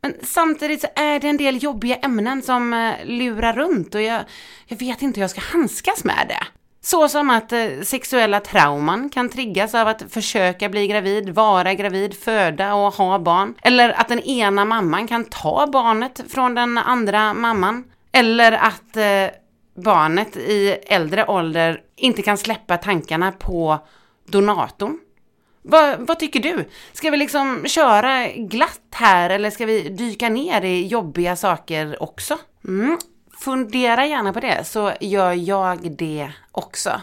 Men 0.00 0.14
samtidigt 0.22 0.80
så 0.80 0.86
är 0.94 1.20
det 1.20 1.28
en 1.28 1.36
del 1.36 1.62
jobbiga 1.62 1.96
ämnen 1.96 2.42
som 2.42 2.74
eh, 2.74 2.94
lurar 3.04 3.52
runt 3.52 3.94
och 3.94 4.02
jag, 4.02 4.24
jag 4.66 4.76
vet 4.76 5.02
inte 5.02 5.20
hur 5.20 5.22
jag 5.22 5.30
ska 5.30 5.40
handskas 5.40 6.04
med 6.04 6.26
det. 6.28 6.61
Så 6.84 7.08
som 7.08 7.30
att 7.30 7.52
eh, 7.52 7.66
sexuella 7.82 8.40
trauman 8.40 9.10
kan 9.10 9.28
triggas 9.28 9.74
av 9.74 9.88
att 9.88 10.02
försöka 10.08 10.68
bli 10.68 10.86
gravid, 10.86 11.28
vara 11.30 11.74
gravid, 11.74 12.14
föda 12.14 12.74
och 12.74 12.94
ha 12.94 13.18
barn. 13.18 13.54
Eller 13.62 14.00
att 14.00 14.08
den 14.08 14.20
ena 14.20 14.64
mamman 14.64 15.08
kan 15.08 15.24
ta 15.24 15.66
barnet 15.66 16.24
från 16.28 16.54
den 16.54 16.78
andra 16.78 17.34
mamman. 17.34 17.84
Eller 18.12 18.52
att 18.52 18.96
eh, 18.96 19.36
barnet 19.74 20.36
i 20.36 20.68
äldre 20.86 21.26
ålder 21.26 21.80
inte 21.96 22.22
kan 22.22 22.38
släppa 22.38 22.76
tankarna 22.76 23.32
på 23.32 23.78
donatorn. 24.26 24.98
Va, 25.62 25.96
vad 25.98 26.18
tycker 26.18 26.40
du? 26.40 26.64
Ska 26.92 27.10
vi 27.10 27.16
liksom 27.16 27.64
köra 27.66 28.28
glatt 28.28 28.80
här 28.90 29.30
eller 29.30 29.50
ska 29.50 29.66
vi 29.66 29.88
dyka 29.88 30.28
ner 30.28 30.62
i 30.62 30.86
jobbiga 30.86 31.36
saker 31.36 32.02
också? 32.02 32.38
Mm. 32.64 32.98
Fundera 33.44 34.06
gärna 34.06 34.32
på 34.32 34.40
det 34.40 34.64
så 34.64 34.92
gör 35.00 35.32
jag 35.32 35.92
det 35.92 36.30
också. 36.52 37.00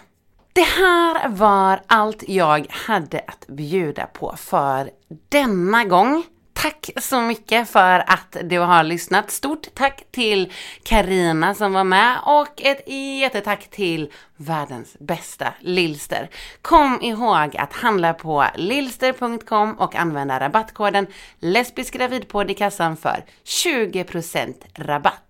Det 0.54 0.62
här 0.62 1.30
var 1.30 1.82
allt 1.88 2.24
jag 2.28 2.68
hade 2.70 3.22
att 3.28 3.48
bjuda 3.48 4.06
på 4.06 4.36
för 4.38 4.90
denna 5.30 5.86
gång. 5.86 6.24
Tack 6.54 6.90
så 6.98 7.22
mycket 7.22 7.70
för 7.70 8.04
att 8.08 8.38
du 8.44 8.60
har 8.60 8.84
lyssnat. 8.84 9.32
Stort 9.32 9.68
tack 9.74 10.04
till 10.12 10.54
Karina 10.84 11.56
som 11.56 11.74
var 11.74 11.84
med 11.84 12.18
och 12.26 12.62
ett 12.62 12.90
jättetack 13.22 13.70
till 13.70 14.12
världens 14.38 14.98
bästa 15.00 15.54
Lilster. 15.60 16.30
Kom 16.62 17.02
ihåg 17.02 17.58
att 17.58 17.74
handla 17.74 18.14
på 18.14 18.46
lilster.com 18.56 19.74
och 19.80 19.96
använda 19.96 20.40
rabattkoden 20.40 21.08
lesbisk 21.40 21.94
gravidpodd 21.94 22.52
i 22.52 22.54
kassan 22.54 22.98
för 22.98 23.26
20% 23.46 24.54
rabatt. 24.76 25.29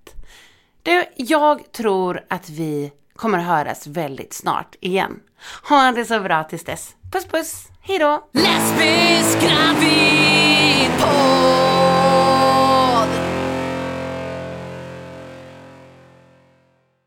Du, 0.90 1.06
jag 1.16 1.72
tror 1.72 2.22
att 2.28 2.50
vi 2.50 2.92
kommer 3.16 3.38
höras 3.38 3.88
väldigt 3.88 4.34
snart 4.34 4.76
igen. 4.80 5.20
Ha 5.70 5.92
det 5.92 6.06
så 6.06 6.20
bra 6.20 6.44
tills 6.44 6.64
dess. 6.64 6.96
Puss 7.12 7.26
puss, 7.26 7.68
hejdå! 7.82 8.30
Lesbisk 8.34 9.40
gravid 9.42 10.92
på 11.00 11.69